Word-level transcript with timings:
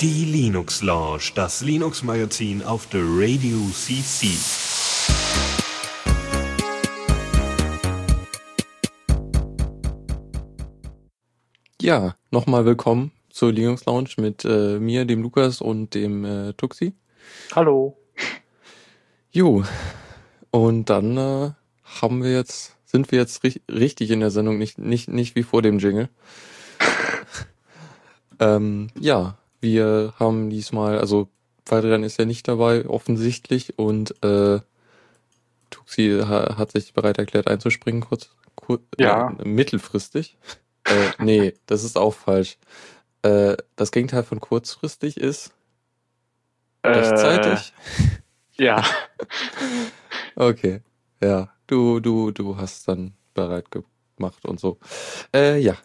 Die 0.00 0.24
Linux 0.24 0.82
Lounge, 0.82 1.30
das 1.36 1.60
Linux 1.60 2.02
Magazin 2.02 2.62
auf 2.62 2.88
der 2.88 3.02
Radio 3.02 3.58
CC. 3.72 4.26
Ja, 11.80 12.16
nochmal 12.30 12.64
willkommen 12.64 13.12
zur 13.30 13.52
Linux 13.52 13.84
Lounge 13.84 14.10
mit 14.16 14.44
äh, 14.44 14.80
mir, 14.80 15.04
dem 15.04 15.22
Lukas 15.22 15.60
und 15.60 15.94
dem 15.94 16.24
äh, 16.24 16.52
Tuxi. 16.54 16.94
Hallo. 17.54 17.96
Jo, 19.30 19.62
und 20.50 20.90
dann 20.90 21.16
äh, 21.16 21.50
haben 21.84 22.22
wir 22.24 22.32
jetzt, 22.32 22.76
sind 22.94 23.10
wir 23.10 23.18
jetzt 23.18 23.42
ri 23.42 23.60
richtig 23.68 24.12
in 24.12 24.20
der 24.20 24.30
Sendung, 24.30 24.56
nicht, 24.56 24.78
nicht, 24.78 25.08
nicht 25.08 25.34
wie 25.34 25.42
vor 25.42 25.62
dem 25.62 25.80
Jingle. 25.80 26.08
ähm, 28.38 28.86
ja, 28.96 29.36
wir 29.60 30.14
haben 30.20 30.48
diesmal, 30.48 31.00
also 31.00 31.28
Valerian 31.66 32.04
ist 32.04 32.20
ja 32.20 32.24
nicht 32.24 32.46
dabei, 32.46 32.86
offensichtlich, 32.86 33.76
und 33.80 34.14
äh, 34.22 34.60
Tuxi 35.70 36.20
ha 36.24 36.56
hat 36.56 36.70
sich 36.70 36.94
bereit 36.94 37.18
erklärt 37.18 37.48
einzuspringen, 37.48 38.00
kurz, 38.00 38.30
kur 38.54 38.78
Ja. 38.96 39.34
äh, 39.40 39.48
mittelfristig. 39.48 40.36
äh, 40.84 41.10
nee, 41.18 41.54
das 41.66 41.82
ist 41.82 41.98
auch 41.98 42.14
falsch. 42.14 42.58
Äh, 43.22 43.56
das 43.74 43.90
Gegenteil 43.90 44.22
von 44.22 44.38
kurzfristig 44.38 45.16
ist 45.16 45.52
rechtzeitig. 46.86 47.72
Äh, 48.56 48.64
ja. 48.64 48.84
Okay, 50.36 50.80
ja, 51.22 51.53
du, 51.66 52.00
du, 52.00 52.30
du 52.30 52.56
hast 52.56 52.88
dann 52.88 53.14
bereit 53.34 53.66
gemacht 53.70 54.44
und 54.44 54.60
so. 54.60 54.78
Äh, 55.34 55.58
ja. 55.58 55.76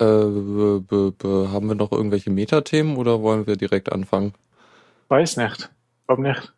Äh, 0.00 0.04
haben 0.04 1.68
wir 1.68 1.74
noch 1.74 1.92
irgendwelche 1.92 2.30
Metathemen 2.30 2.96
oder 2.96 3.20
wollen 3.22 3.46
wir 3.46 3.56
direkt 3.56 3.90
anfangen? 3.92 4.32
Weiß 5.08 5.36
nicht. 5.36 5.70
Warum 6.06 6.22
nicht? 6.22 6.52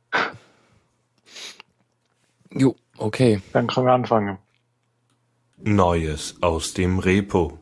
Jo, 2.52 2.74
okay. 2.98 3.40
Dann 3.52 3.68
können 3.68 3.86
wir 3.86 3.92
anfangen. 3.92 4.38
Neues 5.56 6.36
aus 6.42 6.74
dem 6.74 6.98
Repo. 6.98 7.58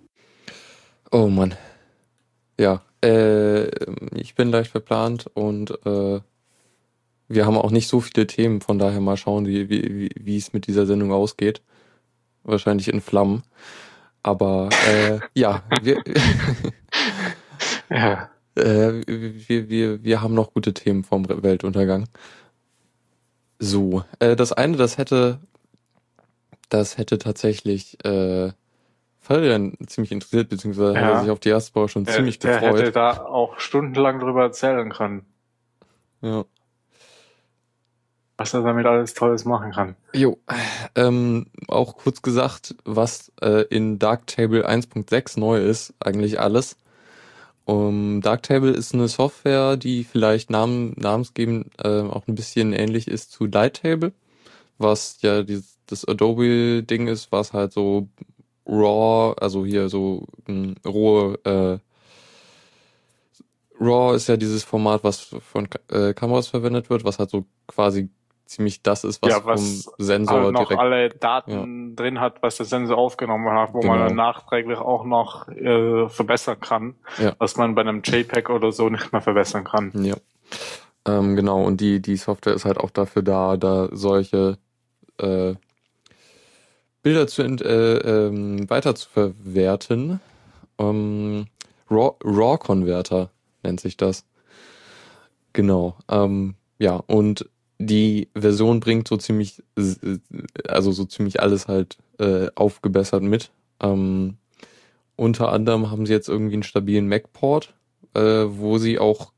Oh 1.10 1.28
Mann. 1.28 1.54
Ja, 2.58 2.82
äh, 3.04 3.66
ich 4.14 4.34
bin 4.34 4.50
leicht 4.50 4.70
verplant 4.70 5.26
und 5.34 5.70
äh, 5.86 6.20
wir 7.28 7.46
haben 7.46 7.56
auch 7.58 7.70
nicht 7.70 7.88
so 7.88 8.00
viele 8.00 8.26
Themen, 8.26 8.60
von 8.60 8.78
daher 8.78 9.00
mal 9.00 9.16
schauen, 9.16 9.46
wie, 9.46 9.68
wie, 9.68 10.10
wie- 10.18 10.36
es 10.38 10.52
mit 10.52 10.66
dieser 10.66 10.86
Sendung 10.86 11.12
ausgeht. 11.12 11.62
Wahrscheinlich 12.42 12.88
in 12.88 13.00
Flammen. 13.00 13.42
Aber 14.22 14.68
äh, 14.88 15.20
ja, 15.34 15.62
wir, 15.82 16.02
Ja. 17.90 18.30
Äh, 18.54 19.02
wir, 19.06 19.68
wir, 19.68 20.04
wir 20.04 20.20
haben 20.22 20.34
noch 20.34 20.52
gute 20.52 20.74
Themen 20.74 21.04
vom 21.04 21.28
Weltuntergang. 21.28 22.08
So, 23.58 24.04
äh, 24.20 24.36
das 24.36 24.52
eine, 24.52 24.76
das 24.76 24.98
hätte, 24.98 25.40
das 26.68 26.98
hätte 26.98 27.18
tatsächlich 27.18 28.02
äh, 28.04 28.52
Fabian 29.20 29.74
ziemlich 29.86 30.12
interessiert, 30.12 30.48
beziehungsweise 30.48 30.94
hat 30.96 31.02
Ja. 31.02 31.10
er 31.12 31.20
sich 31.22 31.30
auf 31.30 31.40
die 31.40 31.48
erste 31.50 31.74
Woche 31.74 31.88
schon 31.88 32.04
Der, 32.04 32.14
ziemlich 32.14 32.38
der 32.38 32.60
hätte 32.60 32.72
gefreut. 32.72 32.96
da 32.96 33.24
auch 33.24 33.58
stundenlang 33.58 34.20
drüber 34.20 34.42
erzählen 34.42 34.90
können, 34.90 35.24
Ja. 36.20 36.44
Was 38.38 38.54
er 38.54 38.62
damit 38.62 38.86
alles 38.86 39.14
Tolles 39.14 39.44
machen 39.44 39.72
kann. 39.72 39.96
Jo, 40.14 40.38
ähm, 40.94 41.46
auch 41.66 41.96
kurz 41.96 42.22
gesagt, 42.22 42.76
was 42.84 43.32
äh, 43.42 43.64
in 43.64 43.98
Darktable 43.98 44.66
1.6 44.66 45.38
neu 45.38 45.58
ist, 45.58 45.92
eigentlich 46.00 46.40
alles. 46.40 46.76
Um, 47.64 48.22
Darktable 48.22 48.70
ist 48.70 48.94
eine 48.94 49.08
Software, 49.08 49.76
die 49.76 50.04
vielleicht 50.04 50.48
Namen, 50.50 50.94
namensgebend 50.96 51.66
äh, 51.84 52.00
auch 52.00 52.26
ein 52.26 52.34
bisschen 52.36 52.72
ähnlich 52.72 53.08
ist 53.08 53.32
zu 53.32 53.44
Lighttable, 53.44 54.12
was 54.78 55.18
ja 55.20 55.42
dieses, 55.42 55.76
das 55.86 56.06
Adobe-Ding 56.06 57.08
ist, 57.08 57.30
was 57.32 57.52
halt 57.52 57.72
so 57.72 58.08
RAW, 58.64 59.34
also 59.40 59.66
hier 59.66 59.88
so 59.88 60.26
mh, 60.46 60.76
rohe 60.86 61.38
äh, 61.44 61.78
RAW 63.80 64.14
ist 64.14 64.28
ja 64.28 64.36
dieses 64.36 64.64
Format, 64.64 65.02
was 65.04 65.20
von 65.20 65.68
äh, 65.90 66.14
Kameras 66.14 66.48
verwendet 66.48 66.88
wird, 66.88 67.04
was 67.04 67.18
halt 67.18 67.30
so 67.30 67.44
quasi 67.66 68.08
ziemlich 68.48 68.82
das 68.82 69.04
ist, 69.04 69.22
was, 69.22 69.30
Ja, 69.30 69.44
was 69.44 69.84
vom 69.84 69.94
Sensor 69.98 70.38
Aber 70.38 70.52
noch 70.52 70.60
direkt. 70.62 70.80
alle 70.80 71.08
Daten 71.10 71.94
drin 71.94 72.20
hat, 72.20 72.42
was 72.42 72.56
der 72.56 72.66
Sensor 72.66 72.96
aufgenommen 72.96 73.48
hat, 73.50 73.74
wo 73.74 73.82
man 73.82 73.96
Genau. 73.98 74.08
dann 74.08 74.16
nachträglich 74.16 74.78
auch 74.78 75.04
noch 75.04 75.48
äh, 75.48 76.08
verbessern 76.08 76.58
kann, 76.60 76.94
Ja. 77.18 77.34
was 77.38 77.56
man 77.56 77.74
bei 77.74 77.82
einem 77.82 78.02
JPEG 78.02 78.50
oder 78.50 78.72
so 78.72 78.88
nicht 78.88 79.12
mehr 79.12 79.20
verbessern 79.20 79.64
kann. 79.64 79.92
Ja. 80.02 80.16
Ähm, 81.06 81.36
genau, 81.36 81.62
und 81.62 81.80
die, 81.80 82.00
die 82.00 82.16
Software 82.16 82.54
ist 82.54 82.64
halt 82.64 82.78
auch 82.78 82.90
dafür 82.90 83.22
da, 83.22 83.56
da 83.56 83.88
solche 83.92 84.58
äh, 85.18 85.54
Bilder 87.02 87.26
zu 87.26 87.42
äh, 87.42 87.46
ähm, 88.26 88.68
weiter 88.68 88.94
zu 88.94 89.08
verwerten. 89.08 90.20
Ähm, 90.78 91.46
Raw, 91.90 92.16
Raw 92.24 92.58
Converter 92.58 93.30
nennt 93.62 93.80
sich 93.80 93.96
das. 93.96 94.24
Genau. 95.52 95.96
Ähm, 96.10 96.54
ja, 96.78 97.02
und 97.06 97.48
die 97.78 98.28
Version 98.34 98.80
bringt 98.80 99.08
so 99.08 99.16
ziemlich, 99.16 99.62
s- 99.76 100.00
also 100.66 100.92
so 100.92 101.04
ziemlich 101.04 101.40
alles 101.40 101.68
halt 101.68 101.98
äh, 102.18 102.48
aufgebessert 102.54 103.22
mit. 103.22 103.50
Ähm, 103.80 104.36
unter 105.16 105.52
anderem 105.52 105.90
haben 105.90 106.06
sie 106.06 106.12
jetzt 106.12 106.28
irgendwie 106.28 106.54
einen 106.54 106.62
stabilen 106.62 107.08
Mac-Port, 107.08 107.74
äh, 108.14 108.20
wo 108.48 108.78
sie 108.78 108.98
auch 108.98 109.32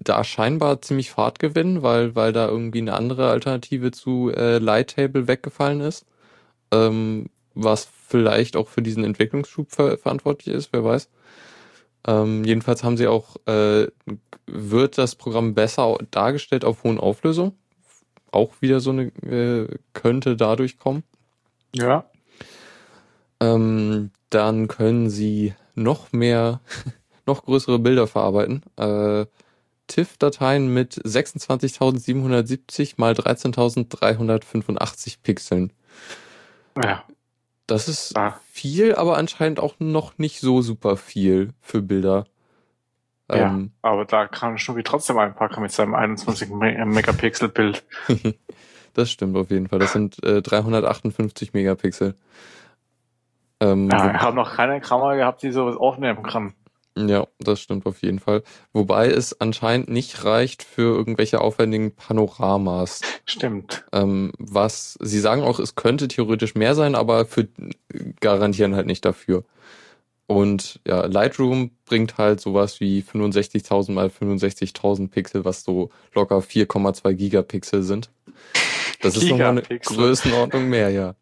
da 0.00 0.24
scheinbar 0.24 0.80
ziemlich 0.82 1.10
Fahrt 1.10 1.38
gewinnen, 1.38 1.82
weil, 1.82 2.14
weil 2.14 2.32
da 2.32 2.48
irgendwie 2.48 2.78
eine 2.80 2.94
andere 2.94 3.30
Alternative 3.30 3.90
zu 3.90 4.30
äh, 4.30 4.58
Lighttable 4.58 5.28
weggefallen 5.28 5.80
ist. 5.80 6.06
Ähm, 6.72 7.26
was 7.54 7.88
vielleicht 8.08 8.56
auch 8.56 8.68
für 8.68 8.82
diesen 8.82 9.04
Entwicklungsschub 9.04 9.72
ver 9.72 9.98
verantwortlich 9.98 10.54
ist, 10.54 10.72
wer 10.72 10.84
weiß. 10.84 11.10
Ähm, 12.06 12.44
jedenfalls 12.44 12.82
haben 12.84 12.96
sie 12.96 13.06
auch, 13.06 13.36
äh, 13.46 13.88
wird 14.46 14.98
das 14.98 15.14
Programm 15.16 15.54
besser 15.54 15.98
dargestellt 16.10 16.64
auf 16.64 16.84
hohen 16.84 16.98
Auflösung. 16.98 17.54
Auch 18.32 18.60
wieder 18.60 18.80
so 18.80 18.90
eine, 18.90 19.04
äh, 19.24 19.68
könnte 19.92 20.36
dadurch 20.36 20.78
kommen. 20.78 21.04
Ja. 21.74 22.04
Ähm, 23.40 24.10
dann 24.30 24.68
können 24.68 25.10
sie 25.10 25.54
noch 25.74 26.12
mehr, 26.12 26.60
noch 27.26 27.44
größere 27.44 27.78
Bilder 27.78 28.06
verarbeiten. 28.06 28.62
Äh, 28.76 29.26
TIFF-Dateien 29.88 30.72
mit 30.72 30.94
26.770 30.94 32.94
mal 32.96 33.12
13.385 33.12 35.16
Pixeln. 35.22 35.72
Ja. 36.82 37.04
Das 37.66 37.88
ist 37.88 38.16
Ah. 38.16 38.40
viel, 38.50 38.94
aber 38.96 39.18
anscheinend 39.18 39.60
auch 39.60 39.74
noch 39.78 40.18
nicht 40.18 40.40
so 40.40 40.62
super 40.62 40.96
viel 40.96 41.50
für 41.60 41.80
Bilder. 41.80 42.26
Ähm, 43.28 43.72
Aber 43.82 44.04
da 44.04 44.26
kann 44.26 44.58
Schnubi 44.58 44.82
trotzdem 44.82 45.18
einpacken 45.18 45.62
mit 45.62 45.72
seinem 45.72 45.94
21 45.94 46.50
Me- 46.50 46.84
Megapixel 46.84 47.48
Bild. 47.48 47.84
das 48.94 49.10
stimmt 49.10 49.36
auf 49.36 49.50
jeden 49.50 49.68
Fall. 49.68 49.78
Das 49.78 49.92
sind 49.92 50.22
äh, 50.24 50.42
358 50.42 51.54
Megapixel. 51.54 52.14
Ähm, 53.60 53.88
Ja, 53.90 54.14
ich 54.14 54.20
habe 54.20 54.36
noch 54.36 54.54
keine 54.54 54.80
Kamera 54.80 55.14
gehabt, 55.14 55.42
die 55.42 55.52
sowas 55.52 55.76
aufnehmen 55.76 56.22
kann. 56.22 56.54
Ja, 56.94 57.26
das 57.38 57.60
stimmt 57.60 57.86
auf 57.86 58.02
jeden 58.02 58.18
Fall. 58.18 58.42
Wobei 58.74 59.06
es 59.08 59.40
anscheinend 59.40 59.88
nicht 59.88 60.26
reicht 60.26 60.62
für 60.62 60.94
irgendwelche 60.94 61.40
aufwendigen 61.40 61.94
Panoramas. 61.94 63.00
Stimmt. 63.24 63.86
Ähm, 63.92 64.32
was 64.38 64.98
sie 65.00 65.20
sagen 65.20 65.42
auch, 65.42 65.58
es 65.58 65.74
könnte 65.74 66.06
theoretisch 66.08 66.54
mehr 66.54 66.74
sein, 66.74 66.94
aber 66.94 67.24
für 67.24 67.48
garantieren 68.20 68.74
halt 68.74 68.86
nicht 68.86 69.06
dafür. 69.06 69.44
Und 70.32 70.80
ja, 70.86 71.04
Lightroom 71.04 71.72
bringt 71.84 72.16
halt 72.16 72.40
sowas 72.40 72.80
wie 72.80 73.02
65.000 73.02 73.92
mal 73.92 74.06
65.000 74.08 75.10
Pixel, 75.10 75.44
was 75.44 75.62
so 75.62 75.90
locker 76.14 76.38
4,2 76.38 77.12
Gigapixel 77.12 77.82
sind. 77.82 78.10
Das 79.02 79.16
ist 79.16 79.28
nochmal 79.28 79.48
eine. 79.48 79.62
Größenordnung 79.62 80.68
mehr, 80.68 80.90
ja. 80.90 81.14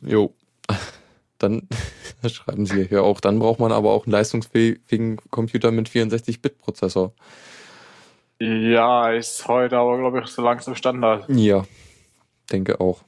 Jo. 0.00 0.32
Dann 1.38 1.68
schreiben 2.26 2.66
sie 2.66 2.84
hier 2.84 3.02
auch. 3.02 3.20
Dann 3.20 3.40
braucht 3.40 3.58
man 3.58 3.72
aber 3.72 3.90
auch 3.90 4.06
einen 4.06 4.12
leistungsfähigen 4.12 5.18
Computer 5.30 5.72
mit 5.72 5.88
64-Bit-Prozessor. 5.88 7.12
Ja, 8.40 9.10
ist 9.10 9.48
heute 9.48 9.78
aber, 9.78 9.98
glaube 9.98 10.20
ich, 10.20 10.26
so 10.26 10.42
langsam 10.42 10.76
Standard. 10.76 11.24
Ja, 11.28 11.64
denke 12.52 12.80
auch. 12.80 13.02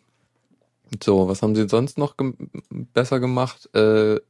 So, 1.03 1.29
was 1.29 1.43
haben 1.43 1.55
sie 1.55 1.69
sonst 1.69 1.99
noch 1.99 2.17
gem 2.17 2.35
besser 2.71 3.21
gemacht? 3.21 3.69
Äh, 3.75 4.21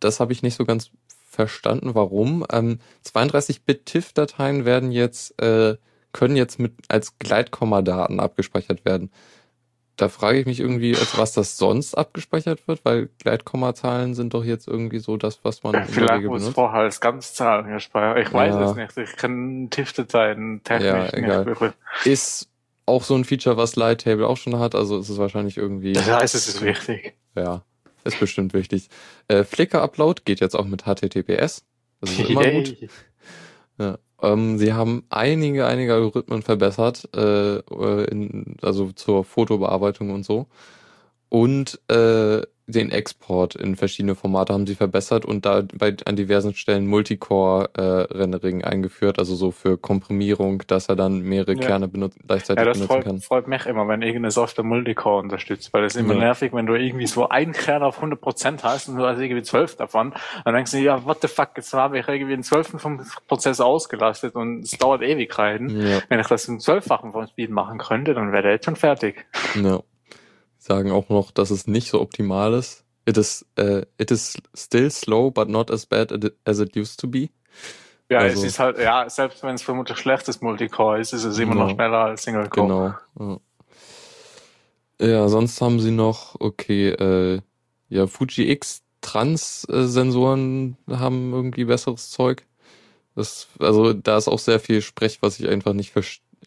das 0.00 0.20
habe 0.20 0.32
ich 0.32 0.42
nicht 0.42 0.56
so 0.56 0.64
ganz 0.64 0.90
verstanden, 1.30 1.94
warum. 1.94 2.44
Ähm, 2.50 2.78
32-Bit-TIFF-Dateien 3.04 4.64
werden 4.64 4.90
jetzt, 4.92 5.40
äh, 5.40 5.76
können 6.12 6.36
jetzt 6.36 6.58
mit 6.58 6.72
als 6.88 7.18
Gleitkommadaten 7.18 8.18
abgespeichert 8.20 8.84
werden. 8.84 9.10
da 9.96 10.08
frage 10.08 10.38
ich 10.38 10.46
mich 10.46 10.60
irgendwie, 10.60 10.96
als 10.96 11.18
was 11.18 11.32
das 11.32 11.58
sonst 11.58 11.96
abgespeichert 11.98 12.68
wird, 12.68 12.84
weil 12.84 13.08
Gleitkommazahlen 13.18 14.14
sind 14.14 14.32
doch 14.32 14.44
jetzt 14.44 14.68
irgendwie 14.68 15.00
so 15.00 15.16
das, 15.16 15.40
was 15.42 15.64
man 15.64 15.74
Ja, 15.74 15.84
vielleicht 15.86 16.24
muss 16.24 16.38
benutzt. 16.42 16.54
vorher 16.54 16.80
als 16.82 17.00
Ganzzahlen 17.00 17.66
gespeichert. 17.68 18.24
Ich 18.28 18.32
weiß 18.32 18.54
Ja. 18.54 18.70
es 18.70 18.76
nicht. 18.76 18.96
Ich 19.10 19.16
kann 19.16 19.68
TIFF-Dateien 19.70 20.60
technisch 20.62 20.86
Ja, 20.88 21.02
nicht 21.02 21.14
egal. 21.14 21.46
wirklich. 21.46 21.72
Ist 22.04 22.48
auch 22.88 23.04
so 23.04 23.14
ein 23.14 23.24
Feature, 23.24 23.56
was 23.56 23.76
Lighttable 23.76 24.26
auch 24.26 24.36
schon 24.36 24.58
hat, 24.58 24.74
also 24.74 24.98
ist 24.98 25.08
es 25.08 25.18
wahrscheinlich 25.18 25.56
irgendwie, 25.56 25.92
Das 25.92 26.10
heißt, 26.10 26.34
es 26.34 26.48
ist 26.48 26.62
wichtig. 26.62 27.14
ja, 27.36 27.62
ist 28.04 28.18
bestimmt 28.18 28.54
wichtig. 28.54 28.88
Äh, 29.28 29.44
Flickr-Upload 29.44 30.22
geht 30.24 30.40
jetzt 30.40 30.54
auch 30.56 30.64
mit 30.64 30.82
HTTPS. 30.84 31.64
Das 32.00 32.10
ist 32.10 32.30
immer 32.30 32.50
gut. 32.50 32.76
Ja. 33.78 33.98
Ähm, 34.20 34.58
sie 34.58 34.72
haben 34.72 35.04
einige, 35.10 35.66
einige 35.66 35.94
Algorithmen 35.94 36.42
verbessert, 36.42 37.08
äh, 37.14 37.58
äh, 37.58 38.04
in, 38.10 38.56
also 38.62 38.90
zur 38.92 39.24
Fotobearbeitung 39.24 40.10
und 40.10 40.24
so. 40.24 40.46
Und 41.28 41.80
äh, 41.88 42.42
den 42.68 42.90
Export 42.90 43.54
in 43.56 43.76
verschiedene 43.76 44.14
Formate 44.14 44.52
haben 44.52 44.66
sie 44.66 44.74
verbessert 44.74 45.24
und 45.24 45.46
da 45.46 45.62
bei 45.74 45.96
an 46.04 46.16
diversen 46.16 46.54
Stellen 46.54 46.86
Multicore-Rendering 46.86 48.62
eingeführt, 48.62 49.18
also 49.18 49.34
so 49.34 49.50
für 49.50 49.78
Komprimierung, 49.78 50.62
dass 50.66 50.88
er 50.88 50.96
dann 50.96 51.20
mehrere 51.20 51.54
Ja. 51.54 51.60
Kerne 51.66 51.88
benut 51.88 52.12
gleichzeitig 52.26 52.60
Ja, 52.60 52.64
das 52.66 52.78
benutzen 52.78 52.92
freut, 52.94 53.04
kann. 53.04 53.20
freut 53.20 53.48
mich 53.48 53.66
immer, 53.66 53.88
wenn 53.88 54.02
irgendeine 54.02 54.30
Software 54.30 54.64
Multicore 54.64 55.22
unterstützt, 55.22 55.72
weil 55.72 55.82
das 55.82 55.94
ist 55.96 56.00
immer 56.00 56.12
Ja. 56.14 56.20
nervig, 56.20 56.52
wenn 56.52 56.66
du 56.66 56.74
irgendwie 56.74 57.06
so 57.06 57.28
einen 57.28 57.52
Kern 57.52 57.82
auf 57.82 58.00
100% 58.02 58.62
hast 58.62 58.88
und 58.88 58.96
du 58.96 59.06
hast 59.06 59.18
irgendwie 59.18 59.42
12 59.42 59.76
davon, 59.76 60.12
dann 60.44 60.54
denkst 60.54 60.72
du, 60.72 60.78
ja, 60.78 61.04
what 61.06 61.18
the 61.22 61.28
fuck, 61.28 61.50
jetzt 61.56 61.72
habe 61.72 61.98
ich 61.98 62.06
irgendwie 62.06 62.34
einen 62.34 62.42
Zwölften 62.42 62.78
vom 62.78 63.00
Prozess 63.26 63.60
ausgelastet 63.60 64.34
und 64.34 64.60
es 64.60 64.72
dauert 64.72 65.02
Ewigkeiten. 65.02 65.70
Ja, 65.80 66.00
Wenn 66.08 66.20
ich 66.20 66.26
das 66.26 66.46
im 66.48 66.60
Zwölffachen 66.60 67.12
vom 67.12 67.26
Speed 67.26 67.50
machen 67.50 67.78
könnte, 67.78 68.12
dann 68.14 68.32
wäre 68.32 68.42
der 68.42 68.52
jetzt 68.52 68.66
schon 68.66 68.76
fertig. 68.76 69.26
ja. 69.54 69.80
Sagen 70.68 70.90
auch 70.92 71.08
noch, 71.08 71.30
dass 71.30 71.50
es 71.50 71.66
nicht 71.66 71.88
so 71.88 72.00
optimal 72.00 72.52
ist. 72.52 72.84
It 73.06 73.16
is, 73.16 73.46
äh, 73.56 73.86
it 73.96 74.10
is 74.10 74.36
still 74.54 74.90
slow, 74.90 75.30
but 75.30 75.48
not 75.48 75.70
as 75.70 75.86
bad 75.86 76.12
as 76.44 76.58
it 76.58 76.76
used 76.76 77.00
to 77.00 77.08
be. 77.08 77.30
Ja, 78.10 78.18
Also- 78.18 78.42
es 78.42 78.48
ist 78.52 78.58
halt, 78.58 78.78
ja, 78.78 79.08
selbst 79.08 79.42
wenn 79.42 79.54
es 79.54 79.62
vermutlich 79.62 79.96
schlechtes 79.98 80.42
Multicore 80.42 81.00
ist, 81.00 81.14
ist 81.14 81.24
es 81.24 81.38
immer 81.38 81.54
noch 81.54 81.68
Genau. 81.68 81.74
schneller 81.74 81.98
als 82.04 82.22
Single 82.22 82.48
Core. 82.50 82.96
Genau. 83.18 83.40
Ja. 85.00 85.06
ja, 85.06 85.28
sonst 85.28 85.58
haben 85.62 85.80
sie 85.80 85.90
noch, 85.90 86.36
okay, 86.38 86.88
äh, 86.90 87.40
ja, 87.88 88.06
Fuji 88.06 88.50
X 88.50 88.82
Trans-Sensoren 89.00 90.76
haben 90.90 91.32
irgendwie 91.32 91.64
besseres 91.64 92.10
Zeug. 92.10 92.44
Das, 93.14 93.48
also 93.58 93.94
da 93.94 94.18
ist 94.18 94.28
auch 94.28 94.38
sehr 94.38 94.60
viel 94.60 94.82
Sprech, 94.82 95.18
was 95.22 95.40
ich 95.40 95.48
einfach 95.48 95.72
nicht 95.72 95.94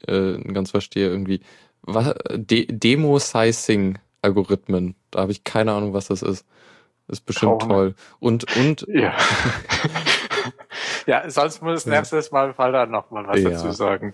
äh, 0.08 0.38
ganz 0.54 0.72
verstehe 0.72 1.08
irgendwie. 1.08 1.42
Was, 1.82 2.14
De 2.36 2.68
Demo-Sizing-Algorithmen, 4.24 4.96
da 5.12 5.22
habe 5.22 5.32
ich 5.32 5.44
keine 5.44 5.74
Ahnung, 5.74 5.94
was 5.94 6.08
das 6.08 6.22
ist. 6.22 6.46
Ist 7.08 7.26
bestimmt 7.26 7.62
Traum. 7.62 7.70
toll. 7.70 7.96
Und, 8.20 8.56
und, 8.56 8.86
Ja. 8.94 9.16
ja, 11.08 11.30
sonst 11.30 11.62
muss 11.62 11.86
Ja. 11.86 11.98
nächstes 11.98 12.32
Mal 12.32 12.54
Fall 12.54 12.72
dann 12.72 12.92
nochmal 12.92 13.28
was 13.28 13.42
Ja. 13.42 13.50
dazu 13.52 13.72
sagen. 13.72 14.14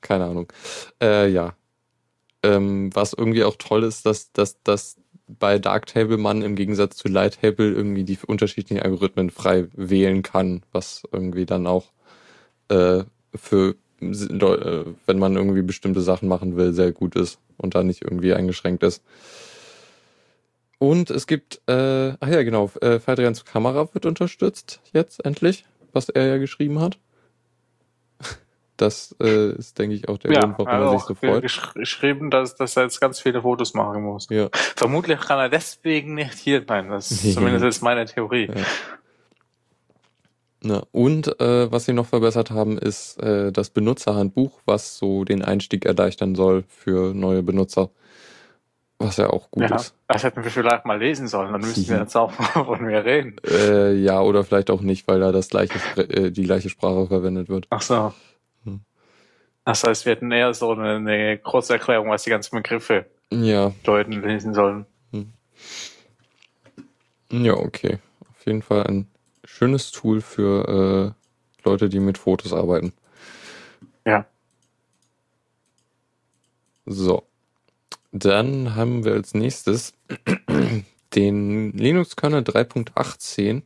keine 0.00 0.24
Ahnung. 0.24 0.52
Äh, 1.02 1.28
ja. 1.28 1.54
Ähm, 2.42 2.94
was 2.94 3.12
irgendwie 3.12 3.44
auch 3.44 3.56
toll 3.56 3.82
ist, 3.84 4.06
dass, 4.06 4.32
dass, 4.32 4.62
dass 4.62 4.96
bei 5.26 5.58
Darktable 5.58 6.16
man 6.16 6.42
im 6.42 6.54
Gegensatz 6.54 6.96
zu 6.96 7.08
Lighttable 7.08 7.70
irgendwie 7.72 8.04
die 8.04 8.18
unterschiedlichen 8.26 8.80
Algorithmen 8.82 9.30
frei 9.30 9.66
wählen 9.74 10.22
kann, 10.22 10.62
was 10.72 11.02
irgendwie 11.12 11.46
dann 11.46 11.66
auch 11.66 11.92
äh, 12.70 13.04
für, 13.34 13.74
wenn 14.00 15.18
man 15.18 15.36
irgendwie 15.36 15.62
bestimmte 15.62 16.00
Sachen 16.00 16.28
machen 16.28 16.56
will, 16.56 16.72
sehr 16.72 16.92
gut 16.92 17.16
ist 17.16 17.38
und 17.56 17.74
da 17.74 17.82
nicht 17.82 18.02
irgendwie 18.02 18.34
eingeschränkt 18.34 18.82
ist. 18.82 19.02
Und 20.78 21.10
es 21.10 21.26
gibt, 21.26 21.60
äh, 21.66 22.12
ach 22.20 22.28
ja, 22.28 22.42
genau, 22.44 22.70
äh, 22.80 23.00
Fadrians 23.00 23.44
Kamera 23.44 23.92
wird 23.92 24.06
unterstützt 24.06 24.80
jetzt 24.92 25.24
endlich, 25.24 25.64
was 25.92 26.08
er 26.08 26.26
ja 26.26 26.38
geschrieben 26.38 26.80
hat. 26.80 26.98
Das 28.76 29.12
äh, 29.20 29.54
ist, 29.54 29.76
denke 29.80 29.96
ich, 29.96 30.08
auch 30.08 30.18
der 30.18 30.30
ja, 30.30 30.38
Grund, 30.38 30.54
warum 30.58 30.72
er 30.72 30.90
sich 30.90 31.00
auch 31.00 31.08
so 31.08 31.14
freut. 31.16 31.42
gesch 31.42 31.74
geschrieben, 31.74 32.30
dass, 32.30 32.54
dass 32.54 32.76
er 32.76 32.84
jetzt 32.84 33.00
ganz 33.00 33.18
viele 33.18 33.42
Fotos 33.42 33.74
machen 33.74 34.04
muss. 34.04 34.28
Ja, 34.30 34.50
Vermutlich 34.52 35.18
kann 35.18 35.40
er 35.40 35.48
deswegen 35.48 36.14
nicht 36.14 36.34
hier 36.34 36.64
sein. 36.64 36.88
Das 36.88 37.10
ist 37.10 37.34
zumindest 37.34 37.64
ist 37.64 37.82
meine 37.82 38.04
Theorie. 38.04 38.46
Ja. 38.46 38.64
Ja. 40.62 40.82
Und 40.92 41.40
äh, 41.40 41.70
was 41.70 41.84
sie 41.84 41.92
noch 41.92 42.06
verbessert 42.06 42.50
haben, 42.50 42.78
ist 42.78 43.18
äh, 43.22 43.52
das 43.52 43.70
Benutzerhandbuch, 43.70 44.60
was 44.66 44.98
so 44.98 45.24
den 45.24 45.44
Einstieg 45.44 45.84
erleichtern 45.86 46.34
soll 46.34 46.64
für 46.68 47.14
neue 47.14 47.42
Benutzer. 47.42 47.90
Was 49.00 49.16
ja 49.16 49.30
auch 49.30 49.50
gut 49.52 49.70
Ja, 49.70 49.76
ist. 49.76 49.94
das 50.08 50.24
hätten 50.24 50.42
wir 50.42 50.50
vielleicht 50.50 50.84
mal 50.84 50.98
lesen 50.98 51.28
sollen. 51.28 51.52
Dann 51.52 51.60
müssten 51.60 51.88
wir 51.88 51.98
jetzt 52.00 52.16
auch 52.16 52.32
von 52.32 52.82
mir 52.84 53.04
reden. 53.04 53.36
Äh, 53.46 53.94
ja, 53.94 54.20
oder 54.20 54.42
vielleicht 54.42 54.70
auch 54.70 54.80
nicht, 54.80 55.06
weil 55.06 55.20
da 55.20 55.30
das 55.30 55.48
gleiche, 55.48 55.78
äh, 55.96 56.32
die 56.32 56.42
gleiche 56.42 56.68
Sprache 56.68 57.06
verwendet 57.06 57.48
wird. 57.48 57.66
Ach 57.70 57.80
so. 57.82 58.12
Hm. 58.64 58.80
Das 59.64 59.84
heißt, 59.84 60.04
wir 60.04 60.12
hätten 60.12 60.32
eher 60.32 60.52
so 60.54 60.72
eine, 60.72 60.96
eine 60.96 61.38
kurze 61.38 61.74
Erklärung, 61.74 62.08
was 62.10 62.24
die 62.24 62.30
ganzen 62.30 62.56
Begriffe 62.56 63.06
Ja, 63.32 63.68
bedeuten, 63.68 64.20
lesen 64.22 64.52
sollen. 64.54 64.86
ja, 67.30 67.54
okay. 67.54 67.98
Auf 68.30 68.46
jeden 68.46 68.62
Fall 68.62 68.84
ein 68.84 69.06
schönes 69.48 69.90
Tool 69.90 70.20
für 70.20 71.14
äh, 71.16 71.66
Leute, 71.68 71.88
die 71.88 72.00
mit 72.00 72.18
Fotos 72.18 72.52
arbeiten. 72.52 72.92
Ja. 74.06 74.26
So. 76.86 77.24
Dann 78.12 78.74
haben 78.76 79.04
wir 79.04 79.12
als 79.12 79.34
nächstes 79.34 79.94
den 81.14 81.72
Linux-Kernel 81.72 82.42
3.18. 82.42 83.62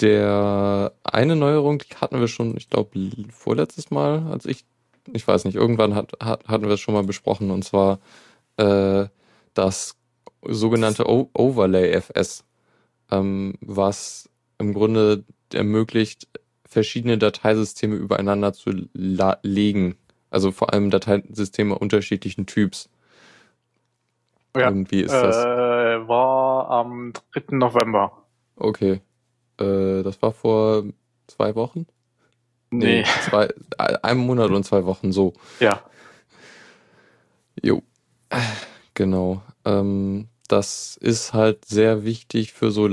Der 0.00 0.92
eine 1.04 1.36
Neuerung, 1.36 1.78
die 1.78 1.94
hatten 1.96 2.20
wir 2.20 2.28
schon, 2.28 2.56
ich 2.56 2.70
glaube, 2.70 3.10
vorletztes 3.30 3.90
Mal, 3.90 4.26
als 4.30 4.46
ich, 4.46 4.64
ich 5.12 5.26
weiß 5.26 5.44
nicht, 5.44 5.56
irgendwann 5.56 5.94
hat, 5.94 6.12
hat, 6.20 6.46
hatten 6.48 6.66
wir 6.66 6.74
es 6.74 6.80
schon 6.80 6.94
mal 6.94 7.04
besprochen, 7.04 7.50
und 7.50 7.64
zwar 7.64 7.98
äh, 8.56 9.06
das 9.54 9.96
sogenannte 10.42 11.08
o 11.08 11.30
Overlay 11.34 11.90
FS, 12.00 12.44
ähm, 13.10 13.54
was 13.60 14.28
im 14.58 14.74
Grunde 14.74 15.24
ermöglicht, 15.52 16.28
verschiedene 16.68 17.18
Dateisysteme 17.18 17.94
übereinander 17.96 18.52
zu 18.52 18.70
legen. 18.92 19.96
Also 20.30 20.52
vor 20.52 20.72
allem 20.72 20.90
Dateisysteme 20.90 21.78
unterschiedlichen 21.78 22.46
Typs. 22.46 22.90
Ja. 24.56 24.68
Irgendwie 24.68 25.00
ist 25.00 25.12
äh, 25.12 25.22
das. 25.22 25.36
war 26.08 26.70
am 26.70 27.12
3. 27.32 27.56
November. 27.56 28.12
Okay. 28.56 29.00
Äh, 29.58 30.02
das 30.02 30.20
war 30.20 30.32
vor 30.32 30.84
zwei 31.26 31.54
Wochen? 31.54 31.86
Nee. 32.70 33.04
zwei, 33.28 33.48
einem 33.78 34.20
Monat 34.20 34.50
und 34.50 34.64
zwei 34.64 34.84
Wochen 34.84 35.12
so. 35.12 35.32
Ja. 35.60 35.82
Jo. 37.62 37.82
Genau. 38.94 39.42
Ähm, 39.64 40.28
das 40.48 40.96
ist 40.96 41.32
halt 41.32 41.64
sehr 41.64 42.04
wichtig 42.04 42.52
für 42.52 42.70
so 42.70 42.86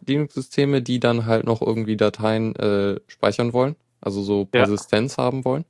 Live-Linux-Systeme, 0.00 0.82
die 0.82 1.00
dann 1.00 1.26
halt 1.26 1.44
noch 1.44 1.62
irgendwie 1.62 1.96
Dateien 1.96 2.54
äh, 2.56 3.00
speichern 3.06 3.52
wollen, 3.52 3.76
also 4.00 4.22
so 4.22 4.40
Ja. 4.40 4.62
Persistenz 4.62 5.18
haben 5.18 5.44
wollen. 5.44 5.64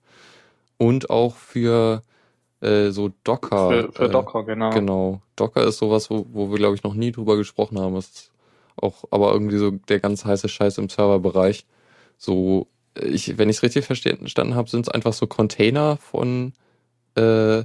Und 0.78 1.10
auch 1.10 1.36
für 1.36 2.02
äh, 2.60 2.90
so 2.90 3.10
Docker. 3.24 3.68
Für, 3.70 3.92
für 3.92 4.04
äh, 4.04 4.10
Docker, 4.10 4.44
genau. 4.44 4.70
Genau. 4.70 5.22
Docker 5.36 5.64
ist 5.64 5.78
sowas, 5.78 6.10
wo, 6.10 6.26
wo 6.32 6.50
wir, 6.50 6.58
glaube 6.58 6.74
ich, 6.74 6.82
noch 6.82 6.94
nie 6.94 7.12
drüber 7.12 7.36
gesprochen 7.36 7.78
haben. 7.78 7.94
Das 7.94 8.06
ist 8.08 8.32
auch 8.76 9.04
aber 9.10 9.32
irgendwie 9.32 9.58
so 9.58 9.70
der 9.70 10.00
ganz 10.00 10.24
heiße 10.24 10.48
Scheiß 10.48 10.78
im 10.78 10.88
Serverbereich. 10.88 11.64
So, 12.18 12.68
ich, 13.00 13.38
wenn 13.38 13.48
ich 13.48 13.56
es 13.56 13.62
richtig 13.62 13.86
verstanden 13.86 14.54
habe, 14.54 14.68
sind 14.68 14.86
es 14.86 14.92
einfach 14.92 15.12
so 15.12 15.26
Container 15.26 15.96
von 15.96 16.52
äh, 17.14 17.64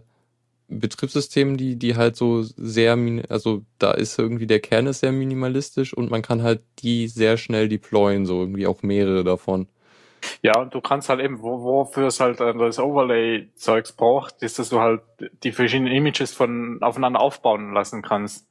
Betriebssystemen, 0.71 1.57
die, 1.57 1.77
die 1.77 1.95
halt 1.97 2.15
so 2.15 2.43
sehr, 2.43 2.97
also 3.29 3.63
da 3.79 3.91
ist 3.91 4.17
irgendwie 4.19 4.47
der 4.47 4.59
Kern 4.61 4.87
ist 4.87 5.01
sehr 5.01 5.11
minimalistisch 5.11 5.93
und 5.93 6.11
man 6.11 6.21
kann 6.21 6.43
halt 6.43 6.63
die 6.79 7.07
sehr 7.07 7.37
schnell 7.37 7.69
deployen, 7.69 8.25
so 8.25 8.41
irgendwie 8.41 8.67
auch 8.67 8.83
mehrere 8.83 9.23
davon. 9.23 9.67
Ja, 10.43 10.59
und 10.59 10.73
du 10.73 10.81
kannst 10.81 11.09
halt 11.09 11.19
eben, 11.19 11.41
wo, 11.41 11.61
wofür 11.63 12.07
es 12.07 12.19
halt 12.19 12.39
äh, 12.39 12.53
das 12.53 12.79
Overlay-Zeugs 12.79 13.93
braucht, 13.93 14.41
ist, 14.41 14.59
dass 14.59 14.69
du 14.69 14.79
halt 14.79 15.01
die 15.43 15.51
verschiedenen 15.51 15.93
Images 15.93 16.33
von 16.33 16.79
aufeinander 16.81 17.19
aufbauen 17.19 17.73
lassen 17.73 18.01
kannst. 18.01 18.47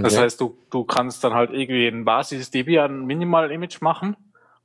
Das 0.00 0.16
Okay. 0.16 0.18
heißt, 0.18 0.40
du, 0.40 0.58
du 0.70 0.84
kannst 0.84 1.24
dann 1.24 1.34
halt 1.34 1.50
irgendwie 1.52 1.88
ein 1.88 2.04
Basis-DB 2.04 2.78
ein 2.80 3.06
Minimal-Image 3.06 3.80
machen 3.82 4.16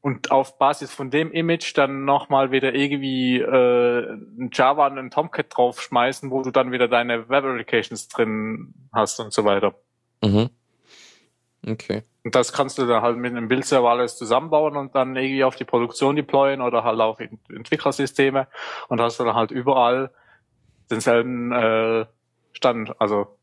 und 0.04 0.32
auf 0.32 0.58
Basis 0.58 0.94
von 0.94 1.10
dem 1.12 1.32
Image 1.32 1.78
dann 1.78 2.04
nochmal 2.04 2.52
wieder 2.52 2.76
irgendwie 2.76 3.40
äh, 3.40 4.12
ein 4.12 4.50
Java 4.52 4.88
und 4.88 4.98
ein 4.98 5.10
Tomcat 5.10 5.46
draufschmeißen, 5.50 6.30
wo 6.30 6.42
du 6.42 6.52
dann 6.52 6.74
wieder 6.74 6.90
deine 6.90 7.30
Web-Applications 7.30 8.10
drin 8.10 8.74
hast 8.92 9.22
und 9.22 9.32
so 9.32 9.46
weiter. 9.46 9.76
Mhm. 10.22 10.50
Okay. 11.66 12.04
Und 12.26 12.36
das 12.36 12.52
kannst 12.52 12.78
du 12.78 12.86
dann 12.86 13.02
halt 13.02 13.16
mit 13.16 13.32
einem 13.32 13.48
Bildserver 13.48 13.92
alles 13.92 14.18
zusammenbauen 14.18 14.76
und 14.76 14.94
dann 14.94 15.16
irgendwie 15.16 15.46
auf 15.46 15.56
die 15.56 15.64
Produktion 15.64 16.18
deployen 16.18 16.60
oder 16.60 16.84
halt 16.84 17.00
auf 17.00 17.22
Ent- 17.22 17.50
Entwicklersysteme 17.50 18.50
und 18.90 19.00
hast 19.00 19.22
dann 19.22 19.34
halt 19.34 19.52
überall 19.52 20.12
denselben 20.92 21.54
äh, 21.54 22.06
Stand, 22.52 23.00
also 23.00 23.40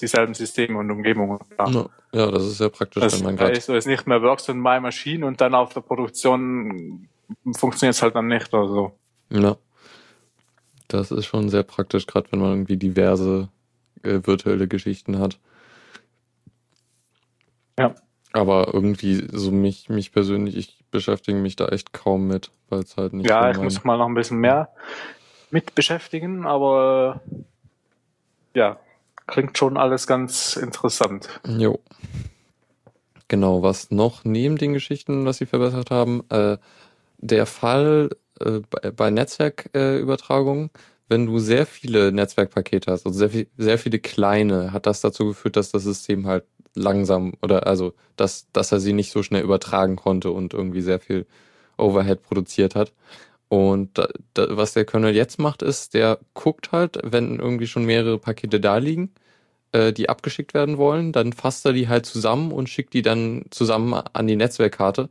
dieselben 0.00 0.34
Systeme 0.34 0.78
und 0.78 0.90
Umgebungen. 0.90 1.38
Ja. 1.58 1.88
ja, 2.12 2.30
das 2.30 2.44
ist 2.44 2.58
sehr 2.58 2.68
praktisch, 2.68 3.02
das 3.02 3.18
wenn 3.18 3.24
man 3.26 3.36
gerade 3.36 3.52
gerade. 3.52 3.64
so 3.64 3.74
ist 3.74 3.86
nicht 3.86 4.06
mehr 4.06 4.22
Works 4.22 4.48
on 4.48 4.60
my 4.60 4.80
machine 4.80 5.26
und 5.26 5.40
dann 5.40 5.54
auf 5.54 5.72
der 5.72 5.80
Produktion 5.80 7.08
funktioniert 7.56 7.94
es 7.94 8.02
halt 8.02 8.14
dann 8.14 8.28
nicht 8.28 8.52
oder 8.54 8.68
so. 8.68 8.98
Ja. 9.30 9.56
Das 10.88 11.10
ist 11.10 11.26
schon 11.26 11.48
sehr 11.48 11.64
praktisch, 11.64 12.06
gerade 12.06 12.30
wenn 12.30 12.40
man 12.40 12.50
irgendwie 12.50 12.76
diverse 12.76 13.48
äh, 14.02 14.20
virtuelle 14.22 14.68
Geschichten 14.68 15.18
hat. 15.18 15.38
Ja. 17.78 17.94
Aber 18.32 18.72
irgendwie, 18.72 19.26
so 19.32 19.50
mich, 19.50 19.88
mich 19.88 20.12
persönlich, 20.12 20.56
ich 20.56 20.84
beschäftige 20.90 21.38
mich 21.38 21.56
da 21.56 21.68
echt 21.68 21.92
kaum 21.92 22.26
mit, 22.26 22.50
weil 22.68 22.80
es 22.80 22.96
halt 22.96 23.12
nicht 23.14 23.28
Ja, 23.28 23.50
ich 23.50 23.56
mein- 23.56 23.64
muss 23.64 23.82
mal 23.84 23.98
noch 23.98 24.06
ein 24.06 24.14
bisschen 24.14 24.38
mehr 24.38 24.68
mit 25.50 25.74
beschäftigen, 25.74 26.44
aber 26.46 27.20
ja, 28.54 28.78
klingt 29.26 29.58
schon 29.58 29.76
alles 29.76 30.06
ganz 30.06 30.56
interessant. 30.56 31.28
Jo. 31.46 31.80
Genau, 33.28 33.62
was 33.62 33.90
noch 33.90 34.24
neben 34.24 34.56
den 34.56 34.72
Geschichten, 34.72 35.24
was 35.24 35.38
sie 35.38 35.46
verbessert 35.46 35.90
haben, 35.90 36.22
äh, 36.30 36.58
der 37.18 37.46
Fall 37.46 38.10
äh, 38.40 38.60
bei, 38.94 39.10
Netzwerkübertragungen, 39.10 40.66
äh, 40.66 40.78
wenn 41.08 41.26
du 41.26 41.38
sehr 41.38 41.66
viele 41.66 42.12
Netzwerkpakete 42.12 42.90
hast, 42.90 43.06
also 43.06 43.18
sehr, 43.18 43.30
viel, 43.30 43.48
sehr 43.56 43.78
viele 43.78 43.98
kleine, 43.98 44.72
hat 44.72 44.86
das 44.86 45.00
dazu 45.00 45.26
geführt, 45.26 45.56
dass 45.56 45.72
das 45.72 45.82
System 45.82 46.26
halt 46.26 46.44
langsam 46.74 47.32
oder 47.42 47.66
also, 47.66 47.94
dass, 48.16 48.46
dass 48.52 48.70
er 48.70 48.80
sie 48.80 48.92
nicht 48.92 49.10
so 49.10 49.22
schnell 49.22 49.42
übertragen 49.42 49.96
konnte 49.96 50.30
und 50.30 50.54
irgendwie 50.54 50.82
sehr 50.82 51.00
viel 51.00 51.26
Overhead 51.78 52.22
produziert 52.22 52.74
hat. 52.74 52.92
Und 53.48 53.96
da, 53.96 54.08
da, 54.34 54.56
was 54.56 54.72
der 54.72 54.84
Kernel 54.84 55.14
jetzt 55.14 55.38
macht, 55.38 55.62
ist, 55.62 55.94
der 55.94 56.18
guckt 56.34 56.72
halt, 56.72 56.98
wenn 57.04 57.38
irgendwie 57.38 57.68
schon 57.68 57.84
mehrere 57.84 58.18
Pakete 58.18 58.60
da 58.60 58.78
liegen, 58.78 59.12
äh, 59.72 59.92
die 59.92 60.08
abgeschickt 60.08 60.54
werden 60.54 60.78
wollen, 60.78 61.12
dann 61.12 61.32
fasst 61.32 61.64
er 61.64 61.72
die 61.72 61.88
halt 61.88 62.06
zusammen 62.06 62.52
und 62.52 62.68
schickt 62.68 62.94
die 62.94 63.02
dann 63.02 63.44
zusammen 63.50 63.94
an 63.94 64.26
die 64.26 64.36
Netzwerkkarte, 64.36 65.10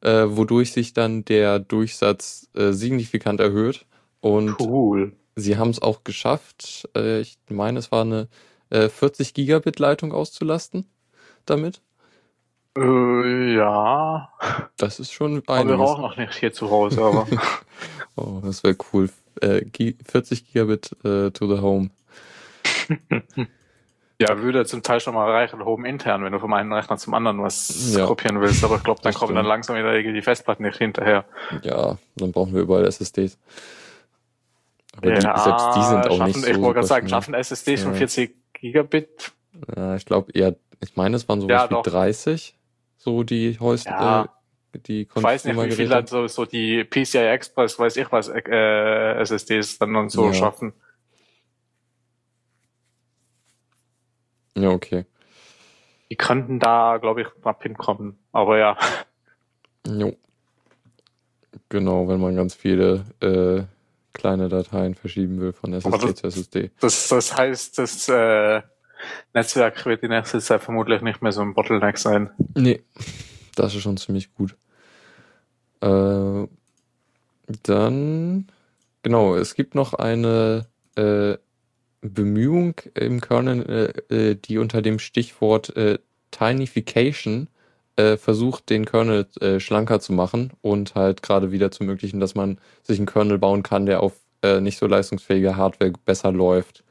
äh, 0.00 0.24
wodurch 0.28 0.72
sich 0.72 0.94
dann 0.94 1.24
der 1.24 1.60
Durchsatz 1.60 2.48
äh, 2.54 2.72
signifikant 2.72 3.40
erhöht. 3.40 3.86
Und 4.20 4.58
Cool. 4.60 5.12
sie 5.36 5.56
haben 5.56 5.70
es 5.70 5.80
auch 5.80 6.04
geschafft, 6.04 6.88
äh, 6.96 7.20
ich 7.20 7.38
meine, 7.48 7.78
es 7.78 7.92
war 7.92 8.02
eine 8.02 8.28
äh, 8.70 8.88
40 8.88 9.34
Gigabit 9.34 9.78
Leitung 9.78 10.12
auszulasten 10.12 10.86
damit. 11.46 11.80
Äh, 12.78 13.54
ja, 13.56 14.32
Das 14.76 15.00
ist 15.00 15.12
schon 15.12 15.42
haben 15.48 15.68
wir 15.68 15.74
einiges. 15.74 15.80
auch 15.80 15.98
noch 15.98 16.16
nicht 16.16 16.34
hier 16.34 16.52
zu 16.52 16.70
Hause, 16.70 17.02
aber 17.02 17.26
Oh, 18.16 18.40
das 18.44 18.62
wäre 18.62 18.76
cool. 18.92 19.08
Äh, 19.40 19.64
Gi- 19.64 19.96
40 20.06 20.46
Gigabit 20.46 20.92
äh, 21.04 21.30
to 21.30 21.54
the 21.54 21.60
home. 21.62 21.90
ja, 24.20 24.38
würde 24.38 24.66
zum 24.66 24.82
Teil 24.82 25.00
schon 25.00 25.14
mal 25.14 25.30
reichen, 25.30 25.64
Home 25.64 25.88
intern, 25.88 26.22
wenn 26.24 26.32
du 26.32 26.38
vom 26.38 26.52
einen 26.52 26.72
Rechner 26.72 26.96
zum 26.98 27.14
anderen 27.14 27.42
was 27.42 27.94
Ja. 27.96 28.06
kopieren 28.06 28.40
willst, 28.40 28.62
aber 28.64 28.76
ich 28.76 28.82
glaube, 28.84 29.00
dann 29.02 29.14
kommen 29.14 29.34
dann 29.34 29.46
langsam 29.46 29.76
wieder 29.76 29.92
irgendwie 29.94 30.14
die 30.14 30.22
Festplatten 30.22 30.64
nicht 30.64 30.78
hinterher. 30.78 31.24
Ja, 31.62 31.98
dann 32.16 32.32
brauchen 32.32 32.52
wir 32.54 32.60
überall 32.62 32.84
SSDs. 32.86 33.38
Aber 34.96 35.12
die, 35.12 35.24
ja, 35.24 35.38
selbst 35.38 35.68
die 35.76 35.82
sind 35.82 36.06
auch 36.08 36.16
schaffen, 36.18 36.26
nicht 36.26 36.44
so 36.44 36.50
Ich 36.50 36.60
wollte 36.60 36.74
gerade 36.74 36.86
sagen, 36.86 37.08
schaffen 37.08 37.34
SSDs 37.34 37.82
von 37.82 37.92
Ja. 37.92 37.98
40 37.98 38.36
Gigabit? 38.54 39.32
Ja, 39.76 39.94
ich 39.96 40.04
glaube 40.04 40.32
eher, 40.32 40.56
ich 40.80 40.96
meine, 40.96 41.16
es 41.16 41.28
waren 41.28 41.40
sowas 41.40 41.62
Ja, 41.62 41.70
wie 41.70 41.74
doch. 41.74 41.82
30, 41.84 42.54
so 43.02 43.22
die 43.22 43.58
Häus 43.58 43.84
Ja. 43.84 44.24
äh, 44.74 44.78
die 44.86 45.02
Ich 45.02 45.08
weiß 45.22 45.44
nicht, 45.46 45.56
wie 45.56 45.60
viel 45.62 45.88
Consumer-Geräte. 45.88 45.88
dann 45.88 46.06
so, 46.06 46.26
so 46.28 46.44
die 46.44 46.84
PCI 46.84 47.18
Express, 47.32 47.78
weiß 47.78 47.96
ich 47.96 48.12
was, 48.12 48.28
äh, 48.28 49.14
SSDs 49.20 49.78
dann 49.78 49.96
und 49.96 50.10
so 50.10 50.26
Ja. 50.26 50.34
schaffen. 50.34 50.74
Ja, 54.56 54.68
okay. 54.70 55.06
Die 56.10 56.16
könnten 56.16 56.58
da, 56.58 56.98
glaube 56.98 57.22
ich, 57.22 57.28
knapp 57.42 57.62
hinkommen. 57.62 58.18
Aber 58.32 58.58
ja, 58.58 58.76
Jo. 59.86 60.14
Genau, 61.70 62.06
wenn 62.08 62.20
man 62.20 62.36
ganz 62.36 62.54
viele 62.54 63.06
äh, 63.20 63.62
kleine 64.12 64.48
Dateien 64.50 64.94
verschieben 64.94 65.40
will 65.40 65.52
von 65.54 65.72
SSD 65.72 65.98
das- 66.06 66.14
zu 66.16 66.26
SSD. 66.26 66.70
das, 66.80 67.08
das 67.08 67.34
heißt, 67.36 67.78
das 67.78 68.08
äh, 68.08 68.60
Netzwerk 69.34 69.84
wird 69.86 70.02
in 70.02 70.10
nächster 70.10 70.40
Zeit 70.40 70.62
vermutlich 70.62 71.02
nicht 71.02 71.22
mehr 71.22 71.32
so 71.32 71.40
ein 71.40 71.54
Bottleneck 71.54 71.98
sein. 71.98 72.30
Nee, 72.54 72.82
das 73.56 73.74
ist 73.74 73.82
schon 73.82 73.96
ziemlich 73.96 74.34
gut. 74.34 74.56
Äh, 75.80 76.46
dann, 77.62 78.46
genau, 79.02 79.34
es 79.36 79.54
gibt 79.54 79.74
noch 79.74 79.94
eine 79.94 80.66
äh, 80.96 81.36
Bemühung 82.02 82.74
im 82.94 83.20
Kernel, 83.20 83.94
äh, 84.10 84.14
äh, 84.14 84.34
die 84.34 84.58
unter 84.58 84.82
dem 84.82 84.98
Stichwort 84.98 85.76
äh, 85.76 85.98
Tinification 86.30 87.48
äh, 87.96 88.16
versucht, 88.16 88.70
den 88.70 88.86
Kernel 88.86 89.26
schlanker 89.58 90.00
zu 90.00 90.12
machen 90.12 90.52
und 90.62 90.94
halt 90.94 91.22
gerade 91.22 91.52
wieder 91.52 91.70
zu 91.70 91.82
ermöglichen, 91.82 92.20
dass 92.20 92.34
man 92.34 92.58
sich 92.82 92.98
einen 92.98 93.06
Kernel 93.06 93.38
bauen 93.38 93.62
kann, 93.62 93.86
der 93.86 94.02
auf 94.02 94.14
nicht 94.60 94.78
so 94.78 94.86
leistungsfähige 94.86 95.56
Hardware 95.56 95.92
besser 96.06 96.32
läuft. 96.32 96.82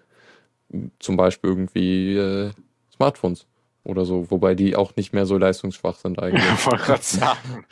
Zum 1.00 1.18
Beispiel 1.18 1.50
irgendwie 1.50 2.16
äh, 2.16 2.52
Smartphones 2.94 3.46
oder 3.84 4.06
so, 4.06 4.30
wobei 4.30 4.54
die 4.56 4.76
auch 4.76 4.96
nicht 4.96 5.14
mehr 5.14 5.26
so 5.26 5.38
leistungsschwach 5.38 5.96
sind 5.96 6.20
eigentlich. 6.22 6.44
Ich 6.44 6.66
wollte 6.66 6.84
gerade 6.84 7.02
sagen. 7.04 7.66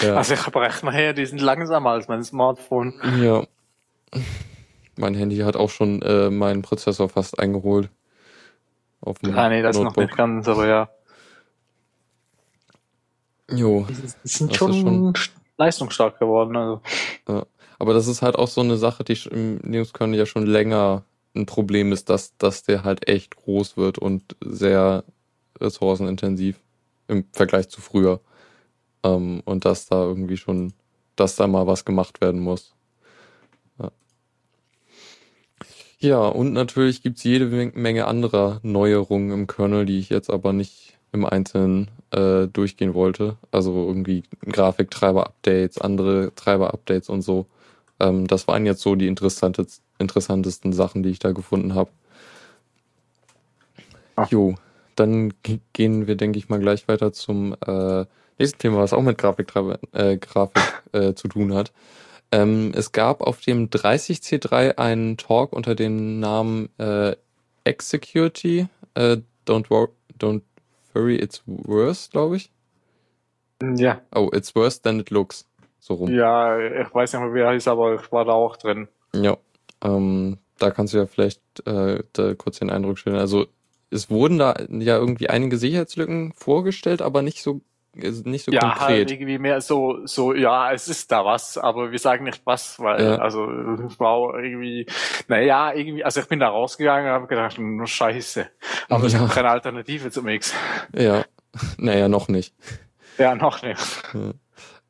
Ja. 0.00 0.16
Also 0.16 0.34
ich 0.34 0.44
habe 0.46 0.60
Rechner 0.60 0.90
her, 0.90 1.12
die 1.12 1.26
sind 1.26 1.40
langsamer 1.40 1.90
als 1.90 2.08
mein 2.08 2.24
Smartphone. 2.24 2.94
ja. 3.20 3.46
Mein 4.96 5.14
Handy 5.14 5.38
hat 5.38 5.56
auch 5.56 5.70
schon 5.70 6.02
äh, 6.02 6.30
meinen 6.30 6.62
Prozessor 6.62 7.08
fast 7.08 7.38
eingeholt. 7.40 7.90
Auf 9.00 9.18
dem 9.18 9.36
Ah, 9.36 9.48
nee, 9.48 9.60
das 9.60 9.76
noch 9.76 9.84
Notebook. 9.86 10.04
nicht 10.04 10.16
ganz, 10.16 10.46
aber 10.46 10.68
ja. 10.68 10.88
Jo. 13.50 13.84
Die 13.88 13.94
sind 13.94 14.04
Das 14.22 14.24
ist 14.24 14.56
schon, 14.56 14.72
schon- 14.72 15.14
leistungsstark 15.56 16.18
geworden. 16.18 16.56
Also. 16.56 16.80
Aber 17.78 17.92
das 17.94 18.06
ist 18.06 18.22
halt 18.22 18.36
auch 18.36 18.48
so 18.48 18.60
eine 18.60 18.76
Sache, 18.76 19.04
die 19.04 19.18
im 19.30 19.58
Linux-Kernel 19.62 20.18
ja 20.18 20.26
schon 20.26 20.46
länger 20.46 21.02
ein 21.34 21.46
Problem 21.46 21.92
ist, 21.92 22.10
dass, 22.10 22.36
dass 22.36 22.62
der 22.62 22.84
halt 22.84 23.08
echt 23.08 23.36
groß 23.36 23.76
wird 23.76 23.98
und 23.98 24.36
sehr 24.44 25.04
ressourcenintensiv 25.60 26.60
im 27.08 27.24
Vergleich 27.32 27.68
zu 27.68 27.80
früher. 27.80 28.20
Ähm, 29.04 29.42
und 29.44 29.64
dass 29.64 29.86
da 29.86 30.02
irgendwie 30.02 30.36
schon, 30.36 30.72
dass 31.16 31.36
da 31.36 31.46
mal 31.46 31.66
was 31.66 31.84
gemacht 31.84 32.20
werden 32.20 32.40
muss. 32.40 32.74
Ja, 35.98 36.26
und 36.26 36.52
natürlich 36.52 37.02
gibt's 37.02 37.24
jede 37.24 37.46
Men- 37.46 37.72
Menge 37.74 38.06
anderer 38.06 38.60
Neuerungen 38.62 39.30
im 39.30 39.46
Kernel, 39.46 39.86
die 39.86 39.98
ich 39.98 40.10
jetzt 40.10 40.28
aber 40.28 40.52
nicht 40.52 40.98
im 41.12 41.24
Einzelnen 41.24 41.88
äh, 42.10 42.46
durchgehen 42.46 42.92
wollte. 42.94 43.38
Also 43.50 43.72
irgendwie 43.86 44.24
Grafiktreiber-Updates, 44.44 45.80
andere 45.80 46.32
Treiber-Updates 46.34 47.08
und 47.08 47.22
so. 47.22 47.46
Ähm, 48.00 48.26
das 48.26 48.46
waren 48.48 48.66
jetzt 48.66 48.82
so 48.82 48.96
die 48.96 49.06
interessante, 49.06 49.66
interessantesten 49.98 50.72
Sachen, 50.72 51.02
die 51.02 51.10
ich 51.10 51.18
da 51.18 51.32
gefunden 51.32 51.74
habe. 51.74 51.90
Jo, 54.30 54.54
dann 54.96 55.32
ge- 55.42 55.60
gehen 55.72 56.06
wir, 56.06 56.16
denke 56.16 56.38
ich 56.38 56.48
mal, 56.48 56.60
gleich 56.60 56.86
weiter 56.88 57.12
zum 57.12 57.54
äh, 57.66 58.04
nächsten 58.38 58.58
Thema, 58.58 58.78
was 58.78 58.92
auch 58.92 59.02
mit 59.02 59.18
Grafiktreiber, 59.18 59.78
äh, 59.92 60.16
Grafik 60.18 60.82
äh, 60.92 61.14
zu 61.14 61.28
tun 61.28 61.52
hat. 61.54 61.72
Ähm, 62.30 62.72
es 62.74 62.92
gab 62.92 63.20
auf 63.20 63.40
dem 63.40 63.70
30C3 63.70 64.76
einen 64.78 65.16
Talk 65.16 65.52
unter 65.52 65.74
dem 65.74 66.20
Namen 66.20 66.68
äh, 66.78 67.16
Execurity, 67.64 68.66
äh, 68.94 69.18
don't, 69.46 69.68
wor 69.70 69.88
don't 70.18 70.42
worry, 70.94 71.16
it's 71.16 71.42
worse, 71.46 72.10
glaube 72.10 72.36
ich. 72.36 72.50
Ja. 73.76 74.00
Oh, 74.14 74.30
it's 74.32 74.54
worse 74.54 74.80
than 74.80 75.00
it 75.00 75.10
looks. 75.10 75.46
So 75.80 75.94
rum. 75.94 76.10
Ja, 76.12 76.58
ich 76.58 76.94
weiß 76.94 77.12
nicht 77.12 77.22
mehr, 77.22 77.34
wie 77.34 77.40
er 77.40 77.52
hieß, 77.52 77.68
aber 77.68 77.96
ich 77.96 78.12
war 78.12 78.24
da 78.24 78.32
auch 78.32 78.56
drin. 78.56 78.88
Ja, 79.14 79.36
ähm, 79.84 80.38
da 80.58 80.70
kannst 80.70 80.94
du 80.94 80.98
ja 80.98 81.06
vielleicht 81.06 81.40
äh, 81.66 82.02
da 82.12 82.34
kurz 82.34 82.58
den 82.58 82.70
Eindruck 82.70 82.98
stellen. 82.98 83.16
Also 83.16 83.46
es 83.90 84.10
wurden 84.10 84.38
da 84.38 84.54
ja 84.70 84.96
irgendwie 84.98 85.28
einige 85.28 85.56
Sicherheitslücken 85.58 86.32
vorgestellt, 86.32 87.02
aber 87.02 87.22
nicht 87.22 87.42
so 87.42 87.60
nicht 87.96 88.44
so 88.44 88.50
ja, 88.50 88.62
halt 88.80 89.06
konkret. 89.06 89.10
irgendwie 89.12 89.38
mehr 89.38 89.60
so, 89.60 90.04
so, 90.04 90.34
ja, 90.34 90.72
es 90.72 90.88
ist 90.88 91.12
da 91.12 91.24
was, 91.24 91.56
aber 91.56 91.92
wir 91.92 91.98
sagen 92.00 92.24
nicht 92.24 92.42
was, 92.44 92.80
weil, 92.80 93.00
Ja. 93.00 93.16
also, 93.18 93.38
war 93.98 94.34
irgendwie, 94.42 94.86
naja, 95.28 95.72
irgendwie, 95.72 96.02
also 96.04 96.20
ich 96.20 96.26
bin 96.26 96.40
da 96.40 96.48
rausgegangen 96.48 97.06
und 97.06 97.12
habe 97.12 97.26
gedacht, 97.28 97.56
nur 97.56 97.86
Scheiße. 97.86 98.48
Aber 98.88 99.06
Ja. 99.06 99.18
gibt 99.20 99.30
keine 99.30 99.50
Alternative 99.50 100.10
zum 100.10 100.26
X. 100.26 100.52
Ja, 100.92 101.24
naja, 101.78 102.08
noch 102.08 102.26
nicht. 102.26 102.52
Ja, 103.16 103.36
noch 103.36 103.62
nicht. 103.62 104.02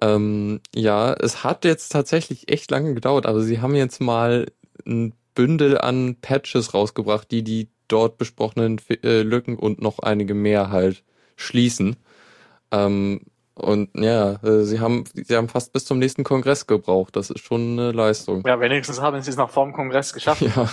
Ähm, 0.01 0.61
ja, 0.75 1.13
es 1.15 1.45
hat 1.45 1.65
jetzt 1.65 1.91
tatsächlich 1.91 2.51
echt 2.51 2.71
lange 2.71 2.95
gedauert, 2.95 3.27
aber 3.27 3.41
sie 3.41 3.61
haben 3.61 3.75
jetzt 3.75 4.01
mal 4.01 4.47
ein 4.87 5.15
Bündel 5.35 5.79
an 5.79 6.17
Patches 6.21 6.75
rausgebracht, 6.75 7.31
die 7.31 7.43
die 7.43 7.69
dort 7.89 8.19
besprochenen 8.19 8.81
äh, 9.03 9.23
Lücken 9.23 9.57
und 9.57 9.81
noch 9.81 9.99
einige 9.99 10.35
mehr 10.35 10.71
halt 10.71 11.05
schließen. 11.37 11.97
Ähm, 12.71 13.21
und 13.55 13.91
ja, 13.95 14.33
äh, 14.43 14.65
sie 14.65 14.81
haben, 14.81 15.05
sie 15.15 15.37
haben 15.37 15.49
fast 15.49 15.73
bis 15.73 15.85
zum 15.85 15.99
nächsten 15.99 16.25
Kongress 16.25 16.67
gebraucht. 16.67 17.15
Das 17.15 17.31
ist 17.31 17.41
schon 17.41 17.79
eine 17.79 17.93
Leistung. 17.93 18.43
Ja, 18.47 18.59
wenigstens 18.61 19.01
haben 19.01 19.21
sie 19.23 19.31
es 19.31 19.37
noch 19.37 19.51
vor 19.51 19.65
dem 19.65 19.73
Kongress 19.73 20.13
geschafft. 20.13 20.45
Ja, 20.57 20.69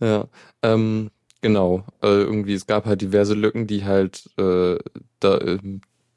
ja, 0.06 0.24
ähm, 0.62 1.10
genau. 1.40 1.84
Äh, 2.00 2.06
irgendwie, 2.06 2.54
es 2.54 2.68
gab 2.68 2.86
halt 2.86 3.00
diverse 3.00 3.34
Lücken, 3.34 3.66
die 3.66 3.84
halt, 3.84 4.30
äh, 4.38 4.78
da, 5.18 5.38
äh, 5.38 5.58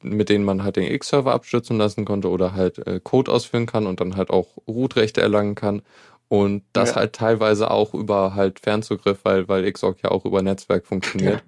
mit 0.00 0.28
denen 0.28 0.44
man 0.44 0.62
halt 0.62 0.76
den 0.76 0.84
X-Server 0.84 1.32
abstürzen 1.32 1.76
lassen 1.76 2.04
konnte 2.04 2.30
oder 2.30 2.54
halt 2.54 2.86
äh, 2.86 3.00
Code 3.02 3.32
ausführen 3.32 3.66
kann 3.66 3.88
und 3.88 3.98
dann 3.98 4.16
halt 4.16 4.30
auch 4.30 4.58
Root-Rechte 4.68 5.22
erlangen 5.22 5.56
kann. 5.56 5.82
Und 6.28 6.64
das 6.72 6.90
ja. 6.90 6.96
halt 6.96 7.14
teilweise 7.14 7.70
auch 7.70 7.94
über 7.94 8.34
halt 8.34 8.60
Fernzugriff, 8.60 9.20
weil, 9.24 9.46
weil 9.48 9.70
Xorg 9.70 10.02
ja 10.02 10.10
auch 10.10 10.24
über 10.24 10.42
Netzwerk 10.42 10.86
funktioniert. 10.86 11.42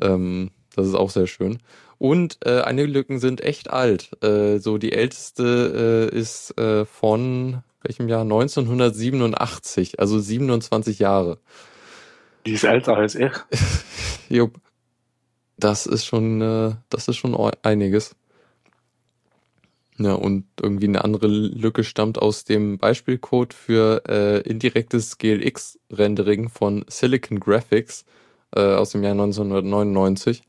Ja. 0.00 0.14
Ähm, 0.14 0.50
das 0.74 0.86
ist 0.86 0.94
auch 0.94 1.10
sehr 1.10 1.26
schön. 1.26 1.58
Und 1.98 2.38
äh, 2.44 2.62
einige 2.62 2.88
Lücken 2.88 3.20
sind 3.20 3.42
echt 3.42 3.70
alt. 3.70 4.10
Äh, 4.24 4.58
so 4.58 4.78
die 4.78 4.92
älteste 4.92 6.10
äh, 6.12 6.16
ist 6.16 6.58
äh, 6.58 6.84
von 6.84 7.62
welchem 7.82 8.08
Jahr? 8.08 8.22
1987, 8.22 10.00
also 10.00 10.18
27 10.18 10.98
Jahre. 10.98 11.38
Die 12.46 12.52
ist 12.52 12.64
älter 12.64 12.96
als 12.96 13.14
ich. 13.14 13.32
Jupp. 14.28 14.60
Das 15.56 15.86
ist 15.86 16.04
schon, 16.04 16.40
äh, 16.40 16.74
das 16.88 17.08
ist 17.08 17.16
schon 17.16 17.36
einiges. 17.62 18.16
Ja, 20.02 20.14
und 20.14 20.46
irgendwie 20.60 20.88
eine 20.88 21.04
andere 21.04 21.28
Lücke 21.28 21.84
stammt 21.84 22.20
aus 22.20 22.42
dem 22.44 22.78
Beispielcode 22.78 23.54
für 23.54 24.02
äh, 24.08 24.40
indirektes 24.40 25.16
GLX-Rendering 25.18 26.48
von 26.48 26.84
Silicon 26.88 27.38
Graphics 27.38 28.04
äh, 28.56 28.74
aus 28.74 28.90
dem 28.90 29.04
Jahr 29.04 29.12
1999. 29.12 30.42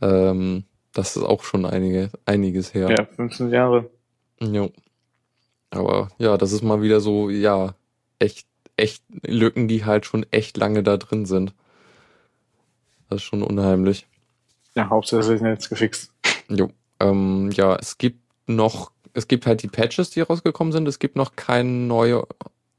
Ähm, 0.00 0.64
das 0.92 1.16
ist 1.16 1.22
auch 1.22 1.44
schon 1.44 1.64
einige, 1.64 2.10
einiges 2.24 2.74
her. 2.74 2.90
Ja, 2.90 3.04
15 3.04 3.50
Jahre. 3.50 3.88
Jo. 4.40 4.72
Aber 5.70 6.08
ja, 6.18 6.36
das 6.36 6.50
ist 6.50 6.62
mal 6.62 6.82
wieder 6.82 7.00
so, 7.00 7.30
ja, 7.30 7.74
echt, 8.18 8.48
echt 8.76 9.04
Lücken, 9.24 9.68
die 9.68 9.84
halt 9.84 10.06
schon 10.06 10.26
echt 10.32 10.56
lange 10.56 10.82
da 10.82 10.96
drin 10.96 11.24
sind. 11.24 11.54
Das 13.08 13.18
ist 13.18 13.24
schon 13.24 13.44
unheimlich. 13.44 14.08
Ja, 14.74 14.88
hauptsächlich 14.90 15.40
jetzt 15.40 15.68
gefixt. 15.68 16.12
Jo. 16.48 16.70
Ähm, 16.98 17.50
ja, 17.52 17.76
es 17.76 17.98
gibt 17.98 18.25
noch, 18.46 18.92
es 19.14 19.28
gibt 19.28 19.46
halt 19.46 19.62
die 19.62 19.68
Patches, 19.68 20.10
die 20.10 20.20
rausgekommen 20.20 20.72
sind. 20.72 20.86
Es 20.88 20.98
gibt 20.98 21.16
noch 21.16 21.36
keine 21.36 21.68
neue, 21.70 22.26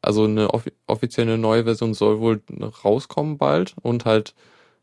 also 0.02 0.26
eine 0.26 0.54
offi 0.54 0.72
offizielle 0.88 1.38
neue 1.38 1.64
Version 1.64 1.94
soll 1.94 2.20
wohl 2.20 2.42
rauskommen 2.84 3.38
bald 3.38 3.76
und 3.82 4.06
halt 4.06 4.34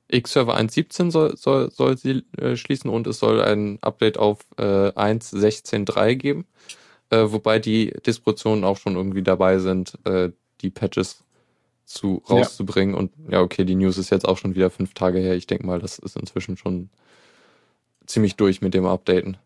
X-Server 0.09 0.57
1.17 0.57 1.11
soll, 1.11 1.37
soll, 1.37 1.71
soll 1.71 1.97
sie 1.97 2.25
äh, 2.39 2.57
schließen 2.57 2.91
und 2.91 3.07
es 3.07 3.19
soll 3.19 3.41
ein 3.41 3.79
Update 3.81 4.19
auf 4.19 4.41
äh, 4.59 4.63
1.16.3 4.63 6.15
geben, 6.17 6.47
äh, 7.11 7.25
wobei 7.27 7.59
die 7.59 7.93
Distributionen 8.07 8.65
auch 8.65 8.77
schon 8.77 8.97
irgendwie 8.97 9.23
dabei 9.23 9.59
sind, 9.59 9.99
äh, 10.05 10.31
die 10.61 10.71
Patches 10.71 11.25
zu 11.85 12.23
rauszubringen. 12.29 12.95
Ja. 12.95 13.01
Und 13.01 13.13
ja, 13.31 13.41
okay, 13.41 13.65
die 13.65 13.75
News 13.75 13.99
ist 13.99 14.11
jetzt 14.11 14.27
auch 14.27 14.39
schon 14.39 14.55
wieder 14.55 14.71
fünf 14.71 14.95
Tage 14.95 15.19
her. 15.19 15.35
Ich 15.35 15.47
denke 15.47 15.67
mal, 15.67 15.79
das 15.79 15.99
ist 15.99 16.17
inzwischen 16.17 16.57
schon 16.57 16.91
ziemlich 18.07 18.37
durch 18.37 18.61
mit 18.61 18.75
dem 18.75 18.87
Updaten. 18.87 19.37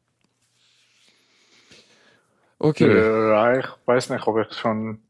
Okay. 2.59 2.89
Äh, 2.89 3.61
ich 3.61 3.67
weiß 3.87 4.11
nicht, 4.11 4.27
ob 4.27 4.39
ich 4.39 4.53
schon 4.57 5.01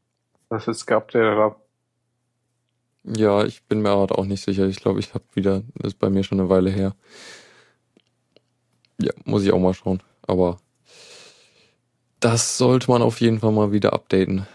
das 0.49 0.65
jetzt 0.65 0.85
geupdatet 0.85 1.37
habe. 1.37 1.55
Ja, 3.03 3.43
ich 3.45 3.63
bin 3.63 3.81
mir 3.81 3.89
aber 3.89 4.19
auch 4.19 4.25
nicht 4.25 4.43
sicher. 4.43 4.67
Ich 4.67 4.77
glaube, 4.77 4.99
ich 4.99 5.13
habe 5.13 5.23
wieder, 5.33 5.63
das 5.75 5.93
ist 5.93 5.99
bei 5.99 6.09
mir 6.09 6.23
schon 6.23 6.39
eine 6.39 6.49
Weile 6.49 6.69
her. 6.69 6.95
Ja, 9.01 9.13
muss 9.25 9.43
ich 9.43 9.51
auch 9.51 9.59
mal 9.59 9.73
schauen. 9.73 10.03
Aber 10.27 10.57
das 12.19 12.57
sollte 12.57 12.91
man 12.91 13.01
auf 13.01 13.21
jeden 13.21 13.39
Fall 13.39 13.51
mal 13.51 13.71
wieder 13.71 13.93
updaten. 13.93 14.45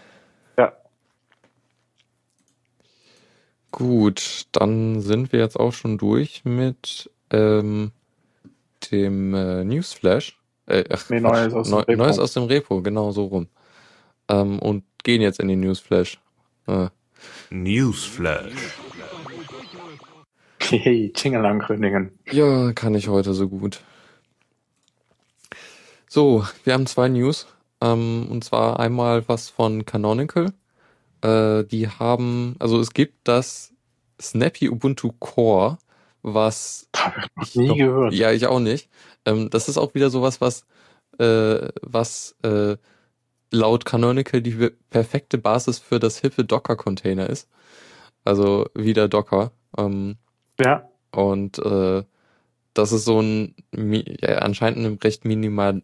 Ja. 0.57 0.73
Gut, 3.71 4.45
dann 4.51 5.01
sind 5.01 5.33
wir 5.33 5.39
jetzt 5.39 5.59
auch 5.59 5.73
schon 5.73 5.97
durch 5.97 6.45
mit 6.45 7.09
ähm, 7.31 7.91
dem 8.91 9.33
äh, 9.33 9.63
Newsflash. 9.65 10.37
Äh, 10.67 10.83
ach, 10.89 11.09
nee, 11.09 11.19
Neues, 11.19 11.53
aus 11.53 11.69
Neu 11.69 11.83
dem 11.83 11.97
Neues 11.97 12.19
aus 12.19 12.33
dem 12.33 12.43
Repo, 12.43 12.81
genau 12.81 13.11
so 13.11 13.25
rum. 13.25 13.47
Ähm, 14.27 14.59
und 14.59 14.83
gehen 15.03 15.21
jetzt 15.21 15.39
in 15.39 15.47
den 15.47 15.59
Newsflash. 15.59 16.19
Äh. 16.67 16.87
Newsflash. 17.49 18.53
Hey, 20.67 21.13
Jingle 21.15 21.45
ankündigen. 21.45 22.17
Ja, 22.31 22.73
kann 22.73 22.95
ich 22.95 23.07
heute 23.07 23.35
so 23.35 23.47
gut. 23.47 23.81
So, 26.09 26.43
wir 26.63 26.73
haben 26.73 26.87
zwei 26.87 27.07
News. 27.07 27.45
Ähm, 27.81 28.27
und 28.31 28.43
zwar 28.43 28.79
einmal 28.79 29.27
was 29.27 29.49
von 29.49 29.85
Canonical. 29.85 30.53
Äh, 31.21 31.65
die 31.65 31.87
haben, 31.87 32.55
also 32.59 32.79
es 32.79 32.93
gibt 32.93 33.27
das 33.27 33.73
Snappy 34.19 34.69
Ubuntu 34.69 35.11
Core, 35.19 35.77
was 36.25 36.89
ich 37.41 37.55
nie 37.55 37.67
noch, 37.67 37.77
gehört. 37.77 38.13
Ja, 38.13 38.31
ich 38.31 38.47
auch 38.47 38.59
nicht. 38.59 38.89
Ähm, 39.25 39.49
das 39.51 39.69
ist 39.69 39.77
auch 39.77 39.93
wieder 39.93 40.09
sowas, 40.09 40.41
was, 40.41 40.65
äh, 41.19 41.67
was 41.81 42.35
äh, 42.41 42.77
laut 43.51 43.85
Canonical 43.85 44.41
die 44.41 44.71
perfekte 44.89 45.37
Basis 45.37 45.77
für 45.77 45.99
das 45.99 46.19
hippe 46.19 46.43
Docker-Container 46.43 47.29
ist. 47.29 47.47
Also 48.23 48.67
wieder 48.73 49.07
Docker. 49.07 49.51
Ähm, 49.77 50.17
ja. 50.59 50.89
Und 51.11 51.59
äh, 51.59 52.03
das 52.73 52.91
ist 52.91 53.05
so 53.05 53.21
ein 53.21 53.55
ja, 53.71 54.39
anscheinend 54.39 54.79
eine 54.79 54.97
recht 55.03 55.25
minimal, 55.25 55.83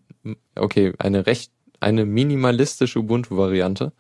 okay, 0.56 0.94
eine 0.98 1.28
recht 1.28 1.52
eine 1.80 2.06
minimalistische 2.06 3.00
Ubuntu-Variante 3.00 3.92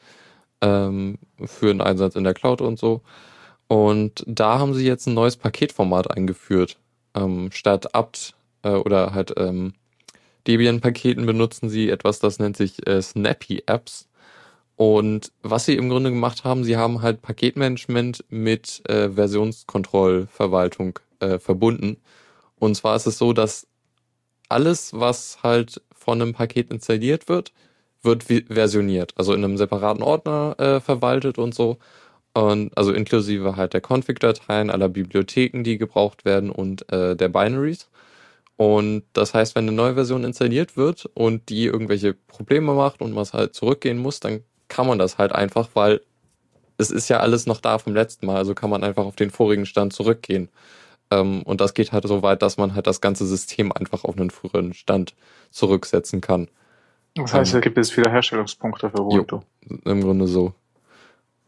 ähm, 0.61 1.17
für 1.45 1.67
den 1.67 1.81
Einsatz 1.81 2.15
in 2.15 2.23
der 2.23 2.33
Cloud 2.33 2.61
und 2.61 2.79
so. 2.79 3.01
Und 3.71 4.25
da 4.27 4.59
haben 4.59 4.73
sie 4.73 4.85
jetzt 4.85 5.07
ein 5.07 5.13
neues 5.13 5.37
Paketformat 5.37 6.11
eingeführt. 6.11 6.75
Ähm, 7.15 7.51
statt 7.53 7.95
apt 7.95 8.35
äh, 8.63 8.71
oder 8.71 9.13
halt 9.13 9.33
ähm, 9.37 9.75
Debian-Paketen 10.45 11.25
benutzen 11.25 11.69
sie 11.69 11.89
etwas, 11.89 12.19
das 12.19 12.37
nennt 12.37 12.57
sich 12.57 12.85
äh, 12.85 13.01
Snappy 13.01 13.63
Apps. 13.67 14.09
Und 14.75 15.31
was 15.41 15.63
sie 15.63 15.77
im 15.77 15.87
Grunde 15.87 16.09
gemacht 16.09 16.43
haben, 16.43 16.65
sie 16.65 16.75
haben 16.75 17.01
halt 17.01 17.21
Paketmanagement 17.21 18.25
mit 18.27 18.81
äh, 18.89 19.09
Versionskontrollverwaltung 19.09 20.99
äh, 21.21 21.39
verbunden. 21.39 21.95
Und 22.59 22.75
zwar 22.75 22.97
ist 22.97 23.07
es 23.07 23.17
so, 23.17 23.31
dass 23.31 23.67
alles, 24.49 24.99
was 24.99 25.43
halt 25.43 25.81
von 25.95 26.21
einem 26.21 26.33
Paket 26.33 26.71
installiert 26.71 27.29
wird, 27.29 27.53
wird 28.01 28.25
versioniert. 28.49 29.13
Also 29.15 29.33
in 29.33 29.45
einem 29.45 29.55
separaten 29.55 30.03
Ordner 30.03 30.59
äh, 30.59 30.81
verwaltet 30.81 31.37
und 31.37 31.55
so. 31.55 31.77
Und 32.33 32.77
also 32.77 32.93
inklusive 32.93 33.57
halt 33.57 33.73
der 33.73 33.81
Config-Dateien, 33.81 34.69
aller 34.69 34.87
Bibliotheken, 34.87 35.63
die 35.63 35.77
gebraucht 35.77 36.23
werden 36.23 36.49
und 36.49 36.89
äh, 36.91 37.15
der 37.15 37.29
Binaries. 37.29 37.89
Und 38.55 39.03
das 39.13 39.33
heißt, 39.33 39.55
wenn 39.55 39.67
eine 39.67 39.75
neue 39.75 39.95
Version 39.95 40.23
installiert 40.23 40.77
wird 40.77 41.09
und 41.13 41.49
die 41.49 41.65
irgendwelche 41.65 42.13
Probleme 42.13 42.73
macht 42.73 43.01
und 43.01 43.11
man 43.11 43.25
halt 43.33 43.55
zurückgehen 43.55 43.97
muss, 43.97 44.19
dann 44.19 44.43
kann 44.67 44.87
man 44.87 44.99
das 44.99 45.17
halt 45.17 45.31
einfach, 45.31 45.69
weil 45.73 46.01
es 46.77 46.91
ist 46.91 47.09
ja 47.09 47.19
alles 47.19 47.45
noch 47.45 47.59
da 47.59 47.77
vom 47.77 47.93
letzten 47.93 48.25
Mal, 48.25 48.37
also 48.37 48.53
kann 48.53 48.69
man 48.69 48.83
einfach 48.83 49.05
auf 49.05 49.15
den 49.15 49.29
vorigen 49.29 49.65
Stand 49.65 49.93
zurückgehen. 49.93 50.49
Ähm, 51.11 51.43
und 51.43 51.59
das 51.59 51.73
geht 51.73 51.91
halt 51.91 52.07
so 52.07 52.23
weit, 52.23 52.41
dass 52.41 52.57
man 52.57 52.73
halt 52.73 52.87
das 52.87 53.01
ganze 53.01 53.25
System 53.25 53.71
einfach 53.71 54.03
auf 54.03 54.17
einen 54.17 54.29
früheren 54.29 54.73
Stand 54.73 55.13
zurücksetzen 55.51 56.21
kann. 56.21 56.47
Das 57.15 57.33
heißt, 57.33 57.53
ähm, 57.53 57.59
es 57.59 57.63
gibt 57.63 57.77
jetzt 57.77 57.95
wieder 57.97 58.09
Herstellungspunkte 58.09 58.89
für 58.89 59.01
Ubuntu. 59.01 59.41
Im 59.85 60.01
Grunde 60.01 60.27
so. 60.27 60.53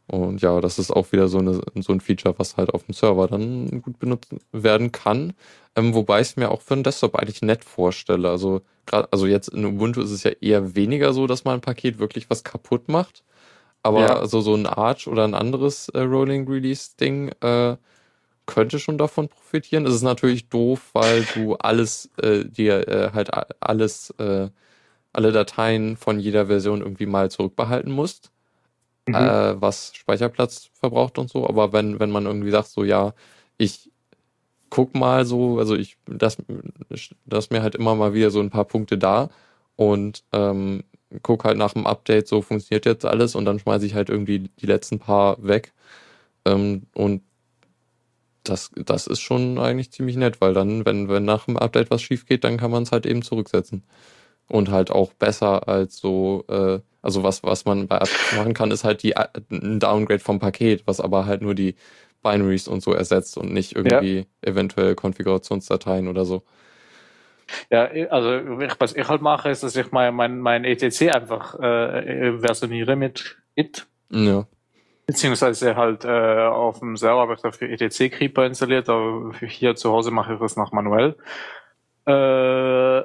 Und 0.07 0.41
ja, 0.41 0.59
das 0.59 0.79
ist 0.79 0.91
auch 0.91 1.11
wieder 1.11 1.27
so, 1.27 1.39
eine, 1.39 1.61
so 1.75 1.93
ein 1.93 2.01
Feature, 2.01 2.35
was 2.37 2.57
halt 2.57 2.73
auf 2.73 2.83
dem 2.83 2.93
Server 2.93 3.27
dann 3.27 3.81
gut 3.81 3.99
benutzt 3.99 4.35
werden 4.51 4.91
kann. 4.91 5.33
Ähm, 5.75 5.93
wobei 5.93 6.21
ich 6.21 6.29
es 6.29 6.35
mir 6.35 6.51
auch 6.51 6.61
für 6.61 6.73
einen 6.73 6.83
Desktop 6.83 7.15
eigentlich 7.15 7.41
nett 7.41 7.63
vorstelle. 7.63 8.29
Also 8.29 8.61
gerade, 8.85 9.07
also 9.11 9.27
jetzt 9.27 9.49
in 9.49 9.65
Ubuntu 9.65 10.01
ist 10.01 10.11
es 10.11 10.23
ja 10.23 10.31
eher 10.41 10.75
weniger 10.75 11.13
so, 11.13 11.25
dass 11.25 11.45
mal 11.45 11.53
ein 11.53 11.61
Paket 11.61 11.99
wirklich 11.99 12.29
was 12.29 12.43
kaputt 12.43 12.89
macht. 12.89 13.23
Aber 13.81 14.01
ja. 14.01 14.19
also 14.19 14.41
so 14.41 14.55
ein 14.55 14.67
Arch 14.67 15.07
oder 15.07 15.23
ein 15.25 15.33
anderes 15.33 15.89
äh, 15.89 15.99
Rolling 16.01 16.47
Release 16.47 16.91
Ding 16.99 17.31
äh, 17.41 17.77
könnte 18.45 18.79
schon 18.79 18.97
davon 18.97 19.29
profitieren. 19.29 19.85
Es 19.85 19.95
ist 19.95 20.03
natürlich 20.03 20.49
doof, 20.49 20.89
weil 20.93 21.25
du 21.33 21.55
alles 21.55 22.09
äh, 22.21 22.45
dir 22.45 22.87
äh, 22.87 23.11
halt 23.13 23.31
alles 23.61 24.11
äh, 24.19 24.49
alle 25.13 25.31
Dateien 25.31 25.95
von 25.97 26.19
jeder 26.19 26.47
Version 26.47 26.81
irgendwie 26.81 27.05
mal 27.05 27.31
zurückbehalten 27.31 27.91
musst 27.91 28.32
mhm. 29.07 29.15
äh, 29.15 29.61
was 29.61 29.93
Speicherplatz 29.95 30.69
verbraucht 30.73 31.17
und 31.17 31.29
so. 31.29 31.47
Aber 31.47 31.73
wenn, 31.73 31.99
wenn 31.99 32.11
man 32.11 32.25
irgendwie 32.25 32.51
sagt, 32.51 32.67
so 32.69 32.83
ja, 32.83 33.13
ich 33.57 33.91
guck 34.69 34.95
mal 34.95 35.25
so, 35.25 35.59
also 35.59 35.75
ich, 35.75 35.97
das, 36.07 36.37
das 37.25 37.49
mir 37.51 37.61
halt 37.61 37.75
immer 37.75 37.95
mal 37.95 38.13
wieder 38.13 38.31
so 38.31 38.39
ein 38.39 38.49
paar 38.49 38.65
Punkte 38.65 38.97
da 38.97 39.29
und 39.75 40.23
ähm, 40.31 40.83
guck 41.21 41.43
halt 41.43 41.57
nach 41.57 41.73
dem 41.73 41.85
Update, 41.85 42.27
so 42.27 42.41
funktioniert 42.41 42.85
jetzt 42.85 43.05
alles 43.05 43.35
und 43.35 43.45
dann 43.45 43.59
schmeiße 43.59 43.85
ich 43.85 43.93
halt 43.93 44.09
irgendwie 44.09 44.49
die 44.59 44.65
letzten 44.65 44.99
paar 44.99 45.37
weg. 45.45 45.73
Ähm, 46.45 46.87
und 46.95 47.21
das, 48.43 48.71
das 48.75 49.07
ist 49.07 49.21
schon 49.21 49.57
eigentlich 49.57 49.91
ziemlich 49.91 50.17
nett, 50.17 50.41
weil 50.41 50.53
dann, 50.53 50.85
wenn, 50.85 51.07
wenn 51.07 51.25
nach 51.25 51.45
dem 51.45 51.57
Update 51.57 51.91
was 51.91 52.01
schief 52.01 52.25
geht, 52.25 52.43
dann 52.43 52.57
kann 52.57 52.71
man 52.71 52.83
es 52.83 52.91
halt 52.91 53.05
eben 53.05 53.21
zurücksetzen. 53.21 53.83
Und 54.49 54.69
halt 54.69 54.91
auch 54.91 55.13
besser 55.13 55.67
als 55.69 55.97
so, 55.97 56.45
äh, 56.49 56.79
Also 57.03 57.21
was, 57.21 57.43
was 57.43 57.65
man 57.65 57.87
bei 57.87 57.97
Apache 57.97 58.35
machen 58.37 58.53
kann, 58.53 58.71
ist 58.71 58.83
halt 58.83 59.03
die, 59.03 59.15
ein 59.15 59.79
Downgrade 59.79 60.19
vom 60.19 60.39
Paket, 60.39 60.87
was 60.87 60.99
aber 60.99 61.25
halt 61.25 61.41
nur 61.41 61.53
die 61.53 61.75
Binaries 62.23 62.67
und 62.67 62.81
so 62.81 62.93
ersetzt 62.93 63.37
und 63.37 63.51
nicht 63.53 63.75
irgendwie 63.75 64.19
ja. 64.19 64.23
eventuell 64.41 64.95
Konfigurationsdateien 64.95 66.07
oder 66.07 66.25
so. 66.25 66.43
Ja, 67.69 67.89
also 68.09 68.29
was 68.79 68.95
ich 68.95 69.07
halt 69.07 69.21
mache, 69.21 69.49
ist, 69.49 69.63
dass 69.63 69.75
ich 69.75 69.91
mein, 69.91 70.15
mein, 70.15 70.39
mein 70.39 70.63
ETC 70.63 71.13
einfach 71.13 71.59
äh, 71.59 72.39
versioniere 72.39 72.95
mit 72.95 73.37
Git. 73.55 73.85
Ja. 74.09 74.47
Beziehungsweise 75.05 75.75
halt 75.75 76.05
äh, 76.05 76.47
auf 76.47 76.79
dem 76.79 76.95
Server 76.95 77.19
habe 77.19 77.33
ich 77.33 77.41
dafür 77.41 77.69
ETC 77.69 78.09
Creeper 78.09 78.45
installiert, 78.45 78.87
aber 78.87 79.33
hier 79.41 79.75
zu 79.75 79.91
Hause 79.91 80.11
mache 80.11 80.35
ich 80.35 80.39
das 80.39 80.55
noch 80.55 80.71
manuell. 80.71 81.17
Äh, 82.05 83.03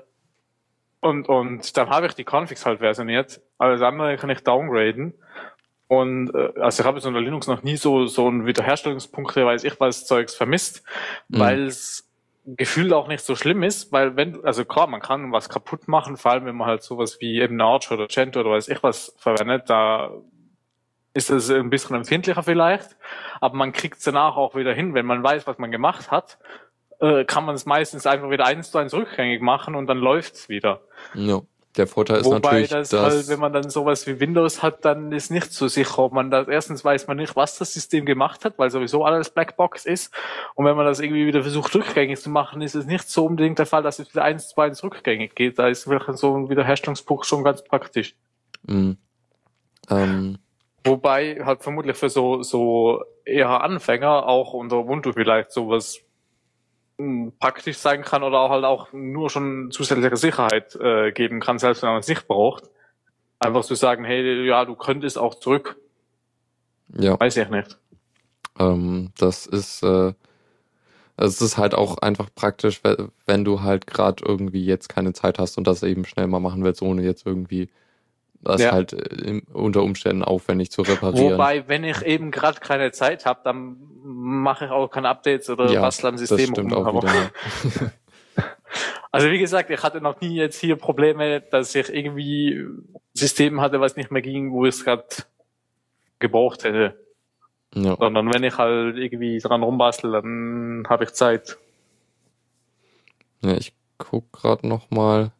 und, 1.00 1.28
und 1.28 1.76
dann 1.76 1.90
habe 1.90 2.06
ich 2.06 2.14
die 2.14 2.24
Configs 2.24 2.66
halt 2.66 2.80
versioniert. 2.80 3.40
Alles 3.58 3.82
andere 3.82 4.16
kann 4.16 4.30
ich 4.30 4.42
downgraden. 4.42 5.14
Und 5.86 6.34
äh, 6.34 6.52
also 6.60 6.82
ich 6.82 6.86
habe 6.86 7.00
in 7.00 7.12
der 7.12 7.22
Linux 7.22 7.46
noch 7.46 7.62
nie 7.62 7.76
so 7.76 8.06
so 8.06 8.28
ein 8.28 8.46
Wiederherstellungspunkte, 8.46 9.46
weiß 9.46 9.64
ich 9.64 9.80
was 9.80 10.06
Zeugs 10.06 10.34
vermisst, 10.34 10.84
mhm. 11.28 11.38
weil 11.38 11.62
es 11.64 12.08
gefühlt 12.56 12.92
auch 12.92 13.08
nicht 13.08 13.24
so 13.24 13.36
schlimm 13.36 13.62
ist, 13.62 13.92
weil 13.92 14.16
wenn, 14.16 14.42
also 14.44 14.64
klar, 14.64 14.86
man 14.86 15.00
kann 15.00 15.32
was 15.32 15.48
kaputt 15.48 15.86
machen, 15.86 16.16
vor 16.16 16.32
allem 16.32 16.46
wenn 16.46 16.56
man 16.56 16.66
halt 16.66 16.82
sowas 16.82 17.20
wie 17.20 17.40
eben 17.40 17.60
Arch 17.60 17.90
oder 17.90 18.06
Gentoo 18.06 18.40
oder 18.40 18.50
weiß 18.50 18.68
ich 18.68 18.82
was 18.82 19.14
verwendet, 19.18 19.68
da 19.68 20.10
ist 21.12 21.30
es 21.30 21.50
ein 21.50 21.68
bisschen 21.68 21.96
empfindlicher 21.96 22.42
vielleicht, 22.42 22.96
aber 23.40 23.56
man 23.56 23.72
kriegt 23.72 23.98
es 23.98 24.04
danach 24.04 24.36
auch 24.36 24.54
wieder 24.54 24.72
hin, 24.72 24.94
wenn 24.94 25.04
man 25.04 25.22
weiß, 25.22 25.46
was 25.46 25.58
man 25.58 25.70
gemacht 25.70 26.10
hat, 26.10 26.38
äh, 27.00 27.24
kann 27.24 27.44
man 27.44 27.54
es 27.54 27.66
meistens 27.66 28.06
einfach 28.06 28.30
wieder 28.30 28.46
eins 28.46 28.70
zu 28.70 28.78
eins 28.78 28.94
rückgängig 28.94 29.40
machen 29.42 29.74
und 29.74 29.86
dann 29.86 29.98
läuft's 29.98 30.48
wieder. 30.48 30.80
Ja. 31.14 31.42
Der 31.76 31.86
Vorteil 31.86 32.18
ist 32.18 32.26
Wobei 32.26 32.38
natürlich, 32.40 32.68
das 32.70 32.88
dass 32.88 33.14
halt, 33.14 33.28
wenn 33.28 33.38
man 33.38 33.52
dann 33.52 33.70
sowas 33.70 34.06
wie 34.08 34.18
Windows 34.18 34.62
hat, 34.62 34.84
dann 34.84 35.12
ist 35.12 35.30
nicht 35.30 35.52
so 35.52 35.68
sicher, 35.68 36.00
ob 36.00 36.12
man 36.12 36.28
das, 36.28 36.48
erstens 36.48 36.84
weiß 36.84 37.06
man 37.06 37.18
nicht, 37.18 37.36
was 37.36 37.56
das 37.56 37.72
System 37.72 38.04
gemacht 38.04 38.44
hat, 38.44 38.58
weil 38.58 38.70
sowieso 38.70 39.04
alles 39.04 39.30
Blackbox 39.30 39.86
ist. 39.86 40.12
Und 40.56 40.64
wenn 40.64 40.76
man 40.76 40.86
das 40.86 40.98
irgendwie 40.98 41.26
wieder 41.26 41.42
versucht, 41.42 41.72
rückgängig 41.76 42.18
zu 42.18 42.30
machen, 42.30 42.62
ist 42.62 42.74
es 42.74 42.86
nicht 42.86 43.08
so 43.08 43.26
unbedingt 43.26 43.60
der 43.60 43.66
Fall, 43.66 43.84
dass 43.84 44.00
es 44.00 44.12
wieder 44.12 44.24
eins 44.24 44.48
zu 44.48 44.60
eins 44.60 44.82
rückgängig 44.82 45.36
geht. 45.36 45.58
Da 45.60 45.68
ist 45.68 45.86
wirklich 45.86 46.16
so 46.16 46.36
ein 46.36 46.50
Wiederherstellungsbuch 46.50 47.22
schon 47.22 47.44
ganz 47.44 47.62
praktisch. 47.62 48.16
Mhm. 48.66 48.96
Ähm, 49.88 50.38
Wobei 50.84 51.44
halt 51.44 51.62
vermutlich 51.62 51.96
für 51.96 52.10
so, 52.10 52.42
so 52.42 53.04
eher 53.24 53.62
Anfänger 53.62 54.26
auch 54.26 54.52
unter 54.52 54.78
Ubuntu 54.78 55.12
vielleicht 55.12 55.52
sowas 55.52 56.00
praktisch 57.38 57.78
sein 57.78 58.02
kann 58.02 58.22
oder 58.22 58.40
auch 58.40 58.50
halt 58.50 58.64
auch 58.64 58.92
nur 58.92 59.30
schon 59.30 59.70
zusätzliche 59.70 60.16
Sicherheit 60.16 60.74
äh, 60.76 61.12
geben 61.12 61.40
kann, 61.40 61.58
selbst 61.58 61.82
wenn 61.82 61.90
man 61.90 62.00
es 62.00 62.08
nicht 62.08 62.26
braucht. 62.26 62.64
Einfach 63.38 63.64
zu 63.64 63.76
sagen, 63.76 64.04
hey, 64.04 64.46
ja, 64.46 64.64
du 64.64 64.74
könntest 64.74 65.16
auch 65.16 65.36
zurück. 65.36 65.76
Ja. 66.94 67.18
Weiß 67.18 67.36
ich 67.36 67.48
nicht. 67.50 67.78
Ähm, 68.58 69.12
das 69.16 69.46
ist, 69.46 69.82
äh, 69.84 70.12
es 71.16 71.40
ist 71.40 71.56
halt 71.56 71.74
auch 71.74 71.98
einfach 71.98 72.28
praktisch, 72.34 72.80
wenn 73.26 73.44
du 73.44 73.62
halt 73.62 73.86
gerade 73.86 74.24
irgendwie 74.26 74.64
jetzt 74.64 74.88
keine 74.88 75.12
Zeit 75.12 75.38
hast 75.38 75.56
und 75.56 75.66
das 75.66 75.84
eben 75.84 76.04
schnell 76.04 76.26
mal 76.26 76.40
machen 76.40 76.64
willst, 76.64 76.82
ohne 76.82 77.02
jetzt 77.02 77.24
irgendwie 77.26 77.68
das 78.40 78.60
ja. 78.60 78.72
halt 78.72 78.92
äh, 78.92 79.42
unter 79.52 79.82
Umständen 79.82 80.22
aufwendig 80.22 80.70
zu 80.70 80.82
reparieren. 80.82 81.34
Wobei, 81.34 81.68
wenn 81.68 81.84
ich 81.84 82.02
eben 82.02 82.30
gerade 82.30 82.60
keine 82.60 82.92
Zeit 82.92 83.26
habe, 83.26 83.40
dann 83.44 83.76
mache 84.02 84.66
ich 84.66 84.70
auch 84.70 84.88
keine 84.88 85.08
Updates 85.08 85.50
oder 85.50 85.70
ja, 85.70 85.80
bastle 85.80 86.10
am 86.10 86.18
System 86.18 86.38
das 86.38 86.46
stimmt 86.46 86.72
um. 86.72 86.86
Auch 86.86 87.02
wieder, 87.02 87.30
also 89.12 89.30
wie 89.30 89.38
gesagt, 89.38 89.70
ich 89.70 89.82
hatte 89.82 90.00
noch 90.00 90.20
nie 90.20 90.36
jetzt 90.36 90.60
hier 90.60 90.76
Probleme, 90.76 91.40
dass 91.40 91.74
ich 91.74 91.92
irgendwie 91.92 92.52
ein 92.52 92.88
System 93.12 93.60
hatte, 93.60 93.80
was 93.80 93.96
nicht 93.96 94.10
mehr 94.10 94.22
ging, 94.22 94.52
wo 94.52 94.64
ich 94.64 94.76
es 94.76 94.84
gerade 94.84 95.04
gebraucht 96.18 96.64
hätte. 96.64 96.98
Ja. 97.74 97.96
Sondern 97.96 98.32
wenn 98.32 98.44
ich 98.44 98.56
halt 98.56 98.96
irgendwie 98.96 99.38
dran 99.38 99.62
rumbastel, 99.62 100.12
dann 100.12 100.84
habe 100.88 101.04
ich 101.04 101.12
Zeit. 101.12 101.58
Ja, 103.40 103.52
ich 103.52 103.74
guck 103.98 104.32
gerade 104.32 104.66
noch 104.66 104.90
mal. 104.90 105.32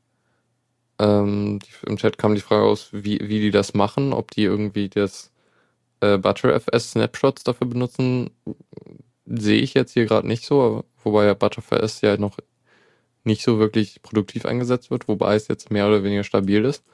Ähm, 0.98 1.60
Im 1.86 1.96
Chat 1.96 2.18
kam 2.18 2.34
die 2.34 2.40
Frage 2.40 2.64
aus, 2.64 2.88
wie, 2.92 3.20
wie 3.22 3.40
die 3.40 3.50
das 3.50 3.74
machen, 3.74 4.12
ob 4.12 4.30
die 4.32 4.44
irgendwie 4.44 4.88
das 4.88 5.30
äh, 6.00 6.18
ButterFS 6.18 6.92
Snapshots 6.92 7.44
dafür 7.44 7.66
benutzen, 7.68 8.30
sehe 9.26 9.60
ich 9.60 9.74
jetzt 9.74 9.92
hier 9.92 10.06
gerade 10.06 10.26
nicht 10.26 10.44
so, 10.44 10.84
wobei 11.04 11.26
ja 11.26 11.34
ButterFS 11.34 12.00
ja 12.00 12.16
noch 12.16 12.38
nicht 13.24 13.42
so 13.42 13.58
wirklich 13.58 14.02
produktiv 14.02 14.46
eingesetzt 14.46 14.90
wird, 14.90 15.08
wobei 15.08 15.34
es 15.36 15.48
jetzt 15.48 15.70
mehr 15.70 15.86
oder 15.86 16.02
weniger 16.04 16.24
stabil 16.24 16.64
ist. 16.64 16.84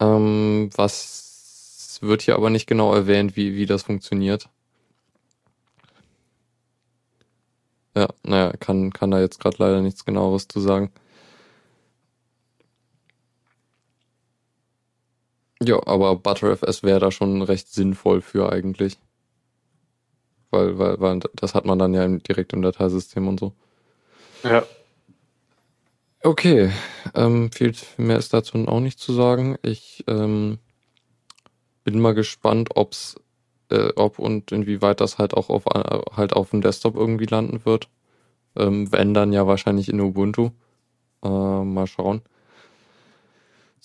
Ähm, 0.00 0.70
was 0.76 1.98
wird 2.02 2.22
hier 2.22 2.36
aber 2.36 2.50
nicht 2.50 2.66
genau 2.66 2.94
erwähnt, 2.94 3.36
wie, 3.36 3.56
wie 3.56 3.66
das 3.66 3.82
funktioniert. 3.84 4.48
Ja, 7.94 8.08
naja, 8.22 8.52
kann, 8.58 8.92
kann 8.92 9.10
da 9.10 9.20
jetzt 9.20 9.40
gerade 9.40 9.56
leider 9.58 9.80
nichts 9.80 10.04
genaueres 10.04 10.48
zu 10.48 10.60
sagen. 10.60 10.90
Ja, 15.62 15.80
aber 15.86 16.16
ButterFS 16.16 16.82
wäre 16.82 17.00
da 17.00 17.10
schon 17.10 17.42
recht 17.42 17.72
sinnvoll 17.72 18.20
für 18.20 18.52
eigentlich. 18.52 18.98
Weil, 20.50 20.78
weil, 20.78 21.00
weil 21.00 21.20
das 21.34 21.54
hat 21.54 21.64
man 21.64 21.78
dann 21.78 21.94
ja 21.94 22.06
direkt 22.06 22.52
im 22.52 22.62
Dateisystem 22.62 23.26
und 23.28 23.40
so. 23.40 23.52
Ja. 24.42 24.64
Okay, 26.22 26.72
ähm, 27.14 27.50
viel 27.52 27.74
mehr 27.96 28.18
ist 28.18 28.32
dazu 28.32 28.58
auch 28.66 28.80
nicht 28.80 28.98
zu 28.98 29.12
sagen. 29.12 29.56
Ich 29.62 30.04
ähm, 30.08 30.58
bin 31.84 32.00
mal 32.00 32.14
gespannt, 32.14 32.70
ob's, 32.74 33.16
äh, 33.70 33.92
ob 33.96 34.18
und 34.18 34.50
inwieweit 34.50 35.00
das 35.00 35.18
halt 35.18 35.34
auch 35.34 35.50
auf 35.50 35.66
äh, 35.66 36.00
halt 36.16 36.32
auf 36.32 36.50
dem 36.50 36.62
Desktop 36.62 36.96
irgendwie 36.96 37.26
landen 37.26 37.64
wird. 37.64 37.88
Ähm, 38.56 38.90
wenn 38.92 39.14
dann 39.14 39.32
ja 39.32 39.46
wahrscheinlich 39.46 39.88
in 39.88 40.00
Ubuntu. 40.00 40.50
Äh, 41.22 41.28
mal 41.28 41.86
schauen. 41.86 42.22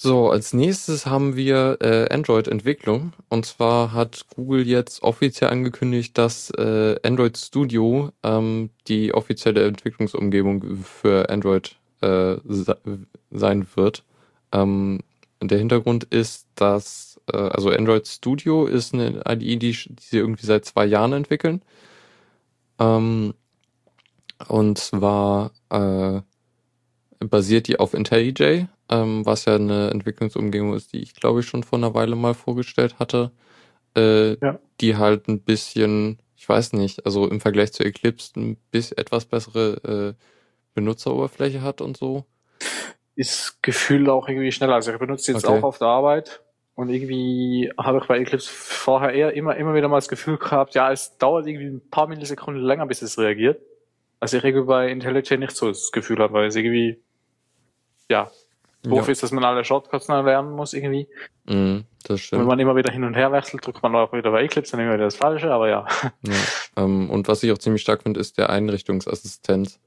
So, 0.03 0.31
als 0.31 0.51
nächstes 0.51 1.05
haben 1.05 1.35
wir 1.35 1.77
äh, 1.79 2.11
Android-Entwicklung. 2.11 3.13
Und 3.29 3.45
zwar 3.45 3.93
hat 3.93 4.25
Google 4.35 4.67
jetzt 4.67 5.03
offiziell 5.03 5.51
angekündigt, 5.51 6.17
dass 6.17 6.49
äh, 6.57 6.95
Android 7.03 7.37
Studio 7.37 8.09
ähm, 8.23 8.71
die 8.87 9.13
offizielle 9.13 9.63
Entwicklungsumgebung 9.63 10.77
für 10.83 11.29
Android 11.29 11.75
äh, 12.01 12.37
sein 13.29 13.67
wird. 13.75 14.03
Ähm, 14.51 15.01
der 15.39 15.59
Hintergrund 15.59 16.05
ist, 16.05 16.47
dass 16.55 17.21
äh, 17.31 17.37
also 17.37 17.69
Android 17.69 18.07
Studio 18.07 18.65
ist 18.65 18.95
eine 18.95 19.21
IDE, 19.29 19.57
die, 19.57 19.71
die 19.71 20.03
sie 20.03 20.17
irgendwie 20.17 20.47
seit 20.47 20.65
zwei 20.65 20.87
Jahren 20.87 21.13
entwickeln. 21.13 21.61
Ähm, 22.79 23.35
und 24.47 24.79
zwar 24.79 25.51
äh, 25.69 26.21
basiert 27.29 27.67
die 27.67 27.79
auf 27.79 27.93
IntelliJ, 27.93 28.65
ähm, 28.89 29.25
was 29.25 29.45
ja 29.45 29.55
eine 29.55 29.89
Entwicklungsumgebung 29.91 30.73
ist, 30.73 30.93
die 30.93 30.99
ich 30.99 31.15
glaube 31.15 31.41
ich 31.41 31.45
schon 31.45 31.63
vor 31.63 31.77
einer 31.77 31.93
Weile 31.93 32.15
mal 32.15 32.33
vorgestellt 32.33 32.99
hatte, 32.99 33.31
äh, 33.95 34.37
ja. 34.37 34.59
die 34.79 34.97
halt 34.97 35.27
ein 35.27 35.41
bisschen, 35.41 36.19
ich 36.35 36.47
weiß 36.47 36.73
nicht, 36.73 37.05
also 37.05 37.27
im 37.27 37.39
Vergleich 37.39 37.73
zu 37.73 37.83
Eclipse 37.83 38.39
ein 38.39 38.57
bisschen 38.71 38.97
etwas 38.97 39.25
bessere 39.25 40.15
äh, 40.17 40.23
Benutzeroberfläche 40.73 41.61
hat 41.61 41.81
und 41.81 41.97
so. 41.97 42.25
Ist 43.15 43.61
gefühlt 43.61 44.07
auch 44.09 44.27
irgendwie 44.27 44.51
schneller. 44.51 44.75
Also 44.75 44.91
ich 44.91 44.99
benutze 44.99 45.31
jetzt 45.31 45.45
okay. 45.45 45.59
auch 45.59 45.63
auf 45.63 45.77
der 45.77 45.87
Arbeit 45.87 46.41
und 46.75 46.89
irgendwie 46.89 47.71
habe 47.77 47.99
ich 47.99 48.05
bei 48.05 48.19
Eclipse 48.19 48.49
vorher 48.49 49.13
eher 49.13 49.33
immer, 49.33 49.55
immer 49.57 49.75
wieder 49.75 49.87
mal 49.87 49.97
das 49.97 50.07
Gefühl 50.07 50.37
gehabt, 50.37 50.73
ja, 50.73 50.91
es 50.91 51.17
dauert 51.17 51.45
irgendwie 51.45 51.67
ein 51.67 51.89
paar 51.89 52.07
Millisekunden 52.07 52.63
länger, 52.63 52.87
bis 52.87 53.01
es 53.01 53.19
reagiert. 53.19 53.61
Also 54.19 54.37
ich 54.37 54.43
irgendwie 54.43 54.65
bei 54.65 54.89
IntelliJ 54.89 55.37
nicht 55.37 55.55
so 55.55 55.67
das 55.67 55.91
Gefühl 55.91 56.19
habe, 56.19 56.33
weil 56.33 56.47
es 56.47 56.55
irgendwie, 56.55 57.01
ja, 58.11 58.29
doof 58.83 59.07
ja. 59.07 59.11
ist, 59.11 59.23
dass 59.23 59.31
man 59.31 59.43
alle 59.43 59.63
Shortcuts 59.63 60.07
neu 60.07 60.21
lernen 60.21 60.51
muss 60.51 60.73
irgendwie. 60.73 61.07
Mm, 61.45 61.79
das 62.03 62.19
stimmt. 62.19 62.41
Wenn 62.41 62.47
man 62.47 62.59
immer 62.59 62.75
wieder 62.75 62.91
hin 62.91 63.03
und 63.03 63.15
her 63.15 63.31
wechselt, 63.31 63.65
drückt 63.65 63.81
man 63.81 63.95
auch 63.95 64.13
wieder 64.13 64.31
bei 64.31 64.43
Eclipse, 64.43 64.71
dann 64.71 64.81
immer 64.81 64.93
wieder 64.93 65.05
das 65.05 65.15
Falsche, 65.15 65.51
aber 65.51 65.69
ja. 65.69 65.87
ja. 66.23 66.33
Ähm, 66.77 67.09
und 67.09 67.27
was 67.27 67.41
ich 67.43 67.51
auch 67.51 67.57
ziemlich 67.57 67.81
stark 67.81 68.03
finde, 68.03 68.19
ist 68.19 68.37
der 68.37 68.49
Einrichtungsassistent, 68.49 69.79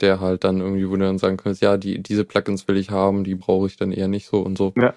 der 0.00 0.20
halt 0.20 0.44
dann 0.44 0.60
irgendwie, 0.60 0.88
wo 0.88 0.96
du 0.96 1.04
dann 1.04 1.18
sagen 1.18 1.36
kannst, 1.36 1.62
ja, 1.62 1.76
die, 1.76 2.02
diese 2.02 2.24
Plugins 2.24 2.66
will 2.68 2.76
ich 2.76 2.90
haben, 2.90 3.24
die 3.24 3.34
brauche 3.34 3.66
ich 3.66 3.76
dann 3.76 3.92
eher 3.92 4.08
nicht 4.08 4.26
so 4.26 4.40
und 4.40 4.58
so. 4.58 4.72
Ja. 4.76 4.94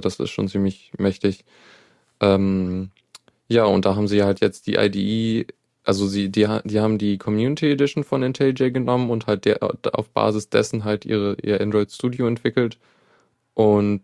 das 0.00 0.20
ist 0.20 0.30
schon 0.30 0.48
ziemlich 0.48 0.92
mächtig. 0.98 1.44
Ähm, 2.20 2.90
ja, 3.48 3.64
und 3.64 3.84
da 3.84 3.96
haben 3.96 4.08
sie 4.08 4.22
halt 4.22 4.40
jetzt 4.40 4.66
die 4.66 4.76
IDE 4.76 5.46
also 5.84 6.06
sie, 6.06 6.28
die, 6.30 6.46
die 6.64 6.80
haben 6.80 6.98
die 6.98 7.18
Community 7.18 7.72
Edition 7.72 8.04
von 8.04 8.22
IntelliJ 8.22 8.70
genommen 8.70 9.10
und 9.10 9.26
halt 9.26 9.44
der, 9.44 9.58
auf 9.62 10.10
Basis 10.10 10.48
dessen 10.48 10.84
halt 10.84 11.04
ihre, 11.04 11.36
ihr 11.42 11.60
Android 11.60 11.90
Studio 11.90 12.26
entwickelt. 12.28 12.78
Und 13.54 14.02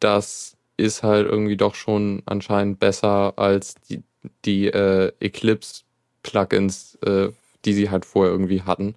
das 0.00 0.56
ist 0.76 1.02
halt 1.02 1.26
irgendwie 1.28 1.56
doch 1.56 1.74
schon 1.74 2.22
anscheinend 2.26 2.80
besser 2.80 3.38
als 3.38 3.74
die, 3.88 4.02
die 4.44 4.66
äh, 4.66 5.12
Eclipse 5.20 5.82
Plugins, 6.22 6.96
äh, 7.06 7.28
die 7.64 7.74
sie 7.74 7.90
halt 7.90 8.04
vorher 8.04 8.32
irgendwie 8.32 8.62
hatten. 8.62 8.94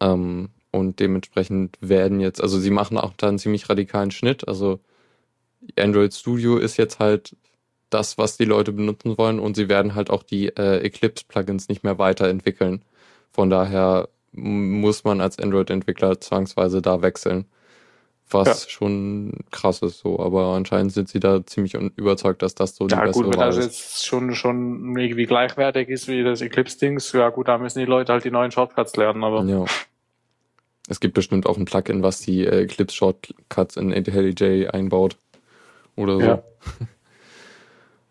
Ähm, 0.00 0.50
und 0.72 1.00
dementsprechend 1.00 1.76
werden 1.80 2.20
jetzt, 2.20 2.40
also 2.42 2.58
sie 2.58 2.70
machen 2.70 2.96
auch 2.96 3.12
da 3.16 3.28
einen 3.28 3.38
ziemlich 3.38 3.68
radikalen 3.68 4.12
Schnitt. 4.12 4.46
Also 4.48 4.80
Android 5.76 6.14
Studio 6.14 6.58
ist 6.58 6.76
jetzt 6.76 7.00
halt 7.00 7.36
das, 7.90 8.18
was 8.18 8.36
die 8.36 8.44
Leute 8.44 8.72
benutzen 8.72 9.18
wollen 9.18 9.38
und 9.38 9.56
sie 9.56 9.68
werden 9.68 9.94
halt 9.94 10.10
auch 10.10 10.22
die 10.22 10.48
äh, 10.48 10.78
Eclipse-Plugins 10.78 11.68
nicht 11.68 11.84
mehr 11.84 11.98
weiterentwickeln. 11.98 12.82
Von 13.32 13.50
daher 13.50 14.08
muss 14.32 15.04
man 15.04 15.20
als 15.20 15.38
Android-Entwickler 15.38 16.20
zwangsweise 16.20 16.80
da 16.82 17.02
wechseln. 17.02 17.46
Was 18.32 18.64
ja. 18.64 18.70
schon 18.70 19.32
krass 19.50 19.82
ist 19.82 19.98
so, 19.98 20.20
aber 20.20 20.54
anscheinend 20.54 20.92
sind 20.92 21.08
sie 21.08 21.18
da 21.18 21.44
ziemlich 21.44 21.74
überzeugt, 21.74 22.42
dass 22.42 22.54
das 22.54 22.76
so 22.76 22.86
die 22.86 22.94
ja, 22.94 23.04
bessere 23.04 23.24
gut, 23.24 23.32
wenn 23.32 23.40
das 23.40 23.56
jetzt 23.56 24.06
schon, 24.06 24.36
schon 24.36 24.96
irgendwie 24.96 25.26
gleichwertig 25.26 25.88
ist 25.88 26.06
wie 26.06 26.22
das 26.22 26.40
Eclipse-Dings, 26.40 27.10
ja 27.12 27.30
gut, 27.30 27.48
da 27.48 27.58
müssen 27.58 27.80
die 27.80 27.86
Leute 27.86 28.12
halt 28.12 28.24
die 28.24 28.30
neuen 28.30 28.52
Shortcuts 28.52 28.94
lernen, 28.94 29.24
aber. 29.24 29.42
Ja. 29.44 29.64
Es 30.88 31.00
gibt 31.00 31.14
bestimmt 31.14 31.46
auch 31.46 31.56
ein 31.56 31.64
Plugin, 31.64 32.04
was 32.04 32.20
die 32.20 32.46
äh, 32.46 32.62
Eclipse-Shortcuts 32.62 33.76
in 33.76 33.90
IntelliJ 33.90 34.68
einbaut. 34.68 35.16
Oder 35.96 36.14
so. 36.14 36.20
Ja. 36.20 36.42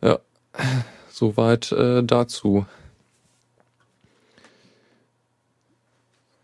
ja. 0.02 0.20
Soweit 1.10 1.72
äh, 1.72 2.04
dazu. 2.04 2.66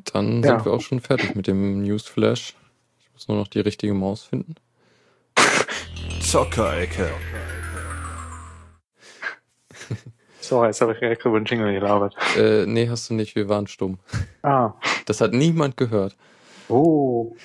Dann 0.06 0.44
ja. 0.44 0.50
sind 0.50 0.66
wir 0.66 0.74
auch 0.74 0.82
schon 0.82 1.00
fertig 1.00 1.36
mit 1.36 1.48
dem 1.48 1.82
Newsflash. 1.82 2.56
Ich 3.00 3.14
muss 3.14 3.28
nur 3.28 3.38
noch 3.38 3.48
die 3.48 3.60
richtige 3.60 3.94
Maus 3.94 4.24
finden. 4.24 4.56
Zockerecke. 6.22 7.10
Sorry, 10.40 10.68
jetzt 10.68 10.82
habe 10.82 10.94
ich 10.94 11.00
direkt 11.00 11.26
über 11.26 11.40
den 11.40 11.46
Jingle 11.46 11.74
gelabert. 11.74 12.16
Äh, 12.38 12.66
nee, 12.68 12.88
hast 12.88 13.10
du 13.10 13.16
nicht, 13.16 13.36
wir 13.36 13.50
waren 13.50 13.66
stumm. 13.66 13.98
Ah. 14.44 14.74
Das 15.06 15.20
hat 15.20 15.34
niemand 15.34 15.76
gehört. 15.76 16.16
Oh. 16.70 17.36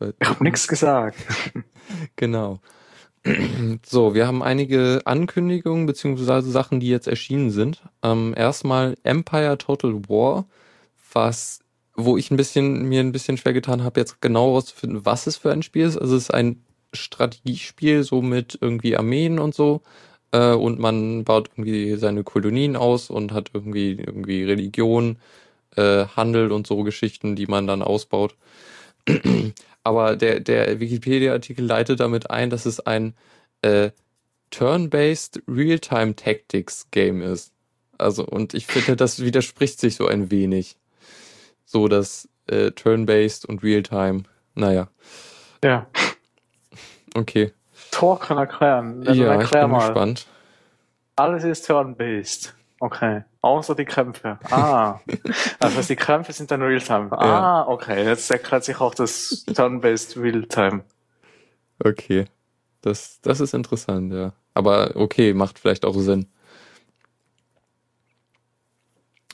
Ich 0.00 0.28
habe 0.28 0.42
nichts 0.42 0.66
gesagt. 0.66 1.18
genau. 2.16 2.60
So, 3.86 4.14
wir 4.14 4.26
haben 4.26 4.42
einige 4.42 5.00
Ankündigungen 5.04 5.86
beziehungsweise 5.86 6.50
Sachen, 6.50 6.80
die 6.80 6.88
jetzt 6.88 7.06
erschienen 7.06 7.50
sind. 7.50 7.82
Ähm, 8.02 8.34
erstmal 8.36 8.96
Empire 9.04 9.58
Total 9.58 10.08
War 10.08 10.46
was, 11.14 11.60
wo 11.94 12.16
ich 12.16 12.30
ein 12.30 12.36
bisschen, 12.36 12.88
mir 12.88 13.00
ein 13.00 13.12
bisschen 13.12 13.36
schwer 13.36 13.52
getan 13.52 13.84
habe, 13.84 14.00
jetzt 14.00 14.20
genau 14.20 14.48
herauszufinden, 14.48 15.04
was 15.04 15.26
es 15.26 15.36
für 15.36 15.52
ein 15.52 15.62
Spiel 15.62 15.84
ist. 15.86 15.98
Also 15.98 16.16
es 16.16 16.24
ist 16.24 16.34
ein 16.34 16.64
Strategiespiel, 16.92 18.02
so 18.02 18.22
mit 18.22 18.58
irgendwie 18.60 18.96
Armeen 18.96 19.38
und 19.38 19.54
so. 19.54 19.82
Äh, 20.32 20.52
und 20.52 20.78
man 20.78 21.24
baut 21.24 21.50
irgendwie 21.56 21.96
seine 21.96 22.24
Kolonien 22.24 22.76
aus 22.76 23.10
und 23.10 23.32
hat 23.32 23.50
irgendwie, 23.54 23.92
irgendwie 23.92 24.44
Religion, 24.44 25.18
äh, 25.76 26.06
Handel 26.06 26.52
und 26.52 26.66
so 26.66 26.82
Geschichten, 26.82 27.36
die 27.36 27.46
man 27.46 27.66
dann 27.66 27.82
ausbaut. 27.82 28.34
Aber 29.84 30.16
der, 30.16 30.40
der 30.40 30.80
Wikipedia-Artikel 30.80 31.64
leitet 31.64 32.00
damit 32.00 32.30
ein, 32.30 32.50
dass 32.50 32.66
es 32.66 32.80
ein 32.80 33.14
äh, 33.62 33.90
Turn-based 34.50 35.42
Real-Time 35.48 36.14
Tactics 36.14 36.88
Game 36.90 37.20
ist. 37.22 37.52
Also, 37.98 38.24
und 38.24 38.54
ich 38.54 38.66
finde, 38.66 38.96
das 38.96 39.20
widerspricht 39.20 39.80
sich 39.80 39.96
so 39.96 40.06
ein 40.06 40.30
wenig 40.30 40.76
so 41.64 41.88
das 41.88 42.28
äh, 42.48 42.70
Turn-Based 42.70 43.46
und 43.46 43.62
Real-Time. 43.62 44.24
Naja. 44.54 44.88
Ja. 45.64 45.86
Okay. 47.14 47.52
Tor 47.90 48.20
kann 48.20 48.38
erklären. 48.38 49.06
Also 49.06 49.22
ja, 49.22 49.32
erklär 49.32 49.62
ich 49.62 49.66
bin 49.66 49.70
mal. 49.70 49.86
gespannt. 49.86 50.26
Alles 51.16 51.44
ist 51.44 51.66
Turn-Based. 51.66 52.54
Okay. 52.80 53.22
Außer 53.42 53.74
die 53.74 53.84
Kämpfe. 53.84 54.38
Ah. 54.50 55.00
also 55.58 55.82
die 55.82 55.96
Kämpfe 55.96 56.32
sind 56.32 56.52
dann 56.52 56.62
Realtime. 56.62 57.10
Ah, 57.10 57.26
ja. 57.26 57.68
okay. 57.68 58.04
Jetzt 58.04 58.30
erklärt 58.30 58.64
sich 58.64 58.80
auch 58.80 58.94
das 58.94 59.44
Turn-Based 59.52 60.16
Realtime. 60.16 60.84
Okay. 61.82 62.26
Das, 62.82 63.20
das 63.20 63.40
ist 63.40 63.52
interessant, 63.52 64.12
ja. 64.12 64.32
Aber 64.54 64.92
okay, 64.94 65.34
macht 65.34 65.58
vielleicht 65.58 65.84
auch 65.84 65.94
Sinn. 65.94 66.26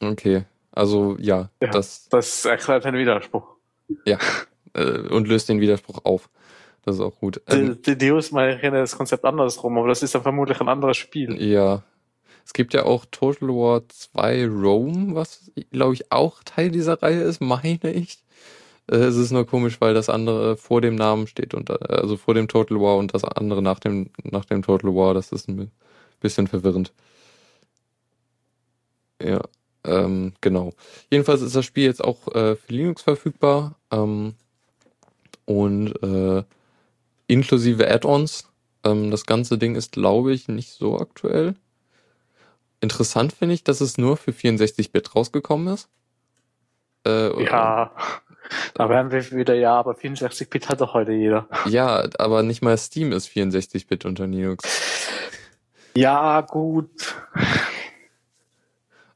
Okay. 0.00 0.44
Also 0.72 1.16
ja, 1.18 1.50
ja 1.60 1.68
das. 1.68 2.08
Das 2.08 2.46
erklärt 2.46 2.86
einen 2.86 2.96
Widerspruch. 2.96 3.56
Ja. 4.06 4.18
Äh, 4.72 5.00
und 5.08 5.28
löst 5.28 5.50
den 5.50 5.60
Widerspruch 5.60 6.04
auf. 6.04 6.30
Das 6.82 6.94
ist 6.94 7.02
auch 7.02 7.18
gut. 7.18 7.42
Ähm, 7.48 7.82
die, 7.82 7.96
die 7.98 8.08
Deus 8.08 8.30
mal 8.30 8.58
das 8.58 8.96
Konzept 8.96 9.26
andersrum, 9.26 9.76
aber 9.76 9.88
das 9.88 10.02
ist 10.02 10.14
dann 10.14 10.22
vermutlich 10.22 10.60
ein 10.62 10.68
anderes 10.68 10.96
Spiel. 10.96 11.42
Ja. 11.42 11.82
Es 12.48 12.54
gibt 12.54 12.72
ja 12.72 12.86
auch 12.86 13.04
Total 13.10 13.50
War 13.50 13.86
2 13.90 14.46
Rome, 14.46 15.14
was 15.14 15.52
glaube 15.70 15.92
ich 15.92 16.10
auch 16.10 16.42
Teil 16.44 16.70
dieser 16.70 17.02
Reihe 17.02 17.20
ist, 17.20 17.42
meine 17.42 17.92
ich. 17.92 18.24
Äh, 18.90 18.96
es 18.96 19.16
ist 19.16 19.32
nur 19.32 19.46
komisch, 19.46 19.82
weil 19.82 19.92
das 19.92 20.08
andere 20.08 20.56
vor 20.56 20.80
dem 20.80 20.94
Namen 20.94 21.26
steht 21.26 21.52
und 21.52 21.70
also 21.90 22.16
vor 22.16 22.32
dem 22.32 22.48
Total 22.48 22.80
War 22.80 22.96
und 22.96 23.12
das 23.12 23.22
andere 23.22 23.60
nach 23.60 23.80
dem 23.80 24.08
nach 24.22 24.46
dem 24.46 24.62
Total 24.62 24.94
War. 24.94 25.12
Das 25.12 25.30
ist 25.30 25.46
ein 25.48 25.70
bisschen 26.20 26.46
verwirrend. 26.46 26.94
Ja. 29.22 29.42
Ähm, 29.84 30.32
genau. 30.40 30.72
Jedenfalls 31.10 31.42
ist 31.42 31.54
das 31.54 31.66
Spiel 31.66 31.84
jetzt 31.84 32.02
auch 32.02 32.28
äh, 32.34 32.56
für 32.56 32.72
Linux 32.72 33.02
verfügbar 33.02 33.76
ähm, 33.90 34.34
und 35.44 36.02
äh, 36.02 36.44
inklusive 37.26 37.90
Add-ons. 37.90 38.48
Ähm, 38.84 39.10
das 39.10 39.26
ganze 39.26 39.58
Ding 39.58 39.74
ist, 39.74 39.92
glaube 39.92 40.32
ich, 40.32 40.48
nicht 40.48 40.70
so 40.70 40.98
aktuell. 40.98 41.54
Interessant 42.80 43.32
finde 43.32 43.54
ich, 43.54 43.64
dass 43.64 43.80
es 43.80 43.98
nur 43.98 44.16
für 44.16 44.30
64-Bit 44.30 45.14
rausgekommen 45.14 45.74
ist. 45.74 45.88
Äh, 47.06 47.44
ja, 47.44 47.92
da 48.74 48.88
werden 48.88 49.10
wir 49.10 49.30
wieder, 49.32 49.54
ja, 49.54 49.74
aber 49.74 49.92
64-Bit 49.92 50.68
hat 50.68 50.80
doch 50.80 50.94
heute 50.94 51.12
jeder. 51.12 51.48
Ja, 51.66 52.08
aber 52.18 52.42
nicht 52.42 52.62
mal 52.62 52.76
Steam 52.78 53.12
ist 53.12 53.28
64-Bit 53.28 54.04
unter 54.04 54.26
Linux. 54.26 54.64
Ja, 55.96 56.40
gut. 56.42 57.16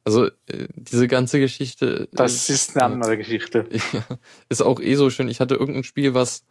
Also 0.04 0.26
äh, 0.26 0.66
diese 0.74 1.06
ganze 1.06 1.38
Geschichte. 1.38 2.08
Das 2.12 2.34
ist, 2.34 2.50
ist 2.50 2.76
eine 2.76 2.86
andere 2.86 3.16
Geschichte. 3.16 3.68
Ist 4.48 4.62
auch 4.62 4.80
eh 4.80 4.96
so 4.96 5.10
schön. 5.10 5.28
Ich 5.28 5.38
hatte 5.38 5.54
irgendein 5.54 5.84
Spiel, 5.84 6.12
was 6.12 6.44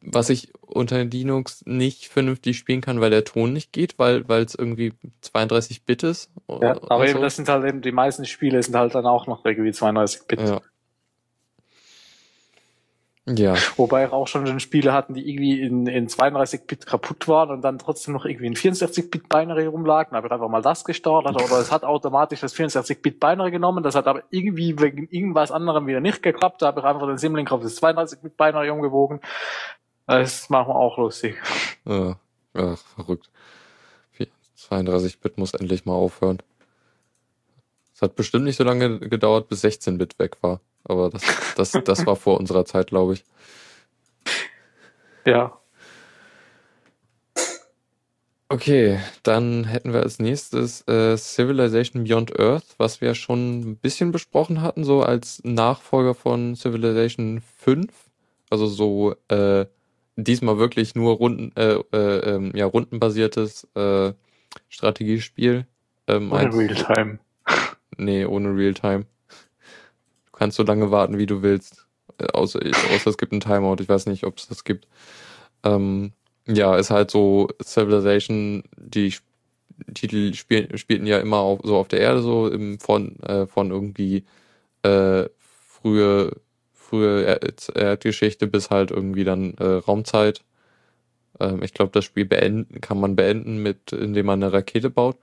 was 0.00 0.30
ich 0.30 0.52
unter 0.60 1.04
Linux 1.04 1.64
nicht 1.66 2.06
vernünftig 2.06 2.56
spielen 2.58 2.80
kann, 2.80 3.00
weil 3.00 3.10
der 3.10 3.24
Ton 3.24 3.52
nicht 3.52 3.72
geht, 3.72 3.98
weil 3.98 4.28
weil 4.28 4.42
es 4.42 4.54
irgendwie 4.54 4.92
32 5.22 5.84
Bit 5.84 6.02
ist. 6.02 6.30
Ja, 6.48 6.80
aber 6.88 7.04
eben 7.06 7.18
so. 7.18 7.22
das 7.22 7.36
sind 7.36 7.48
halt 7.48 7.64
eben 7.64 7.82
die 7.82 7.92
meisten 7.92 8.24
Spiele 8.24 8.62
sind 8.62 8.76
halt 8.76 8.94
dann 8.94 9.06
auch 9.06 9.26
noch 9.26 9.44
irgendwie 9.44 9.72
32 9.72 10.26
Bit. 10.26 10.40
Ja. 10.40 10.60
Ja. 13.36 13.54
Wobei 13.76 14.10
auch 14.10 14.26
schon 14.26 14.58
Spiele 14.58 14.92
hatten, 14.92 15.12
die 15.12 15.28
irgendwie 15.28 15.60
in, 15.60 15.86
in 15.86 16.08
32-Bit 16.08 16.86
kaputt 16.86 17.28
waren 17.28 17.50
und 17.50 17.60
dann 17.60 17.78
trotzdem 17.78 18.14
noch 18.14 18.24
irgendwie 18.24 18.46
in 18.46 18.54
64-Bit-Binary 18.54 19.66
rumlagen. 19.66 20.12
Da 20.12 20.16
habe 20.16 20.28
ich 20.28 20.32
einfach 20.32 20.48
mal 20.48 20.62
das 20.62 20.84
gestartet 20.84 21.34
oder 21.34 21.60
es 21.60 21.70
hat 21.70 21.84
automatisch 21.84 22.40
das 22.40 22.54
64-Bit-Binary 22.56 23.50
genommen. 23.50 23.82
Das 23.82 23.94
hat 23.94 24.06
aber 24.06 24.22
irgendwie 24.30 24.78
wegen 24.80 25.08
irgendwas 25.10 25.50
anderem 25.50 25.86
wieder 25.86 26.00
nicht 26.00 26.22
geklappt. 26.22 26.62
Da 26.62 26.68
habe 26.68 26.80
ich 26.80 26.86
einfach 26.86 27.06
den 27.06 27.18
Simlink 27.18 27.52
auf 27.52 27.60
das 27.60 27.82
32-Bit-Binary 27.82 28.70
umgewogen. 28.70 29.20
Das 30.08 30.48
machen 30.48 30.68
wir 30.68 30.74
auch 30.74 30.98
lustig. 30.98 31.36
Ja, 31.84 32.16
ja 32.54 32.76
verrückt. 32.76 33.30
32-Bit 34.58 35.38
muss 35.38 35.54
endlich 35.54 35.84
mal 35.84 35.94
aufhören. 35.94 36.38
Es 37.94 38.02
hat 38.02 38.16
bestimmt 38.16 38.44
nicht 38.44 38.56
so 38.56 38.64
lange 38.64 38.98
gedauert, 38.98 39.48
bis 39.48 39.64
16-Bit 39.64 40.18
weg 40.18 40.38
war. 40.40 40.60
Aber 40.84 41.10
das, 41.10 41.22
das, 41.56 41.72
das 41.84 42.06
war 42.06 42.16
vor 42.16 42.38
unserer 42.38 42.64
Zeit, 42.64 42.88
glaube 42.88 43.14
ich. 43.14 43.24
Ja. 45.24 45.58
Okay, 48.48 48.98
dann 49.22 49.64
hätten 49.64 49.92
wir 49.92 50.02
als 50.02 50.18
nächstes 50.18 50.86
äh, 50.88 51.18
Civilization 51.18 52.04
Beyond 52.04 52.38
Earth, 52.40 52.64
was 52.78 53.02
wir 53.02 53.14
schon 53.14 53.60
ein 53.60 53.76
bisschen 53.76 54.10
besprochen 54.10 54.62
hatten, 54.62 54.84
so 54.84 55.02
als 55.02 55.42
Nachfolger 55.44 56.14
von 56.14 56.56
Civilization 56.56 57.42
5. 57.58 57.92
Also 58.48 58.66
so 58.66 59.14
äh, 59.28 59.66
diesmal 60.24 60.58
wirklich 60.58 60.94
nur 60.94 61.14
Runden, 61.14 61.52
äh, 61.56 61.74
äh, 61.92 62.34
ähm, 62.34 62.52
ja, 62.54 62.66
rundenbasiertes 62.66 63.66
äh, 63.74 64.12
Strategiespiel. 64.68 65.66
Ähm, 66.06 66.32
ohne 66.32 66.54
Realtime. 66.54 67.18
Nee, 68.00 68.24
ohne 68.26 68.54
Realtime 68.54 69.06
kannst 70.38 70.56
so 70.56 70.62
lange 70.62 70.90
warten, 70.90 71.18
wie 71.18 71.26
du 71.26 71.42
willst. 71.42 71.86
Äh, 72.18 72.28
außer, 72.32 72.60
außer 72.94 73.10
es 73.10 73.18
gibt 73.18 73.32
einen 73.32 73.40
Timeout. 73.40 73.76
Ich 73.80 73.88
weiß 73.88 74.06
nicht, 74.06 74.24
ob 74.24 74.38
es 74.38 74.48
das 74.48 74.64
gibt. 74.64 74.86
Ähm, 75.64 76.12
ja, 76.46 76.76
ist 76.76 76.90
halt 76.90 77.10
so 77.10 77.48
Civilization, 77.62 78.62
die 78.76 79.14
Titel 79.94 80.32
spiel, 80.34 80.76
spielten 80.78 81.06
ja 81.06 81.18
immer 81.18 81.38
auf, 81.38 81.60
so 81.64 81.76
auf 81.76 81.88
der 81.88 82.00
Erde, 82.00 82.22
so 82.22 82.48
im, 82.48 82.78
von, 82.78 83.18
äh, 83.20 83.46
von 83.46 83.70
irgendwie 83.70 84.24
äh, 84.82 85.24
frühe, 85.38 86.32
frühe 86.88 87.38
Erdgeschichte 87.74 88.46
bis 88.46 88.70
halt 88.70 88.90
irgendwie 88.90 89.24
dann 89.24 89.54
äh, 89.54 89.64
Raumzeit. 89.64 90.42
Ähm, 91.40 91.62
ich 91.62 91.74
glaube, 91.74 91.92
das 91.92 92.04
Spiel 92.04 92.24
beenden 92.24 92.80
kann 92.80 93.00
man 93.00 93.16
beenden, 93.16 93.62
mit, 93.62 93.92
indem 93.92 94.26
man 94.26 94.42
eine 94.42 94.52
Rakete 94.52 94.90
baut. 94.90 95.16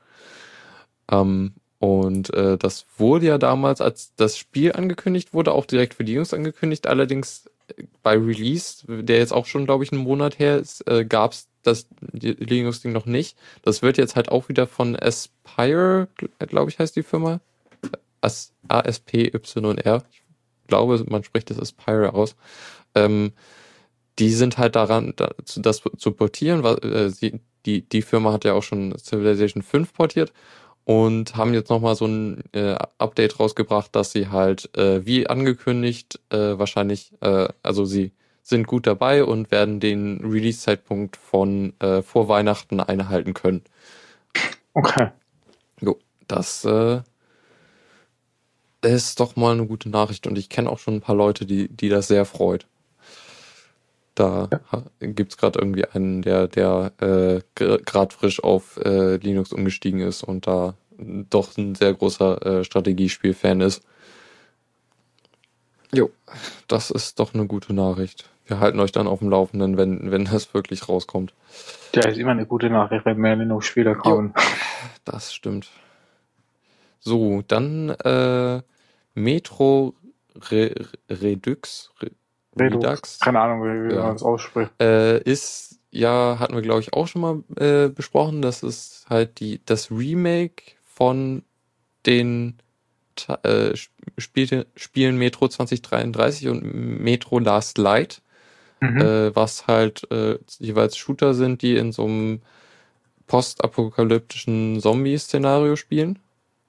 Ähm, 1.11 1.53
und 1.79 2.33
äh, 2.33 2.57
das 2.57 2.85
wurde 2.97 3.27
ja 3.27 3.37
damals, 3.37 3.81
als 3.81 4.13
das 4.15 4.37
Spiel 4.37 4.73
angekündigt 4.73 5.33
wurde, 5.33 5.51
auch 5.51 5.65
direkt 5.65 5.95
für 5.95 6.03
die 6.03 6.13
Jungs 6.13 6.33
angekündigt. 6.33 6.87
Allerdings 6.87 7.49
äh, 7.75 7.83
bei 8.01 8.17
Release, 8.17 8.85
der 8.87 9.17
jetzt 9.17 9.33
auch 9.33 9.45
schon, 9.45 9.65
glaube 9.65 9.83
ich, 9.83 9.91
einen 9.91 10.01
Monat 10.03 10.39
her 10.39 10.57
ist, 10.57 10.87
äh, 10.87 11.05
gab 11.05 11.33
es 11.33 11.47
das 11.63 11.87
Linux-Ding 12.11 12.91
noch 12.91 13.07
nicht. 13.07 13.37
Das 13.63 13.81
wird 13.81 13.97
jetzt 13.97 14.15
halt 14.15 14.29
auch 14.29 14.49
wieder 14.49 14.67
von 14.67 14.95
Aspire, 14.95 16.07
glaube 16.39 16.69
ich, 16.69 16.79
heißt 16.79 16.95
die 16.95 17.03
Firma. 17.03 17.39
A-S-P-Y-R. 18.67 20.03
Ich 20.11 20.24
glaube, 20.67 21.03
man 21.09 21.23
spricht 21.23 21.49
das 21.49 21.59
Aspire 21.59 22.13
aus. 22.13 22.35
Ähm, 22.93 23.33
die 24.19 24.31
sind 24.31 24.57
halt 24.57 24.75
daran, 24.75 25.13
das 25.57 25.81
zu 25.97 26.11
portieren. 26.11 26.63
Weil, 26.63 26.77
äh, 26.85 27.09
sie, 27.09 27.39
die, 27.65 27.81
die 27.87 28.01
Firma 28.01 28.31
hat 28.31 28.45
ja 28.45 28.53
auch 28.53 28.63
schon 28.63 28.97
Civilization 28.97 29.63
5 29.63 29.93
portiert 29.93 30.33
und 30.85 31.35
haben 31.35 31.53
jetzt 31.53 31.69
nochmal 31.69 31.95
so 31.95 32.05
ein 32.05 32.43
äh, 32.53 32.77
Update 32.97 33.39
rausgebracht, 33.39 33.95
dass 33.95 34.11
sie 34.11 34.29
halt, 34.29 34.75
äh, 34.77 35.05
wie 35.05 35.27
angekündigt, 35.27 36.19
äh, 36.29 36.57
wahrscheinlich, 36.57 37.11
äh, 37.21 37.47
also 37.63 37.85
sie 37.85 38.13
sind 38.43 38.67
gut 38.67 38.85
dabei 38.85 39.23
und 39.23 39.49
werden 39.49 39.79
den 39.79 40.21
Release-Zeitpunkt 40.23 41.17
von 41.17 41.73
äh, 41.79 42.03
vor 42.03 42.29
Weihnachten 42.29 42.79
einhalten 42.79 43.33
können. 43.33 43.63
Okay. 44.75 45.09
Jo, 45.81 45.97
das 46.27 46.63
äh, 46.65 47.01
ist 48.85 49.19
doch 49.19 49.35
mal 49.35 49.53
eine 49.53 49.65
gute 49.65 49.89
Nachricht 49.89 50.27
und 50.27 50.37
ich 50.37 50.49
kenne 50.49 50.69
auch 50.69 50.79
schon 50.79 50.95
ein 50.95 51.01
paar 51.01 51.15
Leute, 51.15 51.45
die, 51.45 51.67
die 51.67 51.89
das 51.89 52.07
sehr 52.07 52.25
freut. 52.25 52.67
Da 54.15 54.47
ja. 54.51 54.83
gibt 54.99 55.33
es 55.33 55.37
gerade 55.37 55.59
irgendwie 55.59 55.85
einen, 55.85 56.21
der, 56.21 56.47
der 56.47 56.93
äh, 57.01 57.41
gerade 57.55 58.15
frisch 58.15 58.41
auf 58.41 58.77
äh, 58.77 59.17
Linux 59.17 59.51
umgestiegen 59.51 59.99
ist 59.99 60.23
und 60.23 60.47
da 60.47 60.75
doch 60.97 61.57
ein 61.57 61.75
sehr 61.75 61.93
großer 61.93 62.45
äh, 62.45 62.63
Strategiespiel-Fan 62.63 63.59
ist. 63.59 63.83
Jo, 65.93 66.09
das 66.67 66.91
ist 66.91 67.19
doch 67.19 67.33
eine 67.33 67.45
gute 67.45 67.73
Nachricht. 67.73 68.29
Wir 68.45 68.59
halten 68.59 68.79
euch 68.79 68.91
dann 68.91 69.07
auf 69.07 69.19
dem 69.19 69.29
Laufenden, 69.29 69.77
wenn, 69.77 70.11
wenn 70.11 70.25
das 70.25 70.53
wirklich 70.53 70.87
rauskommt. 70.87 71.33
Ja, 71.93 72.07
ist 72.07 72.17
immer 72.17 72.31
eine 72.31 72.45
gute 72.45 72.69
Nachricht, 72.69 73.05
wenn 73.05 73.17
mehr 73.17 73.35
Linux-Spieler 73.35 73.95
kommen. 73.95 74.33
das 75.05 75.33
stimmt. 75.33 75.69
So, 76.99 77.43
dann 77.47 77.89
äh, 77.89 78.61
Metro 79.15 79.95
Re 80.51 80.73
Redux. 81.09 81.91
Re 82.01 82.11
Redux. 82.57 83.19
Keine 83.19 83.39
Ahnung, 83.39 83.63
wie, 83.63 83.89
wie 83.89 83.95
ja. 83.95 84.03
man 84.03 84.15
es 84.15 84.23
ausspricht. 84.23 84.71
Äh, 84.79 85.21
ist, 85.23 85.79
ja, 85.91 86.37
hatten 86.39 86.53
wir, 86.53 86.61
glaube 86.61 86.81
ich, 86.81 86.93
auch 86.93 87.07
schon 87.07 87.21
mal 87.21 87.43
äh, 87.57 87.89
besprochen. 87.89 88.41
Das 88.41 88.63
ist 88.63 89.05
halt 89.09 89.39
die, 89.39 89.61
das 89.65 89.91
Remake 89.91 90.63
von 90.83 91.43
den 92.05 92.57
äh, 93.43 93.75
Spiel, 94.17 94.65
Spielen 94.75 95.17
Metro 95.17 95.47
2033 95.47 96.49
und 96.49 96.63
Metro 96.63 97.39
Last 97.39 97.77
Light, 97.77 98.21
mhm. 98.79 99.01
äh, 99.01 99.35
was 99.35 99.67
halt 99.67 100.09
äh, 100.11 100.37
jeweils 100.59 100.97
Shooter 100.97 101.33
sind, 101.33 101.61
die 101.61 101.75
in 101.75 101.91
so 101.91 102.05
einem 102.05 102.41
postapokalyptischen 103.27 104.79
Zombie-Szenario 104.79 105.75
spielen 105.75 106.19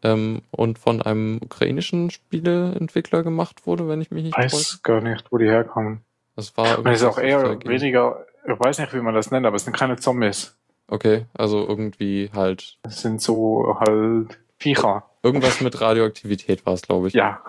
ähm, 0.03 0.43
und 0.51 0.79
von 0.79 1.03
einem 1.03 1.39
ukrainischen 1.43 2.11
Spieleentwickler 2.11 3.23
gemacht 3.23 3.67
wurde, 3.67 3.89
wenn 3.89 4.01
ich 4.01 4.11
mich 4.11 4.25
nicht 4.25 4.37
weiß 4.37 4.53
täusche. 4.53 4.79
gar 4.83 5.01
nicht, 5.01 5.31
wo 5.31 5.39
die 5.39 5.47
herkommen. 5.47 6.01
Das 6.35 6.57
war 6.57 6.83
das 6.83 7.01
ist 7.01 7.05
auch 7.05 7.19
eher 7.19 7.59
weniger, 7.65 8.27
ich 8.47 8.59
weiß 8.59 8.79
nicht, 8.79 8.93
wie 8.95 9.01
man 9.01 9.15
das 9.15 9.31
nennt, 9.31 9.47
aber 9.47 9.57
es 9.57 9.65
sind 9.65 9.77
keine 9.77 9.97
Zombies. 9.97 10.57
Okay, 10.89 11.25
also 11.35 11.67
irgendwie 11.67 12.31
halt. 12.35 12.79
Es 12.83 13.03
sind 13.03 13.21
so 13.21 13.77
halt 13.81 14.39
Viecher. 14.59 15.05
Irgendwas 15.23 15.61
mit 15.61 15.81
Radioaktivität 15.81 16.65
war 16.65 16.75
es, 16.75 16.83
glaube 16.83 17.09
ich. 17.09 17.15
Ja. 17.15 17.43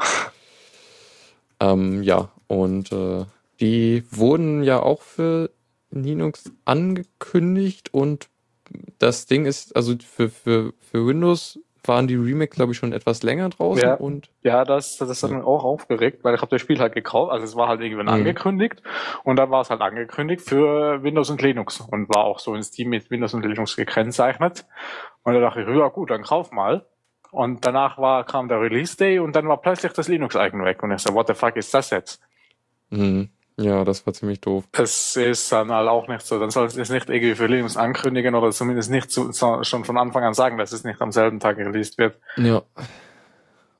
Ähm, 1.59 2.01
ja, 2.03 2.29
und 2.47 2.91
äh, 2.91 3.25
die 3.59 4.03
wurden 4.11 4.63
ja 4.63 4.81
auch 4.81 5.01
für 5.01 5.51
Linux 5.91 6.51
angekündigt 6.65 7.93
und 7.93 8.29
das 8.99 9.25
Ding 9.25 9.45
ist, 9.45 9.75
also 9.75 9.95
für, 9.97 10.29
für, 10.29 10.73
für 10.79 11.05
Windows 11.05 11.59
waren 11.87 12.07
die 12.07 12.15
Remakes, 12.15 12.55
glaube 12.55 12.71
ich, 12.71 12.77
schon 12.77 12.93
etwas 12.93 13.23
länger 13.23 13.49
draußen. 13.49 13.83
Ja, 13.83 13.93
und 13.95 14.29
ja 14.43 14.63
das, 14.63 14.97
das 14.97 15.23
hat 15.23 15.31
mich 15.31 15.43
auch 15.43 15.63
aufgeregt, 15.63 16.23
weil 16.23 16.35
ich 16.35 16.41
habe 16.41 16.49
das 16.49 16.61
Spiel 16.61 16.79
halt 16.79 16.93
gekauft, 16.93 17.31
also 17.31 17.45
es 17.45 17.55
war 17.55 17.67
halt 17.67 17.81
irgendwann 17.81 18.07
mhm. 18.07 18.13
angekündigt 18.13 18.81
und 19.23 19.37
dann 19.37 19.49
war 19.51 19.61
es 19.61 19.69
halt 19.69 19.81
angekündigt 19.81 20.41
für 20.41 21.03
Windows 21.03 21.29
und 21.29 21.41
Linux 21.41 21.81
und 21.81 22.09
war 22.09 22.25
auch 22.25 22.39
so 22.39 22.55
in 22.55 22.63
Steam 22.63 22.89
mit 22.89 23.09
Windows 23.11 23.33
und 23.33 23.45
Linux 23.45 23.75
gekennzeichnet. 23.75 24.65
Und 25.23 25.33
da 25.33 25.39
dachte 25.39 25.61
ich, 25.61 25.67
ja 25.67 25.87
gut, 25.89 26.09
dann 26.09 26.23
kauf 26.23 26.51
mal. 26.51 26.85
Und 27.31 27.65
danach 27.65 27.97
war, 27.97 28.23
kam 28.23 28.47
der 28.47 28.61
Release 28.61 28.95
Day 28.95 29.19
und 29.19 29.35
dann 29.35 29.47
war 29.47 29.61
plötzlich 29.61 29.91
das 29.91 30.07
Linux-Icon 30.07 30.63
weg. 30.63 30.81
Und 30.81 30.91
ich 30.91 31.01
so, 31.01 31.13
what 31.13 31.27
the 31.27 31.33
fuck 31.33 31.55
ist 31.57 31.73
das 31.73 31.89
jetzt? 31.89 32.21
Mhm. 32.89 33.29
Ja, 33.59 33.83
das 33.83 34.05
war 34.05 34.13
ziemlich 34.13 34.39
doof. 34.39 34.65
Das 34.71 35.15
ist 35.15 35.51
dann 35.51 35.71
halt 35.71 35.89
auch 35.89 36.07
nicht 36.07 36.21
so. 36.21 36.39
Dann 36.39 36.51
soll 36.51 36.67
es 36.67 36.75
nicht 36.77 37.09
irgendwie 37.09 37.33
für 37.33 37.47
Linux 37.47 37.75
ankündigen 37.75 38.35
oder 38.35 38.51
zumindest 38.51 38.91
nicht 38.91 39.09
zu, 39.09 39.31
schon 39.33 39.83
von 39.83 39.97
Anfang 39.97 40.23
an 40.23 40.35
sagen, 40.35 40.57
dass 40.59 40.71
es 40.71 40.83
nicht 40.83 41.01
am 41.01 41.11
selben 41.11 41.39
Tag 41.39 41.57
released 41.57 41.97
wird. 41.97 42.19
Ja. 42.37 42.61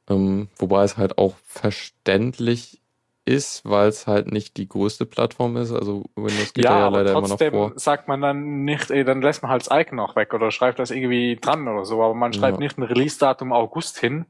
Ähm, 0.09 0.47
wobei 0.57 0.83
es 0.83 0.97
halt 0.97 1.19
auch 1.19 1.35
verständlich 1.45 2.81
ist, 3.27 3.65
weil 3.65 3.89
es 3.89 4.07
halt 4.07 4.31
nicht 4.31 4.57
die 4.57 4.67
größte 4.67 5.05
Plattform 5.05 5.57
ist. 5.57 5.71
Also 5.71 6.05
Windows 6.15 6.53
geht 6.53 6.65
ja, 6.65 6.79
ja 6.79 6.87
leider 6.87 7.11
immer 7.11 7.27
noch 7.27 7.37
vor. 7.37 7.73
sagt 7.75 8.07
man 8.07 8.21
dann 8.21 8.63
nicht, 8.63 8.89
ey, 8.89 9.03
dann 9.03 9.21
lässt 9.21 9.43
man 9.43 9.51
halt 9.51 9.67
das 9.67 9.77
Icon 9.77 9.97
noch 9.97 10.15
weg 10.15 10.33
oder 10.33 10.49
schreibt 10.49 10.79
das 10.79 10.91
irgendwie 10.91 11.35
dran 11.35 11.67
oder 11.67 11.85
so, 11.85 12.01
aber 12.01 12.13
man 12.13 12.33
schreibt 12.33 12.57
ja. 12.57 12.63
nicht 12.63 12.77
ein 12.77 12.83
Release-Datum 12.83 13.51
August 13.51 13.99
hin 13.99 14.25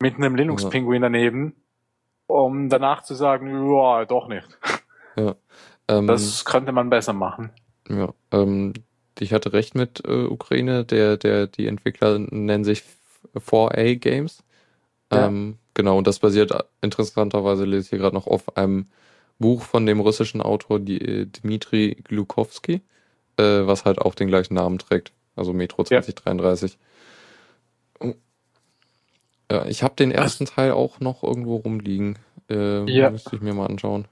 mit 0.00 0.16
einem 0.16 0.34
Linux-Pinguin 0.34 1.00
daneben 1.00 1.54
um 2.32 2.68
danach 2.68 3.02
zu 3.02 3.14
sagen, 3.14 3.70
ja, 3.70 4.04
doch 4.04 4.28
nicht. 4.28 4.48
Ja. 5.16 5.34
Ähm, 5.88 6.06
das 6.06 6.44
könnte 6.44 6.72
man 6.72 6.90
besser 6.90 7.12
machen. 7.12 7.50
Ja, 7.88 8.14
ähm, 8.30 8.72
ich 9.18 9.32
hatte 9.32 9.52
recht 9.52 9.74
mit 9.74 10.02
äh, 10.06 10.24
Ukraine, 10.24 10.84
der, 10.84 11.16
der, 11.16 11.46
die 11.46 11.66
Entwickler 11.66 12.18
nennen 12.18 12.64
sich 12.64 12.82
4A 13.34 13.96
Games. 13.96 14.42
Ja. 15.12 15.26
Ähm, 15.26 15.58
genau, 15.74 15.98
und 15.98 16.06
das 16.06 16.18
basiert 16.18 16.52
interessanterweise, 16.80 17.64
lese 17.64 17.82
ich 17.82 17.90
hier 17.90 17.98
gerade 17.98 18.14
noch 18.14 18.26
auf 18.26 18.56
einem 18.56 18.86
Buch 19.38 19.62
von 19.62 19.86
dem 19.86 20.00
russischen 20.00 20.40
Autor 20.40 20.80
die, 20.80 21.00
äh, 21.00 21.26
Dmitri 21.26 21.96
Glukowski, 22.04 22.80
äh, 23.36 23.42
was 23.42 23.84
halt 23.84 24.00
auch 24.00 24.14
den 24.14 24.28
gleichen 24.28 24.54
Namen 24.54 24.78
trägt, 24.78 25.12
also 25.36 25.52
Metro 25.52 25.84
2033. 25.84 26.78
Ja. 28.02 28.12
Ja, 29.52 29.66
ich 29.66 29.82
habe 29.82 29.94
den 29.94 30.10
ersten 30.10 30.46
Was? 30.46 30.54
Teil 30.54 30.72
auch 30.72 30.98
noch 31.00 31.22
irgendwo 31.22 31.56
rumliegen. 31.56 32.18
Äh, 32.48 32.90
ja. 32.90 33.10
Müsste 33.10 33.36
ich 33.36 33.42
mir 33.42 33.52
mal 33.52 33.66
anschauen. 33.66 34.06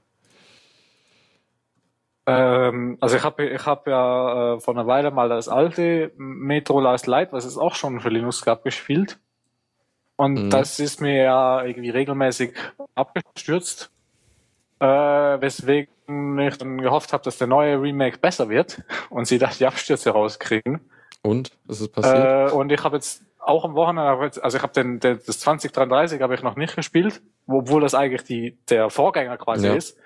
Ähm, 2.27 2.99
also 3.01 3.17
ich 3.17 3.23
habe 3.23 3.47
ich 3.47 3.65
hab 3.65 3.87
ja 3.87 4.53
äh, 4.53 4.59
vor 4.59 4.75
einer 4.75 4.85
Weile 4.85 5.09
mal 5.09 5.29
das 5.29 5.49
alte 5.49 6.11
Metro 6.15 6.79
Last 6.79 7.07
Light, 7.07 7.33
was 7.33 7.45
es 7.45 7.57
auch 7.57 7.73
schon 7.73 7.99
für 8.01 8.09
Linux 8.09 8.43
gab, 8.43 8.63
gespielt. 8.63 9.17
Und 10.15 10.33
mhm. 10.33 10.49
das 10.51 10.79
ist 10.79 11.01
mir 11.01 11.23
ja 11.23 11.63
irgendwie 11.63 11.89
regelmäßig 11.89 12.53
abgestürzt. 12.93 13.89
Äh, 14.79 14.85
weswegen 14.85 16.39
ich 16.39 16.57
dann 16.57 16.77
gehofft 16.77 17.13
habe, 17.13 17.23
dass 17.23 17.39
der 17.39 17.47
neue 17.47 17.81
Remake 17.81 18.19
besser 18.19 18.47
wird 18.49 18.83
und 19.09 19.25
sie 19.25 19.39
da 19.39 19.49
die 19.57 19.65
Abstürze 19.65 20.11
rauskriegen. 20.11 20.81
Und? 21.23 21.51
Was 21.65 21.81
ist 21.81 21.93
passiert? 21.93 22.51
Äh, 22.51 22.53
und 22.53 22.71
ich 22.71 22.83
habe 22.83 22.97
jetzt 22.97 23.23
auch 23.41 23.65
am 23.65 23.75
Wochenende, 23.75 24.41
also 24.41 24.57
ich 24.57 24.63
habe 24.63 24.73
den, 24.73 24.99
den 24.99 25.19
das 25.25 25.39
2033 25.39 26.21
habe 26.21 26.35
ich 26.35 26.43
noch 26.43 26.55
nicht 26.55 26.75
gespielt, 26.75 27.21
obwohl 27.47 27.81
das 27.81 27.95
eigentlich 27.95 28.23
die 28.23 28.57
der 28.69 28.89
Vorgänger 28.89 29.37
quasi 29.37 29.67
ja. 29.67 29.73
ist. 29.73 29.97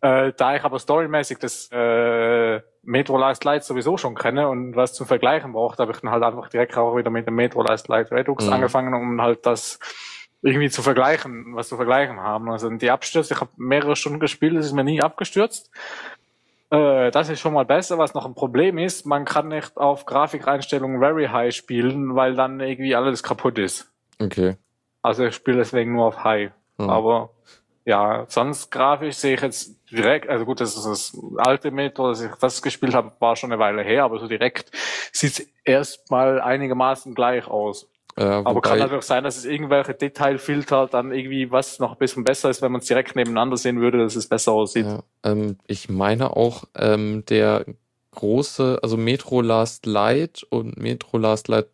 Äh, 0.00 0.32
da 0.36 0.56
ich 0.56 0.64
aber 0.64 0.80
storymäßig 0.80 1.38
das 1.38 1.68
äh, 1.70 2.60
Metro 2.82 3.16
Last 3.16 3.44
Light 3.44 3.62
sowieso 3.62 3.96
schon 3.96 4.16
kenne 4.16 4.48
und 4.48 4.74
was 4.74 4.94
zum 4.94 5.06
Vergleichen 5.06 5.52
braucht, 5.52 5.78
habe 5.78 5.92
ich 5.92 6.00
dann 6.00 6.10
halt 6.10 6.24
einfach 6.24 6.48
direkt 6.48 6.76
auch 6.76 6.96
wieder 6.96 7.10
mit 7.10 7.26
dem 7.26 7.36
Metro 7.36 7.62
Last 7.62 7.86
Light 7.86 8.10
Redux 8.10 8.46
mhm. 8.46 8.52
angefangen, 8.52 8.94
um 8.94 9.22
halt 9.22 9.46
das 9.46 9.78
irgendwie 10.42 10.70
zu 10.70 10.82
vergleichen, 10.82 11.54
was 11.54 11.68
zu 11.68 11.76
vergleichen 11.76 12.20
haben. 12.20 12.50
Also 12.50 12.68
die 12.68 12.90
Abstürze, 12.90 13.34
ich 13.34 13.40
habe 13.40 13.52
mehrere 13.56 13.94
Stunden 13.94 14.18
gespielt, 14.18 14.56
es 14.56 14.66
ist 14.66 14.72
mir 14.72 14.82
nie 14.82 15.00
abgestürzt. 15.00 15.70
Äh, 16.72 17.10
das 17.10 17.28
ist 17.28 17.40
schon 17.40 17.52
mal 17.52 17.66
besser. 17.66 17.98
Was 17.98 18.14
noch 18.14 18.24
ein 18.24 18.34
Problem 18.34 18.78
ist, 18.78 19.04
man 19.04 19.26
kann 19.26 19.48
nicht 19.48 19.76
auf 19.76 20.06
Grafikeinstellungen 20.06 21.00
Very 21.00 21.26
High 21.26 21.54
spielen, 21.54 22.16
weil 22.16 22.34
dann 22.34 22.60
irgendwie 22.60 22.94
alles 22.94 23.22
kaputt 23.22 23.58
ist. 23.58 23.92
Okay. 24.18 24.56
Also 25.02 25.26
ich 25.26 25.34
spiele 25.34 25.58
deswegen 25.58 25.92
nur 25.92 26.06
auf 26.06 26.24
High. 26.24 26.50
Hm. 26.78 26.88
Aber 26.88 27.30
ja, 27.84 28.24
sonst 28.28 28.70
grafisch 28.70 29.16
sehe 29.16 29.34
ich 29.34 29.42
jetzt 29.42 29.76
direkt, 29.90 30.30
also 30.30 30.46
gut, 30.46 30.60
das 30.60 30.76
ist 30.76 30.86
das 30.86 31.18
alte 31.36 31.70
Metro, 31.70 32.08
dass 32.08 32.22
ich 32.22 32.32
das 32.36 32.62
gespielt 32.62 32.94
habe, 32.94 33.12
war 33.18 33.36
schon 33.36 33.52
eine 33.52 33.60
Weile 33.60 33.82
her, 33.82 34.04
aber 34.04 34.18
so 34.18 34.26
direkt 34.26 34.70
sieht 35.12 35.40
es 35.40 35.46
erstmal 35.64 36.40
einigermaßen 36.40 37.14
gleich 37.14 37.46
aus. 37.48 37.91
Äh, 38.16 38.24
Aber 38.24 38.60
kann 38.60 38.78
natürlich 38.78 39.04
sein, 39.04 39.24
dass 39.24 39.36
es 39.36 39.44
irgendwelche 39.44 39.94
Detailfilter 39.94 40.86
dann 40.86 41.12
irgendwie 41.12 41.50
was 41.50 41.78
noch 41.78 41.92
ein 41.92 41.98
bisschen 41.98 42.24
besser 42.24 42.50
ist, 42.50 42.60
wenn 42.60 42.72
man 42.72 42.80
es 42.80 42.86
direkt 42.86 43.16
nebeneinander 43.16 43.56
sehen 43.56 43.80
würde, 43.80 43.98
dass 43.98 44.16
es 44.16 44.26
besser 44.26 44.52
aussieht. 44.52 44.86
Ja, 44.86 45.02
ähm, 45.24 45.56
ich 45.66 45.88
meine 45.88 46.36
auch, 46.36 46.64
ähm, 46.74 47.24
der 47.26 47.64
große, 48.10 48.80
also 48.82 48.96
Metro 48.96 49.40
Last 49.40 49.86
Light 49.86 50.46
und 50.50 50.76
Metro 50.76 51.16
Last 51.16 51.48
Light 51.48 51.68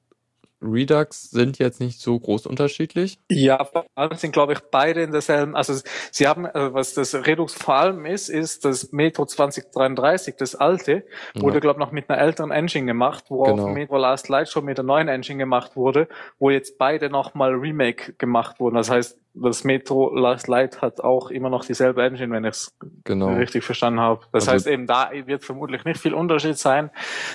Redux 0.61 1.31
sind 1.31 1.59
jetzt 1.59 1.81
nicht 1.81 2.01
so 2.01 2.19
groß 2.19 2.47
unterschiedlich. 2.47 3.19
Ja, 3.31 3.65
vor 3.65 3.87
allem 3.95 4.17
sind, 4.17 4.33
glaube 4.33 4.55
ich, 4.55 4.59
beide 4.71 5.03
in 5.03 5.13
derselben, 5.13 5.55
also 5.55 5.75
sie 6.11 6.27
haben, 6.27 6.47
also 6.47 6.75
was 6.75 6.95
das 6.95 7.15
Redux 7.15 7.55
vor 7.55 7.75
allem 7.77 8.05
ist, 8.07 8.29
ist 8.29 8.65
das 8.65 8.91
Metro 8.93 9.25
2033, 9.25 10.35
das 10.37 10.55
alte, 10.57 11.05
wurde, 11.37 11.57
Ja. 11.57 11.61
glaube 11.61 11.79
ich, 11.79 11.87
noch 11.87 11.93
mit 11.93 12.11
einer 12.11 12.21
älteren 12.21 12.51
Engine 12.51 12.87
gemacht, 12.87 13.25
wo 13.29 13.43
Genau. 13.45 13.69
Metro 13.69 13.97
Last 13.99 14.29
Light 14.29 14.49
schon 14.49 14.65
mit 14.65 14.79
der 14.79 14.85
neuen 14.85 15.09
Engine 15.09 15.39
gemacht 15.39 15.77
wurde, 15.77 16.09
wo 16.39 16.51
jetzt 16.51 16.79
beide 16.79 17.09
nochmal 17.11 17.53
Remake 17.55 18.15
gemacht 18.15 18.59
wurden. 18.61 18.75
Das 18.77 18.91
heißt, 18.91 19.19
das 19.43 19.65
Metro 19.65 20.15
Last 20.15 20.49
Light 20.49 20.83
hat 20.83 21.01
auch 21.01 21.31
immer 21.31 21.51
noch 21.51 21.65
dieselbe 21.65 22.03
Engine, 22.03 22.33
wenn 22.35 22.45
ich 22.45 22.51
es 22.51 22.77
Genau. 23.05 23.29
richtig 23.35 23.65
verstanden 23.65 24.01
habe. 24.01 24.21
Das 24.33 24.45
Also- 24.49 24.53
heißt 24.53 24.67
eben, 24.67 24.87
da 24.87 25.11
wird 25.27 25.45
vermutlich 25.45 25.85
nicht 25.85 26.01
viel 26.01 26.15
Unterschied 26.15 26.59
sein. 26.59 26.91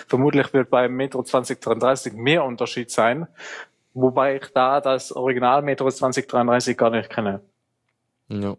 Vermutlich 0.08 0.54
wird 0.54 0.70
beim 0.70 0.94
Metro 0.96 1.24
2033 1.24 2.14
mehr 2.14 2.44
Unterschied 2.44 2.92
sein, 2.92 3.28
wobei 3.94 4.36
ich 4.38 4.48
da 4.54 4.82
das 4.82 5.12
Original 5.16 5.62
Metro 5.62 5.90
2033 5.90 6.78
gar 6.78 6.90
nicht 6.90 7.10
kenne, 7.10 7.42
Ja. 8.28 8.56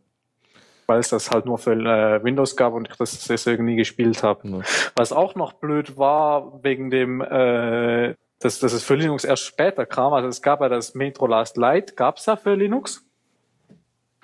weil 0.87 1.01
es 1.01 1.09
das 1.11 1.31
halt 1.31 1.45
nur 1.47 1.59
für 1.59 1.73
äh, 1.73 2.23
Windows 2.25 2.57
gab 2.57 2.73
und 2.75 2.89
ich 2.91 2.97
das 2.97 3.25
deswegen 3.27 3.65
nie 3.65 3.77
gespielt 3.77 4.23
habe. 4.23 4.43
genau. 4.43 4.63
Was 4.97 5.13
auch 5.13 5.35
noch 5.35 5.55
blöd 5.55 5.97
war, 5.99 6.63
wegen 6.63 6.91
dem, 6.91 7.21
äh, 7.21 8.15
dass, 8.41 8.59
dass 8.59 8.73
es 8.75 8.85
für 8.85 8.95
Linux 8.95 9.25
erst 9.25 9.45
später 9.45 9.87
kam. 9.87 10.13
Also 10.13 10.29
es 10.29 10.43
gab 10.43 10.61
ja 10.61 10.69
das 10.69 10.95
Metro 10.95 11.27
Last 11.27 11.57
Light, 11.57 11.97
gab's 11.97 12.27
ja 12.27 12.37
für 12.37 12.55
Linux. 12.55 13.03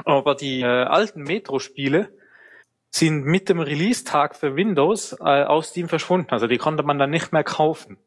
Aber 0.05 0.35
die 0.35 0.61
äh, 0.61 0.65
alten 0.65 1.23
Metro-Spiele 1.23 2.11
sind 2.91 3.25
mit 3.25 3.49
dem 3.49 3.61
Release-Tag 3.61 4.35
für 4.35 4.57
Windows 4.57 5.13
äh, 5.21 5.45
aus 5.45 5.69
Steam 5.69 5.89
verschwunden. 5.89 6.31
Also 6.31 6.47
die 6.47 6.59
konnte 6.59 6.83
man 6.83 6.99
dann 6.99 7.11
nicht 7.11 7.33
mehr 7.33 7.45
kaufen. 7.45 7.99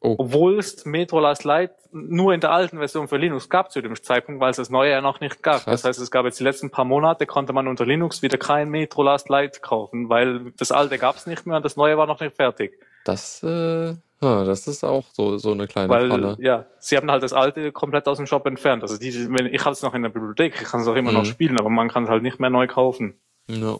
Oh. 0.00 0.16
Obwohl 0.18 0.58
es 0.58 0.84
Metro 0.84 1.18
Last 1.18 1.44
Light 1.44 1.72
nur 1.90 2.34
in 2.34 2.40
der 2.40 2.50
alten 2.50 2.76
Version 2.76 3.08
für 3.08 3.16
Linux 3.16 3.48
gab 3.48 3.72
zu 3.72 3.80
dem 3.80 3.94
Zeitpunkt, 4.02 4.38
weil 4.38 4.50
es 4.50 4.58
das 4.58 4.68
neue 4.68 4.90
ja 4.90 5.00
noch 5.00 5.20
nicht 5.20 5.42
gab. 5.42 5.64
Krass. 5.64 5.82
Das 5.82 5.84
heißt, 5.84 6.00
es 6.00 6.10
gab 6.10 6.26
jetzt 6.26 6.38
die 6.38 6.44
letzten 6.44 6.70
paar 6.70 6.84
Monate, 6.84 7.24
konnte 7.24 7.54
man 7.54 7.68
unter 7.68 7.86
Linux 7.86 8.20
wieder 8.20 8.36
kein 8.36 8.68
Metro 8.68 9.02
Last 9.02 9.30
Light 9.30 9.62
kaufen, 9.62 10.10
weil 10.10 10.52
das 10.58 10.72
alte 10.72 10.98
gab 10.98 11.16
es 11.16 11.26
nicht 11.26 11.46
mehr 11.46 11.56
und 11.56 11.64
das 11.64 11.76
neue 11.76 11.96
war 11.96 12.06
noch 12.06 12.20
nicht 12.20 12.36
fertig. 12.36 12.78
Das, 13.04 13.42
äh, 13.42 13.94
ja, 14.24 14.44
das 14.44 14.66
ist 14.66 14.82
auch 14.84 15.04
so, 15.12 15.38
so 15.38 15.52
eine 15.52 15.66
kleine 15.68 15.88
Weil, 15.88 16.08
Falle. 16.08 16.36
ja, 16.40 16.66
sie 16.78 16.96
haben 16.96 17.10
halt 17.10 17.22
das 17.22 17.32
alte 17.32 17.70
komplett 17.72 18.08
aus 18.08 18.16
dem 18.16 18.26
Shop 18.26 18.46
entfernt. 18.46 18.82
Also 18.82 18.96
diese, 18.98 19.30
wenn, 19.32 19.46
ich 19.46 19.60
habe 19.64 19.72
es 19.72 19.82
noch 19.82 19.94
in 19.94 20.02
der 20.02 20.08
Bibliothek, 20.08 20.54
ich 20.60 20.66
kann 20.68 20.80
es 20.80 20.88
auch 20.88 20.96
immer 20.96 21.12
noch 21.12 21.22
Mhm. 21.22 21.26
spielen, 21.28 21.58
aber 21.60 21.70
man 21.70 21.88
kann 21.88 22.04
es 22.04 22.10
halt 22.10 22.22
nicht 22.22 22.40
mehr 22.40 22.50
neu 22.50 22.66
kaufen. 22.66 23.14
Ja. 23.48 23.76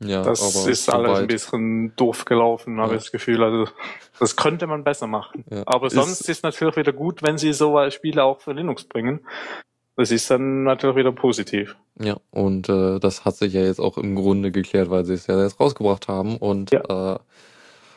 Ja, 0.00 0.22
Das 0.22 0.40
ist 0.66 0.88
alles 0.90 1.08
ein 1.10 1.14
soweit- 1.16 1.28
bisschen 1.28 1.96
doof 1.96 2.24
gelaufen, 2.24 2.78
habe 2.80 2.90
Ja. 2.92 2.96
ich 2.96 3.04
das 3.04 3.12
Gefühl. 3.12 3.42
Also 3.42 3.70
das 4.18 4.36
könnte 4.36 4.66
man 4.66 4.84
besser 4.84 5.06
machen. 5.06 5.44
Ja. 5.50 5.62
Aber 5.66 5.88
sonst 5.88 6.28
ist 6.28 6.42
natürlich 6.42 6.76
wieder 6.76 6.92
gut, 6.92 7.22
wenn 7.22 7.38
sie 7.38 7.52
so 7.52 7.78
Spiele 7.90 8.24
auch 8.24 8.40
für 8.40 8.52
Linux 8.52 8.84
bringen. 8.84 9.20
Das 9.96 10.10
ist 10.10 10.28
dann 10.30 10.64
natürlich 10.64 10.96
wieder 10.96 11.12
positiv. 11.12 11.76
Ja, 12.00 12.16
und 12.32 12.68
äh, 12.68 12.98
das 12.98 13.24
hat 13.24 13.36
sich 13.36 13.52
ja 13.52 13.62
jetzt 13.62 13.78
auch 13.78 13.96
im 13.96 14.16
Grunde 14.16 14.50
geklärt, 14.50 14.90
weil 14.90 15.04
sie 15.04 15.14
es 15.14 15.28
ja 15.28 15.40
jetzt 15.40 15.60
rausgebracht 15.60 16.08
haben 16.08 16.36
und 16.38 16.72
äh, 16.72 17.16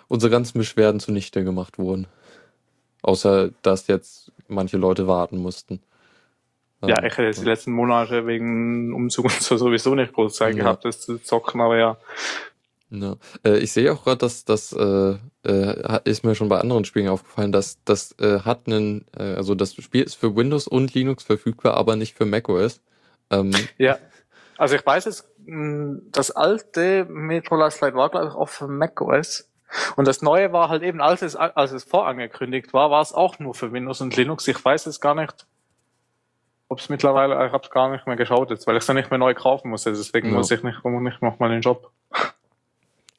unsere 0.07 0.31
ganzen 0.31 0.57
Beschwerden 0.57 0.99
zunichte 0.99 1.43
gemacht 1.43 1.77
wurden. 1.77 2.07
Außer, 3.01 3.51
dass 3.61 3.87
jetzt 3.87 4.31
manche 4.47 4.77
Leute 4.77 5.07
warten 5.07 5.37
mussten. 5.37 5.81
Ja, 6.85 6.99
ich 7.03 7.13
hätte 7.17 7.23
jetzt 7.23 7.41
die 7.41 7.45
letzten 7.45 7.71
Monate 7.71 8.27
wegen 8.27 8.93
Umzug 8.93 9.25
und 9.25 9.33
so 9.41 9.57
sowieso 9.57 9.95
nicht 9.95 10.13
groß 10.13 10.35
Zeit 10.35 10.55
Ja. 10.55 10.63
gehabt, 10.63 10.85
das 10.85 11.01
zu 11.01 11.17
zocken, 11.17 11.59
aber 11.61 11.77
ja. 11.77 11.97
Ja. 12.89 13.15
Äh, 13.43 13.57
ich 13.57 13.71
sehe 13.73 13.91
auch 13.91 14.03
gerade, 14.03 14.19
dass 14.19 14.45
das 14.45 14.71
äh, 14.73 15.15
äh, 15.43 15.99
ist 16.05 16.23
mir 16.23 16.35
schon 16.35 16.49
bei 16.49 16.59
anderen 16.59 16.85
Spielen 16.85 17.09
aufgefallen, 17.09 17.51
dass 17.51 17.79
das 17.83 18.13
äh, 18.19 18.39
hat 18.41 18.61
einen, 18.67 19.05
also 19.13 19.55
das 19.55 19.73
Spiel 19.75 20.03
ist 20.03 20.15
für 20.15 20.35
Windows 20.35 20.67
und 20.67 20.93
Linux 20.93 21.23
verfügbar, 21.23 21.73
aber 21.75 21.95
nicht 21.95 22.15
für 22.15 22.25
macOS. 22.25 22.81
Ähm, 23.29 23.51
Ja. 23.77 23.97
Also 24.59 24.75
ich 24.75 24.85
weiß 24.85 25.05
es, 25.07 25.29
mh, 25.45 25.99
das 26.11 26.31
alte 26.31 27.05
Metro 27.09 27.55
Last 27.55 27.81
Light 27.81 27.93
war, 27.93 28.09
glaube 28.09 28.27
ich, 28.27 28.33
auch 28.33 28.49
für 28.49 28.67
macOS. 28.67 29.46
Und 29.95 30.07
das 30.07 30.21
neue 30.21 30.53
war 30.53 30.69
halt 30.69 30.83
eben, 30.83 31.01
als 31.01 31.21
es, 31.21 31.35
als 31.35 31.71
es 31.71 31.83
vorangekündigt 31.83 32.73
war, 32.73 32.89
war 32.91 33.01
es 33.01 33.13
auch 33.13 33.37
nur 33.39 33.53
für 33.53 33.71
Windows 33.73 34.01
und 34.01 34.15
Linux. 34.15 34.47
Ich 34.47 34.63
weiß 34.63 34.85
es 34.87 35.01
gar 35.01 35.15
nicht, 35.15 35.45
ob 36.69 36.79
es 36.79 36.89
mittlerweile, 36.89 37.33
ich 37.45 37.51
habe 37.51 37.63
es 37.63 37.69
gar 37.69 37.89
nicht 37.91 38.07
mehr 38.07 38.15
geschaut 38.15 38.49
jetzt, 38.49 38.65
weil 38.67 38.75
ich 38.75 38.81
es 38.81 38.87
dann 38.87 38.95
nicht 38.95 39.09
mehr 39.09 39.17
neu 39.19 39.33
kaufen 39.33 39.69
muss. 39.69 39.83
Deswegen 39.83 40.29
Ja. 40.29 40.35
muss 40.35 40.51
ich 40.51 40.63
nicht, 40.63 40.83
nicht 40.85 41.21
nochmal 41.21 41.49
den 41.49 41.61
Job. 41.61 41.91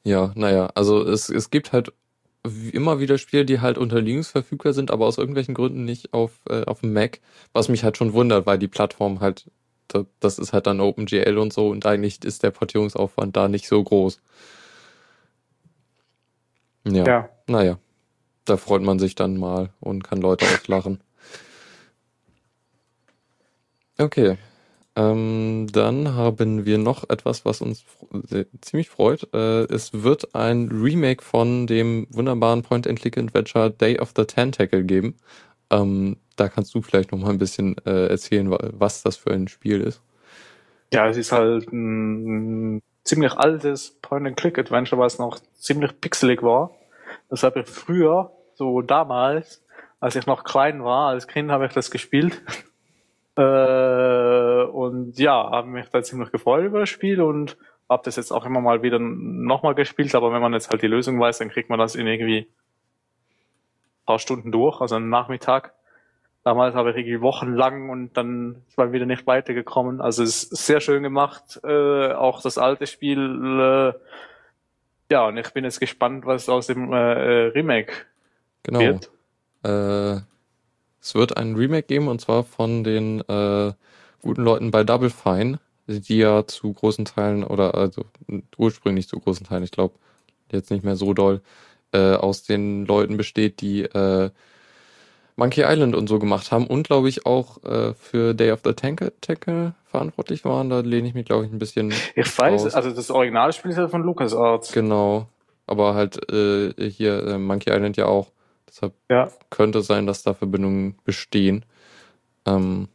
Ja, 0.03 0.31
naja, 0.35 0.69
also 0.75 1.03
es, 1.03 1.29
es 1.29 1.49
gibt 1.49 1.71
halt 1.73 1.91
immer 2.71 2.99
wieder 2.99 3.17
Spiele, 3.17 3.45
die 3.45 3.59
halt 3.59 3.77
unter 3.77 3.99
Linux 4.01 4.29
verfügbar 4.31 4.73
sind, 4.73 4.91
aber 4.91 5.05
aus 5.05 5.17
irgendwelchen 5.17 5.53
Gründen 5.53 5.83
nicht 5.83 6.13
auf, 6.13 6.31
äh, 6.49 6.63
auf 6.65 6.81
dem 6.81 6.93
Mac, 6.93 7.19
was 7.53 7.67
mich 7.69 7.83
halt 7.83 7.97
schon 7.97 8.13
wundert, 8.13 8.45
weil 8.45 8.57
die 8.57 8.69
Plattform 8.69 9.19
halt, 9.19 9.51
da- 9.89 10.05
das 10.19 10.39
ist 10.39 10.53
halt 10.53 10.65
dann 10.65 10.79
OpenGL 10.79 11.37
und 11.37 11.51
so 11.51 11.69
und 11.69 11.85
eigentlich 11.85 12.23
ist 12.23 12.43
der 12.43 12.51
Portierungsaufwand 12.51 13.35
da 13.35 13.47
nicht 13.49 13.67
so 13.67 13.83
groß. 13.83 14.21
Ja, 16.85 17.05
Ja. 17.05 17.29
naja, 17.47 17.79
da 18.45 18.57
freut 18.57 18.81
man 18.81 18.99
sich 18.99 19.15
dann 19.15 19.37
mal 19.37 19.69
und 19.79 20.03
kann 20.03 20.19
Leute 20.21 20.45
auslachen. 20.45 21.01
Okay, 23.97 24.37
ähm, 24.95 25.67
dann 25.71 26.15
haben 26.15 26.65
wir 26.65 26.77
noch 26.77 27.09
etwas, 27.09 27.43
was 27.45 27.61
uns 27.61 27.83
ziemlich 28.61 28.89
freut. 28.89 29.27
Äh, 29.33 29.63
es 29.65 29.91
wird 30.03 30.35
ein 30.35 30.69
Remake 30.69 31.23
von 31.23 31.67
dem 31.67 32.07
wunderbaren 32.09 32.63
Point-and-Click-Adventure 32.63 33.71
Day 33.71 33.99
of 33.99 34.13
the 34.15 34.23
Tentacle 34.25 34.83
geben. 34.83 35.15
Ähm, 35.69 36.17
da 36.37 36.47
kannst 36.47 36.73
du 36.73 36.81
vielleicht 36.81 37.11
noch 37.11 37.19
mal 37.19 37.29
ein 37.31 37.37
bisschen 37.37 37.75
äh, 37.85 38.07
erzählen, 38.07 38.49
wa- 38.49 38.69
was 38.71 39.03
das 39.03 39.17
für 39.17 39.31
ein 39.31 39.47
Spiel 39.49 39.81
ist. 39.81 40.01
Ja, 40.93 41.07
es 41.09 41.17
ist 41.17 41.31
halt 41.31 41.71
ein 41.71 42.81
ziemlich 43.09 43.33
altes 43.33 43.99
Point-and-Click-Adventure, 44.01 45.01
was 45.01 45.19
noch 45.19 45.39
ziemlich 45.55 45.99
pixelig 45.99 46.43
war. 46.43 46.71
Das 47.29 47.43
habe 47.43 47.61
ich 47.61 47.67
früher, 47.67 48.31
so 48.53 48.81
damals, 48.81 49.65
als 49.99 50.15
ich 50.15 50.27
noch 50.27 50.43
klein 50.43 50.83
war, 50.83 51.09
als 51.09 51.27
Kind 51.27 51.51
habe 51.51 51.65
ich 51.65 51.73
das 51.73 51.91
gespielt. 51.91 52.41
Äh, 53.37 54.63
und 54.63 55.17
ja, 55.17 55.49
habe 55.51 55.69
mich 55.69 55.87
da 55.87 56.03
ziemlich 56.03 56.29
gefreut 56.29 56.65
über 56.65 56.81
das 56.81 56.89
Spiel 56.89 57.21
und 57.21 57.55
habe 57.87 58.03
das 58.03 58.17
jetzt 58.17 58.33
auch 58.33 58.45
immer 58.45 58.59
mal 58.59 58.83
wieder 58.83 58.99
nochmal 58.99 59.75
gespielt. 59.75 60.13
Aber 60.13 60.33
wenn 60.33 60.41
man 60.41 60.51
jetzt 60.51 60.69
halt 60.69 60.81
die 60.81 60.87
Lösung 60.87 61.17
weiß, 61.21 61.37
dann 61.37 61.47
kriegt 61.47 61.69
man 61.69 61.79
das 61.79 61.95
in 61.95 62.05
irgendwie 62.05 62.39
ein 62.39 64.05
paar 64.05 64.19
Stunden 64.19 64.51
durch, 64.51 64.81
also 64.81 64.95
einen 64.95 65.07
Nachmittag. 65.07 65.73
Damals 66.43 66.73
habe 66.73 66.91
ich 66.91 66.97
irgendwie 66.97 67.21
wochenlang 67.21 67.89
und 67.89 68.15
dann 68.15 68.63
ist 68.67 68.77
man 68.77 68.93
wieder 68.93 69.05
nicht 69.05 69.27
weitergekommen. 69.27 70.01
Also 70.01 70.23
es 70.23 70.43
ist 70.43 70.65
sehr 70.65 70.79
schön 70.79 71.03
gemacht, 71.03 71.59
äh, 71.63 72.13
auch 72.13 72.41
das 72.41 72.57
alte 72.57 72.87
Spiel. 72.87 73.93
Äh, 73.93 73.93
ja, 75.11 75.27
und 75.27 75.37
ich 75.37 75.51
bin 75.51 75.63
jetzt 75.65 75.79
gespannt, 75.79 76.25
was 76.25 76.47
aus 76.49 76.67
dem 76.67 76.93
äh, 76.93 76.97
äh, 76.97 77.47
Remake 77.49 77.93
Genau. 78.63 78.79
wird. 78.79 79.11
Äh, 79.63 80.21
es 81.01 81.15
wird 81.15 81.37
ein 81.37 81.55
Remake 81.55 81.87
geben 81.87 82.07
und 82.07 82.21
zwar 82.21 82.43
von 82.43 82.83
den 82.83 83.21
äh, 83.21 83.73
guten 84.21 84.43
Leuten 84.43 84.71
bei 84.71 84.83
Double 84.83 85.09
Fine, 85.09 85.59
die 85.87 86.17
ja 86.17 86.45
zu 86.45 86.73
großen 86.73 87.05
Teilen 87.05 87.43
oder 87.43 87.75
also 87.75 88.05
ursprünglich 88.57 89.07
zu 89.07 89.19
großen 89.19 89.45
Teilen, 89.45 89.63
ich 89.63 89.71
glaube 89.71 89.95
jetzt 90.51 90.71
nicht 90.71 90.83
mehr 90.83 90.95
so 90.95 91.13
doll, 91.13 91.41
äh, 91.93 92.13
aus 92.13 92.43
den 92.43 92.85
Leuten 92.85 93.17
besteht, 93.17 93.61
die 93.61 93.83
äh, 93.83 94.29
Monkey 95.39 95.63
Island 95.65 95.95
und 95.95 96.07
so 96.07 96.19
gemacht 96.19 96.51
haben 96.51 96.67
und 96.67 96.83
glaube 96.87 97.07
ich 97.09 97.25
auch 97.25 97.63
äh, 97.63 97.93
für 97.93 98.33
Day 98.35 98.51
of 98.51 98.59
the 98.63 98.73
Tackle, 98.73 99.13
Tackle 99.21 99.73
verantwortlich 99.85 100.43
waren. 100.45 100.69
Da 100.69 100.81
lehne 100.81 101.07
ich 101.07 101.13
mich 101.13 101.25
glaube 101.25 101.45
ich 101.45 101.51
ein 101.51 101.59
bisschen 101.59 101.91
Ich 102.15 102.37
weiß, 102.37 102.65
Raus. 102.65 102.75
also 102.75 102.91
das 102.91 103.09
Originalspiel 103.09 103.71
ist 103.71 103.77
ja 103.77 103.87
von 103.87 104.03
LucasArts. 104.03 104.71
genau, 104.73 105.27
aber 105.65 105.95
halt 105.95 106.29
äh, 106.31 106.73
hier 106.89 107.25
äh, 107.25 107.37
Monkey 107.37 107.71
Island 107.71 107.95
ja 107.97 108.05
auch. 108.05 108.31
Deshalb 108.67 108.93
Ja. 109.09 109.31
könnte 109.49 109.81
sein, 109.81 110.05
dass 110.05 110.21
da 110.23 110.33
Verbindungen 110.33 110.97
bestehen. 111.05 111.63
Ähm, 112.45 112.87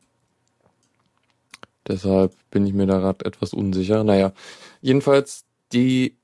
deshalb 1.88 2.32
bin 2.50 2.66
ich 2.66 2.72
mir 2.74 2.86
da 2.86 2.98
gerade 2.98 3.24
etwas 3.24 3.52
unsicher. 3.54 4.04
Naja, 4.04 4.32
jedenfalls 4.80 5.44
die 5.72 6.16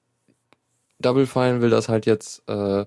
Double 1.00 1.26
Fine 1.26 1.62
will 1.62 1.70
das 1.70 1.88
halt 1.88 2.06
jetzt 2.06 2.42
äh, 2.48 2.84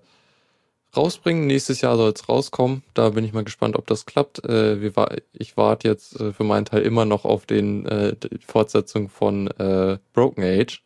rausbringen. 0.95 1.47
Nächstes 1.47 1.81
Jahr 1.81 1.97
soll 1.97 2.11
es 2.15 2.27
rauskommen. 2.29 2.83
Da 2.93 3.09
bin 3.09 3.23
ich 3.25 3.33
mal 3.33 3.43
gespannt, 3.43 3.75
ob 3.75 3.87
das 3.87 4.05
klappt. 4.05 4.43
Äh, 4.45 4.81
wir 4.81 4.93
ich 5.33 5.57
warte 5.57 5.87
jetzt 5.87 6.19
äh, 6.19 6.33
für 6.33 6.43
meinen 6.43 6.65
Teil 6.65 6.81
immer 6.83 7.05
noch 7.05 7.25
auf 7.25 7.45
den 7.45 7.85
äh, 7.85 8.15
die 8.15 8.39
Fortsetzung 8.45 9.09
von 9.09 9.47
äh, 9.47 9.97
Broken 10.13 10.43
Age, 10.43 10.83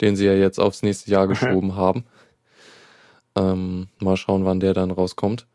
den 0.00 0.16
sie 0.16 0.26
ja 0.26 0.34
jetzt 0.34 0.58
aufs 0.58 0.82
nächste 0.82 1.10
Jahr 1.10 1.26
geschoben 1.28 1.76
haben. 1.76 2.04
Ähm, 3.36 3.88
mal 4.00 4.16
schauen, 4.16 4.44
wann 4.44 4.60
der 4.60 4.74
dann 4.74 4.90
rauskommt. 4.90 5.46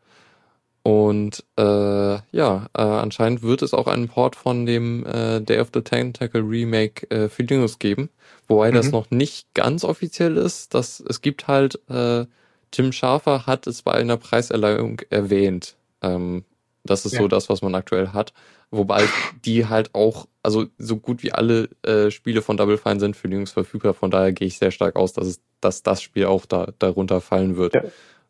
Und 0.82 1.44
äh, 1.58 1.62
ja, 1.62 2.66
äh, 2.74 2.80
anscheinend 2.82 3.42
wird 3.42 3.60
es 3.62 3.74
auch 3.74 3.86
einen 3.86 4.08
Port 4.08 4.34
von 4.34 4.64
dem 4.64 5.04
äh, 5.04 5.40
Day 5.40 5.60
of 5.60 5.68
the 5.74 5.82
Tentacle 5.82 6.40
Remake 6.40 7.10
äh, 7.10 7.28
für 7.28 7.42
Linux 7.42 7.78
geben, 7.78 8.08
wobei 8.48 8.70
das 8.70 8.86
Mhm. 8.86 8.92
noch 8.92 9.10
nicht 9.10 9.52
ganz 9.54 9.84
offiziell 9.84 10.36
ist. 10.38 10.72
Dass 10.74 11.00
es 11.00 11.20
gibt 11.20 11.48
halt, 11.48 11.78
äh, 11.90 12.24
Tim 12.70 12.92
Schafer 12.92 13.46
hat 13.46 13.66
es 13.66 13.82
bei 13.82 13.92
einer 13.92 14.16
Preiserleihung 14.16 15.00
erwähnt, 15.10 15.76
Ähm, 16.02 16.44
das 16.84 17.04
ist 17.04 17.12
Ja. 17.12 17.20
so 17.20 17.28
das, 17.28 17.48
was 17.50 17.60
man 17.60 17.74
aktuell 17.74 18.08
hat. 18.08 18.32
Wobei 18.70 19.04
die 19.44 19.66
halt 19.66 19.94
auch, 19.94 20.26
also 20.42 20.66
so 20.78 20.96
gut 20.96 21.22
wie 21.22 21.32
alle 21.32 21.68
äh, 21.82 22.10
Spiele 22.10 22.40
von 22.40 22.56
Double 22.56 22.78
Fine 22.78 23.00
sind 23.00 23.16
für 23.16 23.28
Linux 23.28 23.50
verfügbar. 23.52 23.92
Von 23.92 24.10
daher 24.10 24.32
gehe 24.32 24.46
ich 24.48 24.56
sehr 24.56 24.70
stark 24.70 24.96
aus, 24.96 25.12
dass, 25.12 25.26
es, 25.26 25.40
dass 25.60 25.82
das 25.82 26.00
Spiel 26.00 26.24
auch 26.26 26.46
da, 26.46 26.72
darunter 26.78 27.20
fallen 27.20 27.56
wird. 27.56 27.74
Ja. 27.74 27.82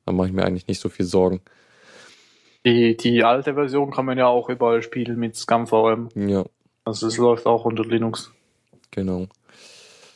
Da 0.06 0.12
mache 0.12 0.28
ich 0.28 0.32
mir 0.32 0.44
eigentlich 0.44 0.66
nicht 0.66 0.80
so 0.80 0.88
viel 0.88 1.04
Sorgen. 1.06 1.42
Die, 2.66 2.96
die 2.96 3.22
alte 3.22 3.54
Version 3.54 3.90
kann 3.90 4.04
man 4.06 4.18
ja 4.18 4.26
auch 4.26 4.48
überall 4.48 4.82
spielen 4.82 5.18
mit 5.18 5.36
ScumVM. 5.36 6.08
Ja, 6.16 6.44
Also 6.84 7.06
es 7.06 7.16
läuft 7.18 7.46
auch 7.46 7.64
unter 7.66 7.84
Linux. 7.84 8.32
genau. 8.90 9.26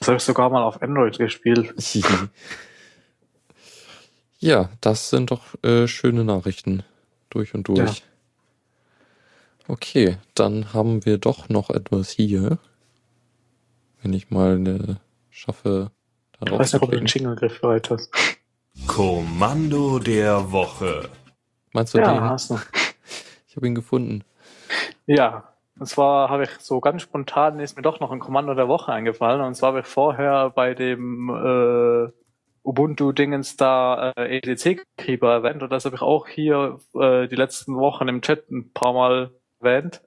Das 0.01 0.09
habe 0.09 0.17
ich 0.17 0.25
sogar 0.25 0.51
mal 0.51 0.63
auf 0.65 0.83
Android 0.83 1.17
gespielt. 1.19 1.73
ja, 4.45 4.71
das 4.81 5.11
sind 5.11 5.31
doch 5.31 5.43
äh, 5.65 5.89
schöne 5.89 6.25
Nachrichten. 6.25 6.83
Durch 7.31 7.55
und 7.55 7.67
durch. 7.69 8.01
Ja. 8.01 8.05
Okay, 9.69 10.19
dann 10.35 10.73
haben 10.75 11.05
wir 11.07 11.19
doch 11.19 11.49
noch 11.49 11.71
etwas 11.71 12.11
hier. 12.11 12.59
Wenn 14.03 14.13
ich 14.13 14.31
mal 14.31 14.57
eine 14.57 15.01
schaffe, 15.31 15.91
Ich 16.43 16.51
darauf 16.51 16.61
weiß 16.61 16.71
zu 16.71 16.77
nicht, 16.77 16.83
ob 16.83 16.91
du 16.93 16.99
den 16.99 17.07
klicken. 17.07 17.09
Jingle 17.09 17.37
bereit 17.61 17.91
hast. 17.91 18.11
Kommando 18.87 19.99
der 19.99 20.53
Woche. 20.53 21.11
Meinst 21.73 21.95
du 21.95 21.99
Ja, 21.99 22.05
den? 22.15 22.23
hast 22.29 22.51
du. 22.51 22.59
Ich 23.49 23.57
habe 23.57 23.69
ihn 23.69 23.75
gefunden. 23.77 24.25
Ja, 25.07 25.55
und 25.79 25.87
zwar 25.87 26.31
habe 26.31 26.45
ich 26.45 26.51
so 26.61 26.81
ganz 26.81 27.03
spontan 27.03 27.61
ist 27.61 27.77
mir 27.77 27.83
doch 27.83 28.01
noch 28.01 28.13
ein 28.13 28.21
Kommando 28.21 28.55
der 28.55 28.69
Woche 28.69 28.93
eingefallen. 28.93 29.41
Und 29.43 29.55
zwar 29.55 29.69
habe 29.71 29.81
ich 29.81 29.87
vorher 29.87 30.51
bei 30.51 30.75
dem 30.75 31.31
äh, 31.31 32.13
Ubuntu-Dingens 32.65 33.57
da 33.57 34.13
äh, 34.17 34.39
EDC-Keeper 34.39 35.31
erwähnt 35.31 35.63
und 35.63 35.71
das 35.71 35.85
habe 35.85 35.97
ich 35.97 36.03
auch 36.03 36.27
hier 36.27 36.79
äh, 36.95 37.29
die 37.29 37.37
letzten 37.37 37.77
Wochen 37.77 38.09
im 38.09 38.23
Chat 38.23 38.51
ein 38.51 38.73
paar 38.73 38.93
Mal 38.93 39.31
erwähnt. 39.61 40.03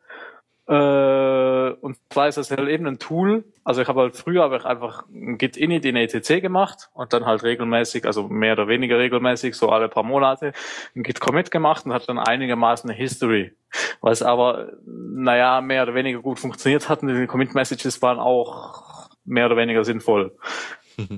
Äh, 0.67 1.69
und 1.79 1.97
zwar 2.09 2.27
ist 2.27 2.37
das 2.37 2.51
halt 2.51 2.67
eben 2.67 2.87
ein 2.87 2.99
Tool. 2.99 3.45
Also 3.63 3.81
ich 3.81 3.87
habe 3.87 4.01
halt 4.01 4.17
früher 4.17 4.43
habe 4.43 4.57
ich 4.57 4.65
einfach 4.65 5.05
ein 5.07 5.37
Git 5.37 5.55
init 5.55 5.85
in 5.85 5.95
ETC 5.95 6.41
gemacht 6.41 6.89
und 6.93 7.13
dann 7.13 7.25
halt 7.25 7.43
regelmäßig, 7.43 8.05
also 8.05 8.27
mehr 8.27 8.53
oder 8.53 8.67
weniger 8.67 8.97
regelmäßig, 8.97 9.55
so 9.55 9.69
alle 9.69 9.87
paar 9.87 10.03
Monate, 10.03 10.51
ein 10.95 11.03
Git 11.03 11.21
Commit 11.21 11.51
gemacht 11.51 11.85
und 11.85 11.93
hat 11.93 12.09
dann 12.09 12.19
einigermaßen 12.19 12.89
eine 12.89 12.97
History. 12.97 13.53
Was 14.01 14.21
aber, 14.21 14.73
naja, 14.85 15.61
mehr 15.61 15.83
oder 15.83 15.93
weniger 15.93 16.19
gut 16.19 16.39
funktioniert 16.39 16.89
hat 16.89 17.01
und 17.01 17.15
die 17.15 17.27
Commit 17.27 17.53
Messages 17.53 18.01
waren 18.01 18.19
auch 18.19 19.09
mehr 19.23 19.45
oder 19.45 19.57
weniger 19.57 19.85
sinnvoll. 19.85 20.35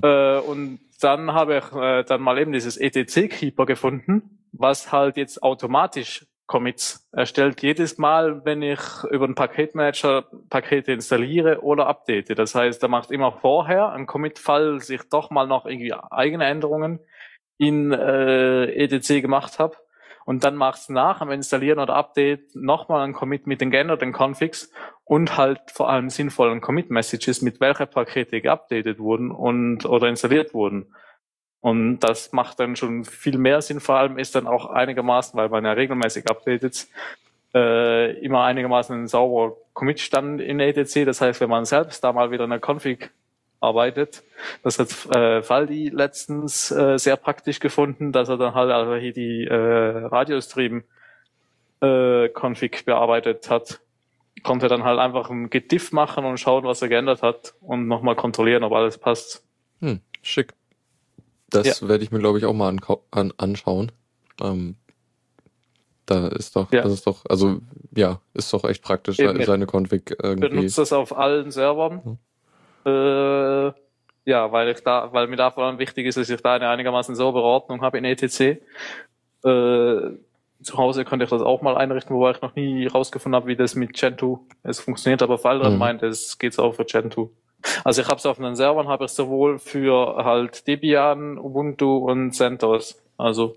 äh, 0.02 0.38
und 0.38 0.78
dann 1.00 1.32
habe 1.32 1.58
ich 1.58 1.76
äh, 1.76 2.04
dann 2.04 2.20
mal 2.20 2.38
eben 2.38 2.52
dieses 2.52 2.76
ETC 2.76 3.30
Keeper 3.30 3.66
gefunden, 3.66 4.46
was 4.52 4.92
halt 4.92 5.16
jetzt 5.16 5.42
automatisch 5.42 6.26
Commits 6.50 7.08
erstellt 7.12 7.62
jedes 7.62 7.96
Mal, 7.96 8.44
wenn 8.44 8.60
ich 8.60 8.80
über 9.08 9.28
den 9.28 9.36
Paketmanager 9.36 10.24
Pakete 10.48 10.90
installiere 10.90 11.62
oder 11.62 11.86
update. 11.86 12.36
Das 12.36 12.56
heißt, 12.56 12.82
er 12.82 12.88
macht 12.88 13.12
immer 13.12 13.30
vorher 13.30 13.92
einen 13.92 14.06
Commit-Fall, 14.06 14.80
sich 14.80 15.02
doch 15.08 15.30
mal 15.30 15.46
noch 15.46 15.64
irgendwie 15.64 15.94
eigene 15.94 16.46
Änderungen 16.46 16.98
in 17.56 17.92
äh, 17.92 18.64
ETC 18.64 19.22
gemacht 19.22 19.60
habe. 19.60 19.76
Und 20.30 20.44
dann 20.44 20.54
macht's 20.54 20.88
nach 20.88 21.20
am 21.20 21.32
Installieren 21.32 21.80
oder 21.80 21.96
Update 21.96 22.54
nochmal 22.54 23.02
einen 23.02 23.14
Commit 23.14 23.48
mit 23.48 23.60
den 23.60 23.72
geänderten 23.72 24.12
Configs 24.12 24.70
und 25.02 25.36
halt 25.36 25.58
vor 25.72 25.90
allem 25.90 26.08
sinnvollen 26.08 26.60
Commit-Messages, 26.60 27.42
mit 27.42 27.60
welcher 27.60 27.86
Pakete 27.86 28.40
geupdatet 28.40 29.00
wurden 29.00 29.32
und 29.32 29.86
oder 29.86 30.06
installiert 30.06 30.54
wurden. 30.54 30.94
Und 31.58 31.98
das 31.98 32.30
macht 32.30 32.60
dann 32.60 32.76
schon 32.76 33.04
viel 33.04 33.38
mehr 33.38 33.60
Sinn. 33.60 33.80
Vor 33.80 33.96
allem 33.96 34.18
ist 34.18 34.36
dann 34.36 34.46
auch 34.46 34.66
einigermaßen, 34.66 35.36
weil 35.36 35.48
man 35.48 35.64
ja 35.64 35.72
regelmäßig 35.72 36.30
updatet, 36.30 36.86
äh, 37.52 38.12
immer 38.20 38.44
einigermaßen 38.44 39.02
ein 39.02 39.08
sauberer 39.08 39.56
Commit-Stand 39.72 40.40
in 40.40 40.60
ETC. 40.60 41.06
Das 41.06 41.20
heißt, 41.20 41.40
wenn 41.40 41.50
man 41.50 41.64
selbst 41.64 42.04
da 42.04 42.12
mal 42.12 42.30
wieder 42.30 42.44
in 42.44 42.50
der 42.50 42.60
Config 42.64 43.10
arbeitet, 43.60 44.22
das 44.62 44.78
hat 44.78 44.88
äh, 45.14 45.42
Faldi 45.42 45.90
letztens 45.90 46.70
äh, 46.70 46.98
sehr 46.98 47.16
praktisch 47.16 47.60
gefunden, 47.60 48.10
dass 48.12 48.28
er 48.28 48.38
dann 48.38 48.54
halt 48.54 48.70
also 48.70 48.94
hier 48.96 49.12
die 49.12 49.44
äh, 49.46 49.54
Radiostream 49.54 50.82
äh, 51.82 52.28
Config 52.30 52.84
bearbeitet 52.84 53.50
hat, 53.50 53.80
konnte 54.42 54.68
dann 54.68 54.84
halt 54.84 54.98
einfach 54.98 55.28
ein 55.30 55.50
Git 55.50 55.70
diff 55.72 55.92
machen 55.92 56.24
und 56.24 56.38
schauen, 56.38 56.64
was 56.64 56.80
er 56.82 56.88
geändert 56.88 57.22
hat 57.22 57.54
und 57.60 57.86
nochmal 57.86 58.16
kontrollieren, 58.16 58.64
ob 58.64 58.72
alles 58.72 58.96
passt. 58.98 59.44
Hm, 59.80 60.00
schick. 60.22 60.54
Das 61.50 61.86
werde 61.86 62.04
ich 62.04 62.10
mir, 62.12 62.18
glaube 62.20 62.38
ich, 62.38 62.44
auch 62.44 62.52
mal 62.54 62.68
ankau- 62.72 63.02
an, 63.10 63.32
anschauen. 63.36 63.90
Ähm, 64.40 64.76
da 66.06 66.28
ist 66.28 66.56
doch, 66.56 66.72
Ja. 66.72 66.82
das 66.82 66.92
ist 66.92 67.06
doch, 67.06 67.24
also 67.28 67.60
ja, 67.94 68.20
ist 68.34 68.52
doch 68.52 68.64
echt 68.64 68.82
praktisch, 68.82 69.18
Eben. 69.18 69.36
se- 69.38 69.44
seine 69.44 69.66
Config 69.66 70.16
irgendwie. 70.22 70.48
benutze 70.48 70.80
das 70.80 70.92
auf 70.92 71.16
allen 71.16 71.50
Servern. 71.50 72.18
Äh, 72.86 73.72
ja, 74.26 74.52
weil 74.52 74.68
ich 74.68 74.82
da, 74.82 75.12
weil 75.12 75.26
mir 75.26 75.36
da 75.36 75.50
vor 75.50 75.64
allem 75.64 75.78
wichtig 75.78 76.06
ist, 76.06 76.16
dass 76.16 76.30
ich 76.30 76.40
da 76.42 76.54
eine 76.54 76.68
einigermaßen 76.68 77.14
saubere 77.14 77.44
Ordnung 77.44 77.82
habe 77.82 77.98
in 77.98 78.04
ETC. 78.04 78.60
Äh, 79.44 80.16
zu 80.62 80.76
Hause 80.76 81.04
könnte 81.06 81.24
ich 81.24 81.30
das 81.30 81.40
auch 81.42 81.62
mal 81.62 81.76
einrichten, 81.76 82.14
wobei 82.14 82.32
ich 82.32 82.42
noch 82.42 82.54
nie 82.54 82.86
rausgefunden 82.86 83.34
habe, 83.36 83.46
wie 83.48 83.56
das 83.56 83.74
mit 83.74 83.94
Gentoo 83.94 84.40
es 84.62 84.78
funktioniert, 84.78 85.22
aber 85.22 85.38
Faldran 85.38 85.72
Mhm. 85.72 85.78
meint, 85.78 86.02
es 86.02 86.38
geht 86.38 86.58
auch 86.58 86.74
für 86.74 86.84
Gentoo. 86.84 87.30
Also 87.84 88.02
ich 88.02 88.08
habe 88.08 88.18
es 88.18 88.26
auf 88.26 88.36
den 88.38 88.56
Servern, 88.56 88.88
habe 88.88 89.04
ich 89.06 89.10
sowohl 89.10 89.58
für 89.58 90.16
halt 90.24 90.66
Debian, 90.66 91.38
Ubuntu 91.38 91.98
und 91.98 92.32
CentOS. 92.32 93.02
Also 93.16 93.56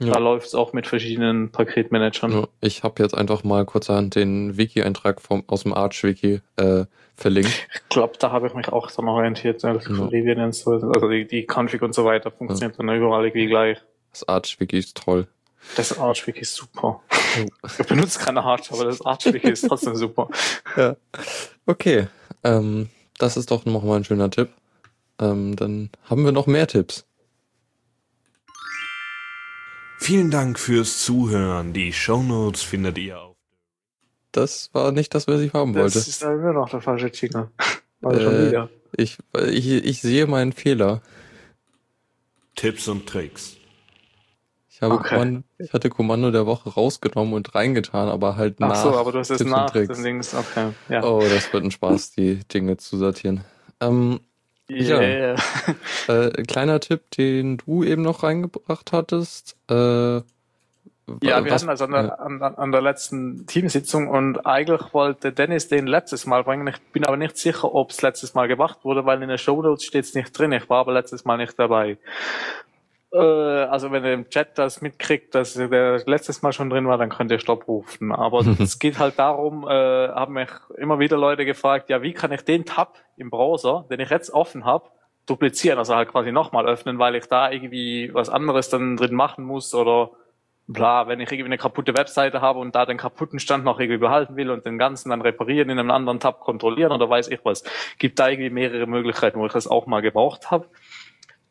Ja. 0.00 0.14
da 0.14 0.18
läuft 0.18 0.46
es 0.46 0.54
auch 0.54 0.72
mit 0.72 0.86
verschiedenen 0.86 1.52
Paketmanagern. 1.52 2.32
Ja, 2.32 2.48
ich 2.60 2.82
habe 2.82 3.02
jetzt 3.02 3.14
einfach 3.14 3.44
mal 3.44 3.64
kurzerhand 3.66 4.14
den 4.14 4.56
Wiki-Eintrag 4.56 5.20
vom 5.20 5.44
aus 5.46 5.62
dem 5.64 5.74
Arch-Wiki 5.74 6.40
äh, 6.56 6.84
verlinkt. 7.16 7.50
Ich 7.74 7.88
glaube, 7.90 8.14
da 8.18 8.30
habe 8.32 8.46
ich 8.46 8.54
mich 8.54 8.68
auch 8.68 8.90
dann 8.90 9.08
orientiert. 9.08 9.64
Also, 9.64 9.92
Ja. 9.92 10.52
So. 10.52 10.76
also 10.76 11.08
die, 11.08 11.26
die 11.26 11.46
Config 11.46 11.82
und 11.82 11.94
so 11.94 12.04
weiter 12.04 12.30
funktioniert 12.30 12.78
dann 12.78 12.88
überall 12.88 13.24
irgendwie 13.24 13.46
gleich. 13.46 13.78
Das 14.12 14.26
Arch-Wiki 14.26 14.78
ist 14.78 14.96
toll. 14.96 15.26
Das 15.76 15.98
Archwiki 15.98 16.40
ist 16.40 16.54
super. 16.54 17.00
Ich 17.78 17.86
benutze 17.86 18.18
keine 18.18 18.42
Arch, 18.42 18.72
aber 18.72 18.84
das 18.86 19.04
Archwiki 19.04 19.50
ist 19.50 19.68
trotzdem 19.68 19.94
super. 19.94 20.28
Ja. 20.76 20.96
Okay, 21.66 22.08
ähm, 22.42 22.88
das 23.18 23.36
ist 23.36 23.50
doch 23.50 23.64
nochmal 23.66 23.98
ein 23.98 24.04
schöner 24.04 24.30
Tipp. 24.30 24.48
Ähm, 25.20 25.56
dann 25.56 25.90
haben 26.08 26.24
wir 26.24 26.32
noch 26.32 26.46
mehr 26.46 26.66
Tipps. 26.66 27.06
Vielen 30.02 30.30
Dank 30.30 30.58
fürs 30.58 31.04
Zuhören. 31.04 31.74
Die 31.74 31.92
Shownotes 31.92 32.62
findet 32.62 32.96
ihr 32.96 33.20
auf 33.20 33.36
Das 34.32 34.70
war 34.72 34.92
nicht 34.92 35.14
das, 35.14 35.28
was 35.28 35.40
ich 35.42 35.52
haben 35.52 35.74
Das 35.74 35.82
wollte. 35.94 35.98
ist 35.98 36.22
immer 36.22 36.52
noch 36.54 36.70
der 36.70 36.80
falsche 36.80 37.08
Jingle. 37.08 37.50
Also 38.02 38.18
schon 38.18 38.32
Äh, 38.34 38.48
wieder. 38.48 38.70
Ich, 38.96 39.18
ich, 39.50 39.70
ich 39.70 40.00
sehe 40.00 40.26
meinen 40.26 40.52
Fehler. 40.52 41.02
Tipps 42.56 42.88
und 42.88 43.06
Tricks. 43.06 43.56
Ich, 44.70 44.80
habe 44.80 44.94
Okay. 44.94 45.10
Kommando, 45.16 45.42
ich 45.58 45.70
hatte 45.74 45.90
Kommando 45.90 46.30
der 46.30 46.46
Woche 46.46 46.70
rausgenommen 46.70 47.34
und 47.34 47.54
reingetan, 47.54 48.08
aber 48.08 48.36
halt 48.36 48.56
Ach 48.60 48.68
nach 48.68 48.82
so, 48.82 48.96
aber 48.96 49.12
du 49.12 49.18
hast 49.18 49.28
es 49.30 49.42
und 49.42 49.50
nach 49.50 49.70
den 49.70 49.86
Dings. 50.02 50.34
Okay. 50.34 50.70
Ja. 50.88 51.04
Oh, 51.04 51.20
das 51.20 51.52
wird 51.52 51.62
ein 51.62 51.70
Spaß, 51.70 52.12
die 52.12 52.36
Dinge 52.48 52.78
zu 52.78 52.96
sortieren. 52.96 53.44
Ähm, 53.80 54.20
ja. 54.70 55.00
Yeah. 55.00 55.36
äh, 56.08 56.30
kleiner 56.44 56.80
Tipp, 56.80 57.10
den 57.16 57.56
du 57.58 57.82
eben 57.84 58.02
noch 58.02 58.22
reingebracht 58.22 58.92
hattest. 58.92 59.56
Äh, 59.70 59.74
Ja, 59.74 60.24
wir 61.22 61.46
was- 61.46 61.62
hatten 61.62 61.68
also 61.70 61.84
an 61.86 61.90
der, 61.92 62.20
an, 62.20 62.40
an 62.42 62.70
der 62.72 62.82
letzten 62.82 63.46
Teamsitzung 63.46 64.06
und 64.08 64.46
eigentlich 64.46 64.94
wollte 64.94 65.32
Dennis 65.32 65.66
den 65.68 65.86
letztes 65.88 66.24
Mal 66.26 66.44
bringen. 66.44 66.66
Ich 66.68 66.78
bin 66.92 67.04
aber 67.04 67.16
nicht 67.16 67.36
sicher, 67.36 67.74
ob 67.74 67.90
es 67.90 68.00
letztes 68.02 68.34
Mal 68.34 68.46
gemacht 68.46 68.78
wurde, 68.84 69.04
weil 69.06 69.20
in 69.22 69.28
der 69.28 69.38
Shownotes 69.38 69.84
steht 69.84 70.04
es 70.04 70.14
nicht 70.14 70.30
drin. 70.38 70.52
Ich 70.52 70.70
war 70.70 70.78
aber 70.80 70.92
letztes 70.92 71.24
Mal 71.24 71.36
nicht 71.36 71.58
dabei. 71.58 71.98
Äh, 73.12 73.18
also 73.18 73.90
wenn 73.92 74.04
ihr 74.04 74.12
im 74.12 74.28
Chat 74.28 74.58
das 74.58 74.80
mitkriegt, 74.80 75.34
dass 75.34 75.54
der 75.54 76.02
letztes 76.06 76.42
Mal 76.42 76.52
schon 76.52 76.70
drin 76.70 76.86
war, 76.86 76.98
dann 76.98 77.08
könnt 77.08 77.30
ihr 77.30 77.38
Stopp 77.38 77.66
rufen. 77.68 78.12
Aber 78.12 78.40
es 78.60 78.78
geht 78.78 78.98
halt 78.98 79.18
darum, 79.18 79.66
äh, 79.68 80.08
haben 80.08 80.34
mich 80.34 80.50
immer 80.76 80.98
wieder 80.98 81.16
Leute 81.16 81.44
gefragt, 81.44 81.90
ja, 81.90 82.02
wie 82.02 82.12
kann 82.12 82.32
ich 82.32 82.42
den 82.42 82.64
Tab 82.64 82.98
im 83.16 83.30
Browser, 83.30 83.86
den 83.90 84.00
ich 84.00 84.10
jetzt 84.10 84.30
offen 84.30 84.64
habe, 84.64 84.88
duplizieren, 85.26 85.78
also 85.78 85.94
halt 85.94 86.10
quasi 86.10 86.32
nochmal 86.32 86.66
öffnen, 86.66 86.98
weil 86.98 87.14
ich 87.14 87.26
da 87.26 87.50
irgendwie 87.50 88.10
was 88.12 88.28
anderes 88.28 88.68
dann 88.68 88.96
drin 88.96 89.14
machen 89.14 89.44
muss 89.44 89.74
oder 89.74 90.10
bla, 90.72 91.08
wenn 91.08 91.20
ich 91.20 91.30
irgendwie 91.30 91.46
eine 91.46 91.58
kaputte 91.58 91.96
Webseite 91.96 92.40
habe 92.40 92.60
und 92.60 92.74
da 92.74 92.86
den 92.86 92.96
kaputten 92.96 93.40
Stand 93.40 93.64
noch 93.64 93.80
irgendwie 93.80 93.98
behalten 93.98 94.36
will 94.36 94.50
und 94.50 94.64
den 94.64 94.78
ganzen 94.78 95.10
dann 95.10 95.20
reparieren, 95.20 95.68
in 95.68 95.78
einem 95.78 95.90
anderen 95.90 96.20
Tab 96.20 96.40
kontrollieren 96.40 96.92
oder 96.92 97.10
weiß 97.10 97.28
ich 97.28 97.40
was. 97.44 97.64
Gibt 97.98 98.18
da 98.18 98.28
irgendwie 98.28 98.50
mehrere 98.50 98.86
Möglichkeiten, 98.86 99.40
wo 99.40 99.46
ich 99.46 99.52
das 99.52 99.66
auch 99.66 99.86
mal 99.86 100.00
gebraucht 100.00 100.50
habe. 100.50 100.66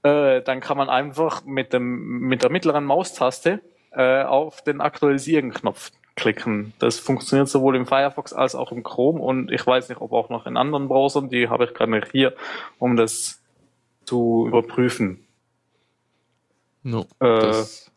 Äh, 0.04 0.42
dann 0.42 0.62
kann 0.62 0.78
man 0.78 0.90
einfach 0.90 1.44
mit 1.46 1.74
dem 1.74 2.20
mit 2.22 2.44
der 2.44 2.50
mittleren 2.52 2.86
Maustaste 2.86 3.60
äh, 3.92 4.24
auf 4.24 4.62
den 4.64 4.82
Aktualisieren-Knopf 4.82 5.92
klicken. 6.16 6.74
Das 6.80 7.00
funktioniert 7.00 7.50
sowohl 7.50 7.76
im 7.76 7.86
Firefox 7.86 8.34
als 8.34 8.56
auch 8.56 8.72
im 8.72 8.84
Chrome 8.84 9.20
und 9.20 9.52
ich 9.52 9.66
weiß 9.66 9.90
nicht, 9.90 10.02
ob 10.02 10.12
auch 10.12 10.30
noch 10.30 10.46
in 10.46 10.58
anderen 10.58 10.88
Browsern, 10.88 11.30
die 11.30 11.50
habe 11.50 11.66
ich 11.66 11.74
gerade 11.74 11.92
nicht 11.92 12.12
hier, 12.12 12.34
um 12.78 12.96
das 12.98 13.40
zu 14.06 14.46
überprüfen. 14.48 15.26
No, 16.84 17.02
Äh, 17.20 17.40
das 17.42 17.92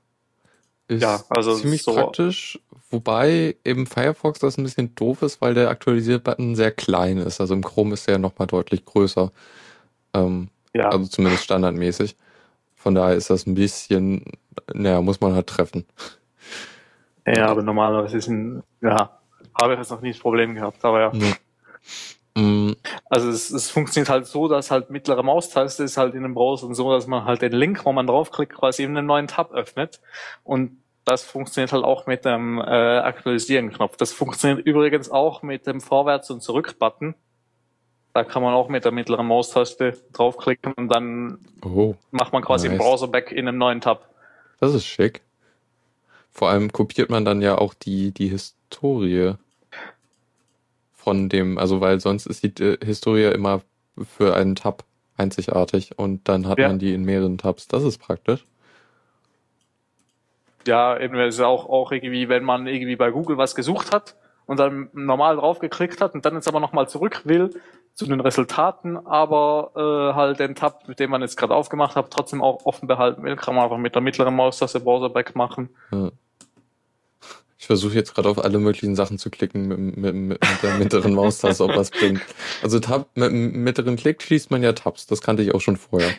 Ist 0.89 1.03
Ja, 1.03 1.21
also 1.31 1.57
ziemlich 1.57 1.83
so- 1.83 1.95
praktisch, 1.95 2.59
wobei 2.91 3.57
im 3.65 3.87
Firefox 3.87 4.41
das 4.41 4.59
ein 4.59 4.65
bisschen 4.65 4.95
doof 4.95 5.23
ist, 5.23 5.41
weil 5.41 5.55
der 5.55 5.71
Aktualisiert-Button 5.71 6.55
sehr 6.57 6.73
klein 6.73 7.19
ist. 7.19 7.41
Also 7.41 7.55
im 7.55 7.63
Chrome 7.65 7.95
ist 7.95 8.07
der 8.09 8.19
nochmal 8.19 8.47
deutlich 8.47 8.85
größer. 8.85 9.33
Ähm, 10.15 10.49
Ja, 10.75 10.89
also 10.89 11.07
zumindest 11.07 11.45
standardmäßig. 11.45 12.17
Von 12.75 12.95
daher 12.95 13.15
ist 13.15 13.31
das 13.31 13.47
ein 13.47 13.55
bisschen, 13.55 14.25
naja, 14.73 15.01
muss 15.01 15.21
man 15.21 15.35
halt 15.35 15.47
treffen. 15.47 15.87
ja, 17.27 17.47
aber 17.47 17.63
normalerweise 17.63 18.17
ist 18.19 18.29
ein, 18.29 18.63
ja, 18.81 19.19
habe 19.61 19.75
ich 19.75 19.79
jetzt 19.79 19.91
noch 19.91 20.01
nie 20.01 20.13
das 20.13 20.21
Problem 20.21 20.55
gehabt, 20.55 20.85
aber 20.85 21.01
ja. 21.01 21.13
Ja. 21.15 21.35
Mm, 22.35 22.75
Also 23.11 23.29
es, 23.29 23.51
es 23.51 23.71
funktioniert 23.71 24.09
halt 24.09 24.27
so, 24.27 24.49
dass 24.49 24.71
halt 24.71 24.91
mittlere 24.91 25.23
Maustaste 25.23 25.85
ist 25.85 25.97
halt 25.99 26.15
in 26.15 26.23
dem 26.23 26.35
Browser 26.35 26.75
so, 26.75 26.91
dass 26.91 27.07
man 27.07 27.25
halt 27.25 27.43
den 27.43 27.53
Link, 27.53 27.85
wo 27.85 27.93
man 27.93 28.07
draufklickt, 28.07 28.55
quasi 28.55 28.85
in 28.85 28.97
einen 28.97 29.07
neuen 29.07 29.27
Tab 29.27 29.53
öffnet. 29.53 30.01
Und 30.43 30.83
das 31.05 31.25
funktioniert 31.25 31.73
halt 31.73 31.85
auch 31.85 32.07
mit 32.07 32.25
dem 32.25 32.59
äh, 32.59 32.63
Aktualisieren-Knopf. 32.63 33.97
Das 33.97 34.13
funktioniert 34.13 34.67
übrigens 34.67 35.11
auch 35.11 35.43
mit 35.43 35.67
dem 35.67 35.81
Vorwärts- 35.81 36.31
und 36.31 36.43
Zurück-Button. 36.43 37.15
Da 38.15 38.25
kann 38.25 38.43
man 38.43 38.53
auch 38.53 38.69
mit 38.69 38.85
der 38.85 38.93
mittleren 38.93 39.27
Maustaste 39.27 39.99
draufklicken 40.13 40.73
und 40.75 40.89
dann 40.89 41.39
oh, 41.65 41.95
macht 42.11 42.33
man 42.33 42.43
quasi 42.43 42.69
Nice. 42.69 42.79
Browser 42.79 43.09
back 43.09 43.33
in 43.33 43.49
einem 43.49 43.59
neuen 43.59 43.81
Tab. 43.81 44.09
das 44.61 44.75
ist 44.75 44.85
schick. 44.87 45.23
Vor 46.31 46.49
allem 46.51 46.73
kopiert 46.73 47.11
man 47.11 47.25
dann 47.25 47.41
ja 47.43 47.57
auch 47.59 47.75
die, 47.75 48.11
die 48.13 48.29
Historie 48.29 49.35
von 50.95 51.29
dem, 51.29 51.59
also 51.59 51.81
weil 51.81 52.01
sonst 52.01 52.27
ist 52.27 52.43
die 52.43 52.63
äh, 52.63 52.79
Historie 52.85 53.25
immer 53.33 53.63
für 54.17 54.35
einen 54.35 54.55
Tab 54.57 54.85
einzigartig 55.17 55.99
und 55.99 56.29
dann 56.29 56.47
hat 56.49 56.59
Ja. 56.59 56.69
man 56.69 56.79
die 56.79 56.95
in 56.95 57.05
mehreren 57.05 57.39
Tabs. 57.39 57.69
Das 57.69 57.83
ist 57.83 57.99
praktisch. 57.99 58.45
Ja, 60.67 60.99
eben 60.99 61.17
es 61.19 61.35
ist 61.37 61.41
auch, 61.41 61.69
auch 61.69 61.91
irgendwie, 61.93 62.29
wenn 62.29 62.45
man 62.45 62.67
irgendwie 62.67 62.97
bei 62.97 63.11
Google 63.11 63.37
was 63.37 63.55
gesucht 63.55 63.93
hat 63.93 64.15
und 64.47 64.59
dann 64.59 64.89
normal 64.93 65.37
drauf 65.37 65.59
geklickt 65.59 66.01
hat 66.01 66.15
und 66.15 66.25
dann 66.25 66.35
jetzt 66.35 66.49
aber 66.49 66.61
nochmal 66.61 66.89
zurück 66.89 67.23
will 67.25 67.51
zu 67.95 68.07
den 68.07 68.21
Resultaten, 68.21 68.97
aber 69.07 69.73
äh, 69.77 70.15
halt 70.15 70.39
den 70.39 70.55
Tab, 70.55 70.89
mit 70.89 70.99
dem 70.99 71.11
man 71.11 71.21
jetzt 71.21 71.37
gerade 71.37 71.55
aufgemacht 71.55 71.95
hat, 71.95 72.11
trotzdem 72.11 72.43
auch 72.43 72.65
offen 72.65 72.87
behalten 72.89 73.23
will, 73.23 73.37
kann 73.37 73.55
man 73.55 73.65
einfach 73.65 73.77
mit 73.77 73.95
der 73.95 74.03
mittleren 74.03 74.35
Maustaste 74.35 74.81
Browser 74.81 75.11
back 75.11 75.35
machen. 75.37 75.69
Ja. 75.93 76.11
Ich 77.59 77.67
versuche 77.67 77.95
jetzt 77.95 78.15
gerade 78.15 78.29
auf 78.29 78.43
alle 78.43 78.59
möglichen 78.59 78.97
Sachen 78.97 79.19
zu 79.19 79.31
klicken 79.31 79.69
mit, 79.69 79.97
mit, 79.97 80.15
mit 80.15 80.63
der 80.65 80.79
mittleren 80.79 81.15
Maustaste, 81.15 81.63
ob 81.63 81.77
was 81.77 81.91
bringt. 81.93 82.21
Also 82.61 82.81
Tab, 82.81 83.09
mit 83.15 83.31
dem 83.31 83.63
mittleren 83.63 83.95
Klick 83.95 84.21
schließt 84.21 84.51
man 84.51 84.65
ja 84.65 84.73
Tabs. 84.73 85.07
Das 85.07 85.21
kannte 85.21 85.45
ich 85.45 85.55
auch 85.55 85.61
schon 85.61 85.77
vorher. 85.77 86.11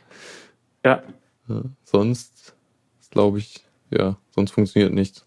Ja, 0.86 1.04
Ja. 1.50 1.64
Sonst 1.84 2.56
glaube 3.12 3.40
ich, 3.40 3.66
ja, 3.90 4.16
sonst 4.32 4.52
funktioniert 4.52 4.94
nichts. 4.94 5.26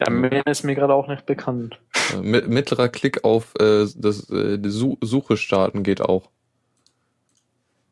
Ja 0.00 0.10
mehr 0.10 0.46
ist 0.46 0.62
mir 0.64 0.74
gerade 0.74 0.94
auch 0.94 1.08
nicht 1.08 1.26
bekannt. 1.26 1.78
Mit, 2.22 2.48
mittlerer 2.48 2.88
Klick 2.88 3.24
auf 3.24 3.54
äh, 3.58 3.86
das 3.96 4.28
äh, 4.30 4.58
die 4.58 4.70
Suche 4.70 5.36
starten 5.36 5.82
geht 5.82 6.00
auch. 6.02 6.30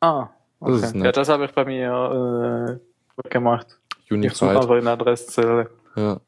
Ah, 0.01 0.29
Das 0.61 0.83
okay. 0.91 0.99
nett. 0.99 1.07
ja, 1.07 1.13
das 1.13 1.29
habe 1.29 1.45
ich 1.47 1.53
bei 1.53 1.65
mir 1.65 2.81
äh, 3.25 3.29
gemacht. 3.29 3.79
Ich 4.01 4.09
suche 4.09 4.15
Unified. 4.15 4.49
einfach 4.57 4.77
in 4.77 4.85
der 4.85 4.93
Adresszelle. 4.95 5.71
Ja. 5.97 6.21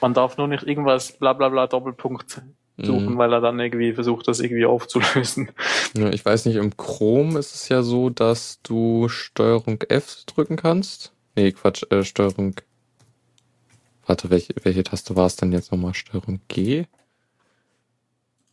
Man 0.00 0.12
darf 0.14 0.36
nur 0.36 0.48
nicht 0.48 0.64
irgendwas 0.64 1.12
bla 1.18 1.32
bla 1.32 1.48
bla 1.48 1.66
Doppelpunkt 1.66 2.42
suchen, 2.78 3.14
Mhm. 3.14 3.18
weil 3.18 3.32
er 3.32 3.40
dann 3.40 3.58
irgendwie 3.58 3.94
versucht, 3.94 4.28
das 4.28 4.40
irgendwie 4.40 4.66
aufzulösen. 4.66 5.50
ja. 5.94 6.10
Ich 6.10 6.22
weiß 6.24 6.44
nicht, 6.44 6.56
im 6.56 6.76
Chrome 6.76 7.38
ist 7.38 7.54
es 7.54 7.68
ja 7.70 7.82
so, 7.82 8.10
dass 8.10 8.60
du 8.62 9.08
Steuerung 9.08 9.80
F 9.88 10.24
drücken 10.26 10.56
kannst. 10.56 11.12
Nee, 11.36 11.52
Quatsch, 11.52 11.84
äh, 11.90 12.04
Steuerung. 12.04 12.54
Warte, 14.06 14.30
welche, 14.30 14.54
welche 14.62 14.84
Taste 14.84 15.16
war 15.16 15.26
es 15.26 15.36
denn 15.36 15.52
jetzt 15.52 15.70
nochmal? 15.72 15.92
Steuerung 15.94 16.40
G? 16.48 16.86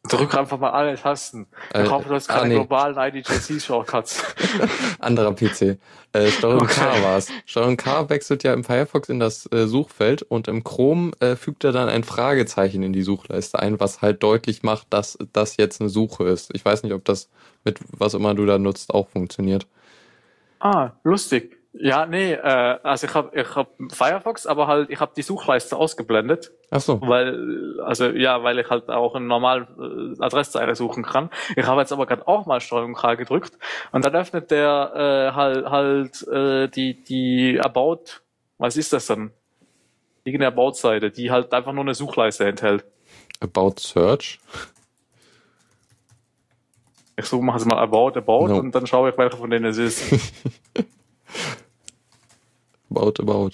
Drück 0.08 0.36
einfach 0.36 0.60
mal 0.60 0.72
alle 0.72 0.96
Tasten. 0.98 1.48
Ich 1.78 1.90
Äh, 1.90 1.90
hoffe, 1.90 2.10
du 2.10 2.16
hast 2.16 2.30
ah, 2.30 2.34
keine 2.34 2.50
nee. 2.50 2.54
globalen 2.54 2.98
IDJC-Shortcuts. 2.98 4.24
Anderer 5.00 5.34
PC. 5.34 5.80
Äh, 6.14 6.32
Steuerung 6.32 6.68
K 6.70 6.82
Okay. 6.82 7.02
war's. 7.02 7.34
Steuerung 7.46 7.78
K 7.78 8.10
wechselt 8.10 8.44
ja 8.44 8.54
im 8.54 8.64
Firefox 8.64 9.10
in 9.10 9.20
das 9.20 9.46
äh, 9.52 9.68
Suchfeld 9.68 10.22
und 10.24 10.48
im 10.48 10.64
Chrome 10.64 11.12
äh, 11.20 11.36
fügt 11.36 11.64
er 11.64 11.72
dann 11.72 11.90
ein 11.90 12.04
Fragezeichen 12.04 12.84
in 12.84 12.94
die 12.94 13.04
Suchleiste 13.04 13.60
ein, 13.60 13.80
was 13.80 14.02
halt 14.02 14.24
deutlich 14.24 14.64
macht, 14.64 14.88
dass 14.92 15.18
das 15.34 15.58
jetzt 15.58 15.82
eine 15.82 15.90
Suche 15.90 16.26
ist. 16.26 16.52
Ich 16.54 16.64
weiß 16.66 16.84
nicht, 16.84 16.94
ob 16.94 17.06
das 17.06 17.30
mit 17.64 17.80
was 17.92 18.14
immer 18.14 18.36
du 18.36 18.46
da 18.46 18.58
nutzt 18.60 18.94
auch 18.94 19.10
funktioniert. 19.10 19.68
ah, 20.60 20.98
lustig. 21.04 21.63
Ja, 21.76 22.06
nee, 22.06 22.34
äh, 22.34 22.78
also 22.84 23.08
ich 23.08 23.14
habe 23.16 23.32
ich 23.40 23.56
hab 23.56 23.70
Firefox, 23.92 24.46
aber 24.46 24.68
halt, 24.68 24.92
ich 24.92 25.00
habe 25.00 25.12
die 25.18 25.24
Suchleiste 25.24 25.76
ausgeblendet, 25.76 26.52
Ach 26.70 26.80
so. 26.80 27.02
weil, 27.02 27.80
also 27.84 28.10
ja, 28.10 28.44
weil 28.44 28.60
ich 28.60 28.70
halt 28.70 28.90
auch 28.90 29.16
eine 29.16 29.26
normale 29.26 29.68
äh, 29.80 30.24
Adresszeile 30.24 30.76
suchen 30.76 31.02
kann. 31.04 31.32
Ich 31.56 31.66
habe 31.66 31.82
jetzt 31.82 31.92
aber 31.92 32.06
gerade 32.06 32.28
auch 32.28 32.46
mal 32.46 32.62
Steuerung 32.62 32.94
K 32.94 33.16
gedrückt 33.16 33.58
und 33.92 34.06
dann 34.06 34.14
öffnet 34.16 34.52
der 34.52 35.32
äh, 35.34 35.36
halt 35.36 35.66
halt 35.66 36.28
äh, 36.28 36.68
die 36.68 37.04
die 37.04 37.60
About, 37.60 38.04
was 38.60 38.78
ist 38.78 38.94
das 38.94 39.08
dann? 39.08 39.32
Irgendeine 40.26 40.54
About-Seite, 40.54 41.10
die 41.10 41.32
halt 41.32 41.52
einfach 41.54 41.74
nur 41.74 41.84
eine 41.84 41.96
Suchleiste 41.96 42.46
enthält. 42.46 42.86
About 43.42 43.76
Search. 43.80 44.40
Ich 47.18 47.26
es 47.26 47.32
mal 47.66 47.78
About, 47.78 48.18
About 48.18 48.48
No. 48.48 48.58
und 48.58 48.74
dann 48.74 48.86
schaue 48.88 49.10
ich, 49.10 49.18
welcher 49.18 49.38
von 49.38 49.50
denen 49.50 49.66
es 49.66 49.78
ist. 49.78 50.04
About, 52.96 53.20
about. 53.20 53.52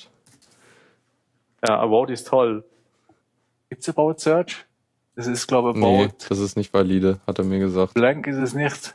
Ja, 1.66 1.80
About 1.82 2.12
ist 2.12 2.28
toll. 2.28 2.64
Gibt's 3.70 3.88
About 3.88 4.16
Search? 4.18 4.66
Das 5.16 5.28
ist, 5.28 5.48
glaube 5.48 5.72
ich, 5.72 5.78
About. 5.78 6.06
Nee, 6.06 6.10
das 6.28 6.40
ist 6.40 6.58
nicht 6.58 6.74
valide, 6.74 7.20
hat 7.26 7.40
er 7.40 7.46
mir 7.46 7.60
gesagt. 7.60 7.94
Blank 7.94 8.28
ist 8.28 8.38
es 8.38 8.54
nicht. 8.54 8.94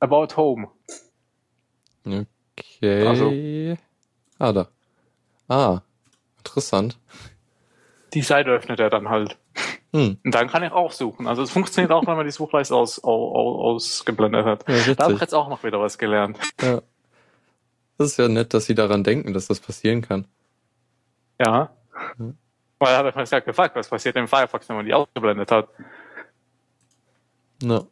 About 0.00 0.36
Home. 0.36 0.68
Okay. 2.06 3.06
Also- 3.06 3.32
Ah, 4.38 4.52
da. 4.52 4.68
Ah, 5.48 5.80
interessant. 6.38 6.96
Die 8.14 8.22
Seite 8.22 8.50
öffnet 8.50 8.78
er 8.80 8.88
dann 8.90 9.08
halt. 9.08 9.36
Hm, 9.98 10.18
Und 10.24 10.34
dann 10.34 10.48
kann 10.48 10.62
ich 10.62 10.70
auch 10.70 10.92
suchen. 10.92 11.26
Also 11.26 11.42
es 11.42 11.50
funktioniert 11.50 11.90
auch, 11.90 12.06
wenn 12.06 12.16
man 12.16 12.24
die 12.24 12.30
Suchleiste 12.32 12.74
aus, 12.74 13.02
aus, 13.02 13.84
ausgeblendet 13.84 14.44
hat. 14.44 14.68
ja, 14.68 14.94
Da 14.94 15.04
habe 15.04 15.14
ich 15.14 15.20
jetzt 15.20 15.34
auch 15.34 15.48
noch 15.48 15.64
wieder 15.64 15.80
was 15.80 15.98
gelernt. 15.98 16.38
Ja. 16.62 16.82
Das 17.96 18.08
ist 18.12 18.16
ja 18.18 18.28
nett, 18.28 18.54
dass 18.54 18.66
sie 18.66 18.76
daran 18.76 19.02
denken, 19.02 19.32
dass 19.34 19.48
das 19.48 19.58
passieren 19.58 20.02
kann. 20.02 20.26
Ja. 21.40 21.70
Mhm. 22.16 22.36
Weil 22.78 22.94
er 22.94 23.04
hat 23.04 23.16
mich 23.16 23.30
ja 23.30 23.40
gefragt, 23.40 23.74
was 23.74 23.88
passiert 23.88 24.14
im 24.14 24.28
Firefox, 24.28 24.68
wenn 24.68 24.76
man 24.76 24.86
die 24.86 24.94
ausgeblendet 24.94 25.50
hat. 25.50 25.68
Na. 27.60 27.84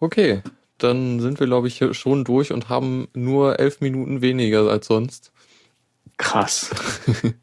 Okay, 0.00 0.42
dann 0.78 1.20
sind 1.20 1.38
wir, 1.38 1.46
glaube 1.46 1.68
ich, 1.68 1.84
schon 1.92 2.24
durch 2.24 2.50
und 2.50 2.70
haben 2.70 3.08
nur 3.12 3.58
elf 3.58 3.82
Minuten 3.82 4.22
weniger 4.22 4.70
als 4.70 4.86
sonst. 4.86 5.32
Krass. 6.16 6.70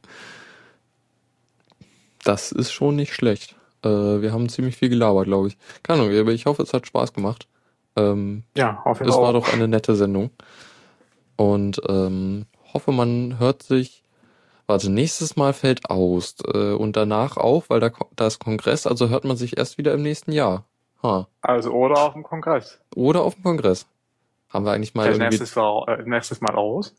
Das 2.25 2.51
ist 2.51 2.71
schon 2.73 2.97
nicht 2.97 3.13
schlecht. 3.13 3.55
Äh, 3.83 3.87
wir 4.21 4.33
haben 4.33 4.49
ziemlich 4.49 4.75
viel 4.75 4.89
gelabert, 4.89 5.25
glaube 5.25 5.47
ich. 5.47 5.57
Keine 5.83 6.01
Ahnung, 6.03 6.17
aber 6.19 6.31
ich 6.33 6.45
hoffe, 6.47 6.63
es 6.63 6.73
hat 6.73 6.85
Spaß 6.87 7.13
gemacht. 7.13 7.47
Ähm, 7.95 8.43
Ja, 8.57 8.81
auf 8.83 8.99
jeden 8.99 9.09
es 9.09 9.15
Fall. 9.15 9.23
war 9.23 9.33
doch 9.33 9.53
eine 9.53 9.67
nette 9.69 9.95
Sendung. 9.95 10.31
Und 11.37 11.81
ähm, 11.87 12.45
hoffe, 12.73 12.91
man 12.91 13.39
hört 13.39 13.63
sich. 13.63 14.03
Warte, 14.67 14.89
nächstes 14.91 15.35
Mal 15.35 15.53
fällt 15.53 15.89
aus. 15.89 16.35
Äh, 16.53 16.73
und 16.73 16.95
danach 16.97 17.37
auch, 17.37 17.65
weil 17.69 17.79
da, 17.79 17.91
da 18.15 18.27
ist 18.27 18.39
Kongress, 18.39 18.87
also 18.87 19.09
hört 19.09 19.23
man 19.23 19.37
sich 19.37 19.57
erst 19.57 19.77
wieder 19.77 19.93
im 19.93 20.01
nächsten 20.01 20.31
Jahr. 20.31 20.65
Ha. 21.03 21.27
Also, 21.41 21.69
oder 21.71 22.01
auf 22.01 22.13
dem 22.13 22.23
Kongress. 22.23 22.79
Oder 22.95 23.21
auf 23.21 23.35
dem 23.35 23.43
Kongress. 23.43 23.85
Haben 24.49 24.65
wir 24.65 24.71
eigentlich 24.71 24.95
mal 24.95 25.03
Vielleicht 25.03 25.19
irgendwie. 25.21 25.37
nächstes, 25.37 25.55
Mal, 25.55 25.99
äh, 25.99 26.09
nächstes 26.09 26.41
Mal 26.41 26.55
aus. 26.55 26.95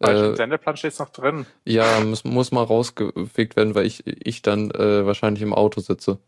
Weil 0.00 0.16
Äh, 0.16 0.26
im 0.28 0.36
Sendeplan 0.36 0.76
steht's 0.76 0.98
noch 0.98 1.10
drin. 1.10 1.46
Ja, 1.64 2.00
muss, 2.00 2.24
muss 2.24 2.52
mal 2.52 2.62
rausgefegt 2.62 3.56
werden, 3.56 3.74
weil 3.74 3.86
ich, 3.86 4.06
ich 4.06 4.42
dann 4.42 4.70
äh, 4.70 5.04
wahrscheinlich 5.04 5.42
im 5.42 5.52
Auto 5.54 5.80
sitze. 5.80 6.18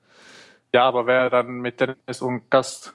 Ja, 0.75 0.85
aber 0.85 1.07
wer 1.07 1.31
dann 1.31 1.61
mit 1.61 1.81
Dennis 1.81 2.21
und 2.23 2.51
Gast. 2.51 2.95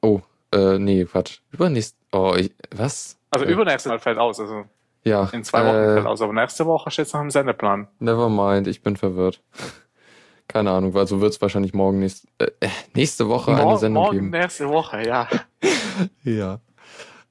Oh, 0.00 0.20
äh, 0.52 0.78
nee, 0.78 1.04
Quatsch. 1.04 1.38
Übernächst. 1.52 1.96
Oh, 2.12 2.34
ich, 2.36 2.52
was? 2.74 3.18
Also 3.30 3.44
Äh, 3.46 3.52
übernächstes 3.52 3.90
Mal 3.90 3.98
fällt 3.98 4.18
aus. 4.18 4.40
Also 4.40 4.64
Ja. 5.04 5.28
in 5.32 5.44
zwei 5.44 5.64
Wochen 5.64 5.76
äh, 5.76 5.94
fällt 5.94 6.06
aus. 6.06 6.20
Aber 6.22 6.32
nächste 6.32 6.66
Woche 6.66 6.90
steht's 6.90 7.12
noch 7.12 7.20
im 7.20 7.30
Sendeplan. 7.30 7.88
Never 8.00 8.28
mind, 8.28 8.66
ich 8.66 8.82
bin 8.82 8.96
verwirrt. 8.96 9.42
Keine 10.48 10.72
Ahnung, 10.72 10.94
also 10.96 11.20
wird 11.20 11.32
es 11.32 11.40
wahrscheinlich 11.40 11.72
morgen 11.72 12.00
nächst, 12.00 12.26
äh, 12.38 12.50
äh, 12.60 12.68
nächste 12.94 13.28
Woche 13.28 13.52
eine 13.52 13.62
Morgen, 13.62 13.78
Sendung 13.78 14.02
morgen 14.02 14.16
geben. 14.16 14.30
nächste 14.30 14.68
Woche, 14.68 15.06
ja. 15.06 15.28
Ja. 16.24 16.58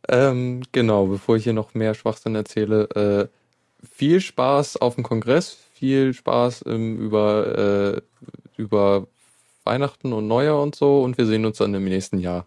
Ähm, 0.07 0.63
genau, 0.71 1.05
bevor 1.07 1.35
ich 1.35 1.43
hier 1.43 1.53
noch 1.53 1.73
mehr 1.73 1.93
Schwachsinn 1.93 2.35
erzähle, 2.35 2.89
äh, 3.81 3.85
viel 3.87 4.21
Spaß 4.21 4.77
auf 4.77 4.95
dem 4.95 5.03
Kongress, 5.03 5.57
viel 5.73 6.13
Spaß 6.13 6.63
im, 6.63 6.97
über, 6.97 7.97
äh, 7.97 8.01
über 8.57 9.07
Weihnachten 9.63 10.13
und 10.13 10.27
Neujahr 10.27 10.61
und 10.61 10.75
so 10.75 11.01
und 11.01 11.17
wir 11.17 11.25
sehen 11.25 11.45
uns 11.45 11.57
dann 11.57 11.73
im 11.73 11.85
nächsten 11.85 12.19
Jahr. 12.19 12.45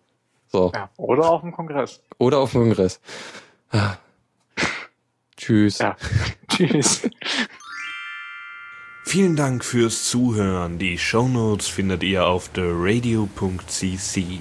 So. 0.48 0.72
Ja, 0.74 0.90
oder 0.96 1.30
auf 1.30 1.40
dem 1.40 1.52
Kongress. 1.52 2.00
Oder 2.18 2.38
auf 2.38 2.52
dem 2.52 2.62
Kongress. 2.62 3.00
Ah. 3.70 3.96
Tschüss. 5.36 5.78
Ja. 5.78 5.96
Tschüss. 6.48 7.08
Vielen 9.04 9.36
Dank 9.36 9.64
fürs 9.64 10.04
Zuhören. 10.04 10.78
Die 10.78 10.98
Shownotes 10.98 11.68
findet 11.68 12.02
ihr 12.02 12.26
auf 12.26 12.48
theradio.cc 12.48 14.40